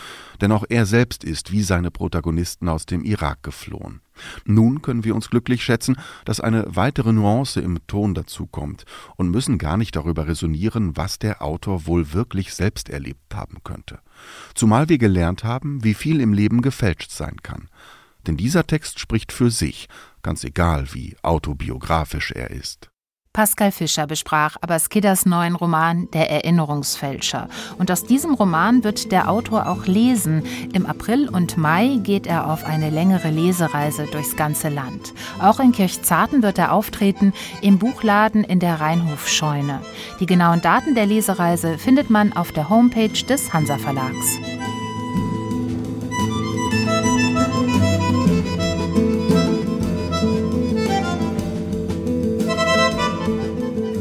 denn 0.40 0.52
auch 0.52 0.64
er 0.68 0.86
selbst 0.86 1.24
ist 1.24 1.52
wie 1.52 1.62
seine 1.62 1.90
Protagonisten 1.90 2.68
aus 2.68 2.86
dem 2.86 3.04
Irak 3.04 3.42
geflohen. 3.42 4.00
Nun 4.44 4.82
können 4.82 5.04
wir 5.04 5.14
uns 5.14 5.30
glücklich 5.30 5.62
schätzen, 5.62 5.96
dass 6.24 6.40
eine 6.40 6.64
weitere 6.68 7.12
Nuance 7.12 7.60
im 7.60 7.78
Ton 7.86 8.14
dazukommt 8.14 8.84
und 9.16 9.30
müssen 9.30 9.58
gar 9.58 9.76
nicht 9.76 9.96
darüber 9.96 10.26
resonieren, 10.26 10.96
was 10.96 11.18
der 11.18 11.42
Autor 11.42 11.86
wohl 11.86 12.12
wirklich 12.12 12.54
selbst 12.54 12.88
erlebt 12.88 13.34
haben 13.34 13.58
könnte. 13.64 14.00
Zumal 14.54 14.88
wir 14.88 14.98
gelernt 14.98 15.44
haben, 15.44 15.84
wie 15.84 15.94
viel 15.94 16.20
im 16.20 16.32
Leben 16.32 16.62
gefälscht 16.62 17.10
sein 17.10 17.36
kann. 17.42 17.68
Denn 18.26 18.36
dieser 18.36 18.66
Text 18.66 18.98
spricht 18.98 19.32
für 19.32 19.50
sich, 19.50 19.88
ganz 20.22 20.42
egal 20.42 20.88
wie 20.92 21.16
autobiografisch 21.22 22.32
er 22.32 22.50
ist. 22.50 22.90
Pascal 23.37 23.70
Fischer 23.70 24.07
besprach 24.07 24.57
Abaskidas 24.62 25.26
neuen 25.26 25.57
Roman 25.57 26.11
Der 26.12 26.30
Erinnerungsfälscher. 26.30 27.51
Und 27.76 27.91
aus 27.91 28.03
diesem 28.05 28.32
Roman 28.32 28.82
wird 28.82 29.12
der 29.12 29.28
Autor 29.28 29.68
auch 29.68 29.84
lesen. 29.84 30.43
Im 30.72 30.87
April 30.87 31.28
und 31.28 31.59
Mai 31.59 32.01
geht 32.03 32.26
er 32.26 32.51
auf 32.51 32.64
eine 32.64 32.89
längere 32.89 33.28
Lesereise 33.28 34.07
durchs 34.07 34.37
ganze 34.37 34.70
Land. 34.70 35.12
Auch 35.39 35.61
in 35.61 35.72
Kirchzarten 35.72 36.43
wird 36.43 36.57
er 36.57 36.72
auftreten, 36.72 37.34
im 37.61 37.78
Buchladen 37.78 38.43
in 38.43 38.59
der 38.59 38.80
Rheinhofscheune. 38.80 39.82
Die 40.18 40.24
genauen 40.24 40.62
Daten 40.62 40.95
der 40.95 41.05
Lesereise 41.05 41.76
findet 41.76 42.09
man 42.09 42.32
auf 42.32 42.53
der 42.53 42.70
Homepage 42.70 43.22
des 43.28 43.53
Hansa 43.53 43.76
Verlags. 43.76 44.39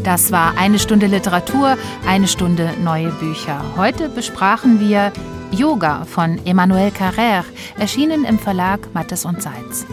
Das 0.06 0.32
war 0.32 0.56
eine 0.56 0.78
Stunde 0.78 1.08
Literatur, 1.08 1.80
eine 2.08 2.28
Stunde 2.28 2.70
neue 2.84 3.10
Bücher. 3.10 3.60
Heute 3.76 4.08
besprachen 4.08 4.80
wir 4.80 5.12
Yoga 5.50 6.06
von 6.06 6.40
Emmanuel 6.46 6.90
Carrère, 6.90 7.44
erschienen 7.80 8.24
im 8.24 8.38
Verlag 8.38 8.94
Mattes 8.94 9.26
und 9.26 9.42
Seitz. 9.42 9.88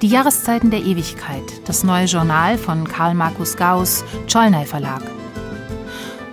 Die 0.00 0.06
Jahreszeiten 0.06 0.70
der 0.70 0.78
Ewigkeit, 0.78 1.42
das 1.64 1.82
neue 1.82 2.04
Journal 2.04 2.56
von 2.56 2.86
Karl 2.86 3.14
Markus 3.14 3.56
Gauss, 3.56 4.04
Czollnay 4.28 4.64
Verlag. 4.64 5.02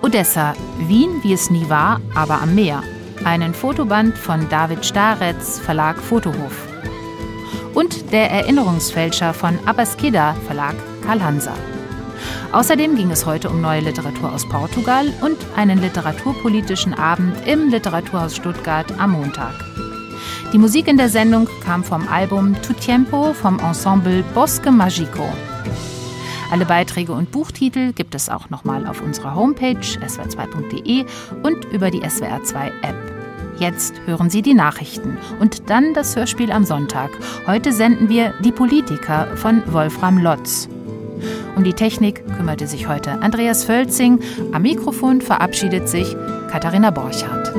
Odessa, 0.04 0.54
Wien, 0.78 1.10
wie 1.24 1.34
es 1.34 1.50
nie 1.50 1.68
war, 1.70 2.00
aber 2.14 2.44
am 2.44 2.54
Meer. 2.54 2.84
Einen 3.24 3.56
Fotoband 3.56 4.16
von 4.16 4.48
David 4.50 4.86
Staretz, 4.86 5.58
Verlag 5.58 5.98
Fotohof. 5.98 6.68
Und 7.74 8.12
der 8.12 8.30
Erinnerungsfälscher 8.30 9.34
von 9.34 9.58
Abaskida, 9.66 10.36
Verlag 10.46 10.76
Karl 11.04 11.24
Hanser. 11.24 11.56
Außerdem 12.54 12.96
ging 12.96 13.10
es 13.10 13.26
heute 13.26 13.50
um 13.50 13.62
neue 13.62 13.82
Literatur 13.82 14.32
aus 14.32 14.48
Portugal 14.48 15.12
und 15.22 15.38
einen 15.56 15.82
literaturpolitischen 15.82 16.94
Abend 16.94 17.36
im 17.48 17.70
Literaturhaus 17.70 18.36
Stuttgart 18.36 18.86
am 19.00 19.14
Montag. 19.14 19.56
Die 20.54 20.60
Musik 20.60 20.88
in 20.88 20.98
der 20.98 21.10
Sendung 21.10 21.50
kam 21.64 21.84
vom 21.84 22.08
Album 22.08 22.56
Tu 22.62 22.74
Tiempo 22.74 23.34
vom 23.34 23.58
Ensemble 23.58 24.24
Bosque 24.36 24.70
Magico. 24.70 25.28
Alle 26.52 26.68
Beiträge 26.68 27.14
und 27.14 27.32
Buchtitel 27.32 27.92
gibt 27.92 28.14
es 28.14 28.30
auch 28.30 28.52
nochmal 28.52 28.86
auf 28.86 29.02
unserer 29.02 29.34
Homepage 29.34 29.80
swr2.de 29.80 31.06
und 31.42 31.66
über 31.74 31.90
die 31.90 32.04
SWR2 32.04 32.68
App. 32.84 33.14
Jetzt 33.58 33.96
hören 34.06 34.30
Sie 34.30 34.44
die 34.44 34.54
Nachrichten 34.54 35.18
und 35.40 35.72
dann 35.72 35.96
das 35.96 36.16
Hörspiel 36.16 36.52
am 36.52 36.66
Sonntag. 36.66 37.10
Heute 37.48 37.72
senden 37.72 38.10
wir 38.10 38.36
Die 38.44 38.52
Politiker 38.52 39.36
von 39.38 39.64
Wolfram 39.74 40.20
Lotz. 40.20 40.70
Um 41.56 41.64
die 41.64 41.74
Technik 41.74 42.24
kümmerte 42.38 42.68
sich 42.68 42.88
heute 42.88 43.12
Andreas 43.22 43.64
Völzing. 43.64 44.20
Am 44.52 44.62
Mikrofon 44.62 45.22
verabschiedet 45.22 45.90
sich 45.90 46.16
Katharina 46.52 46.92
Borchardt. 46.92 47.54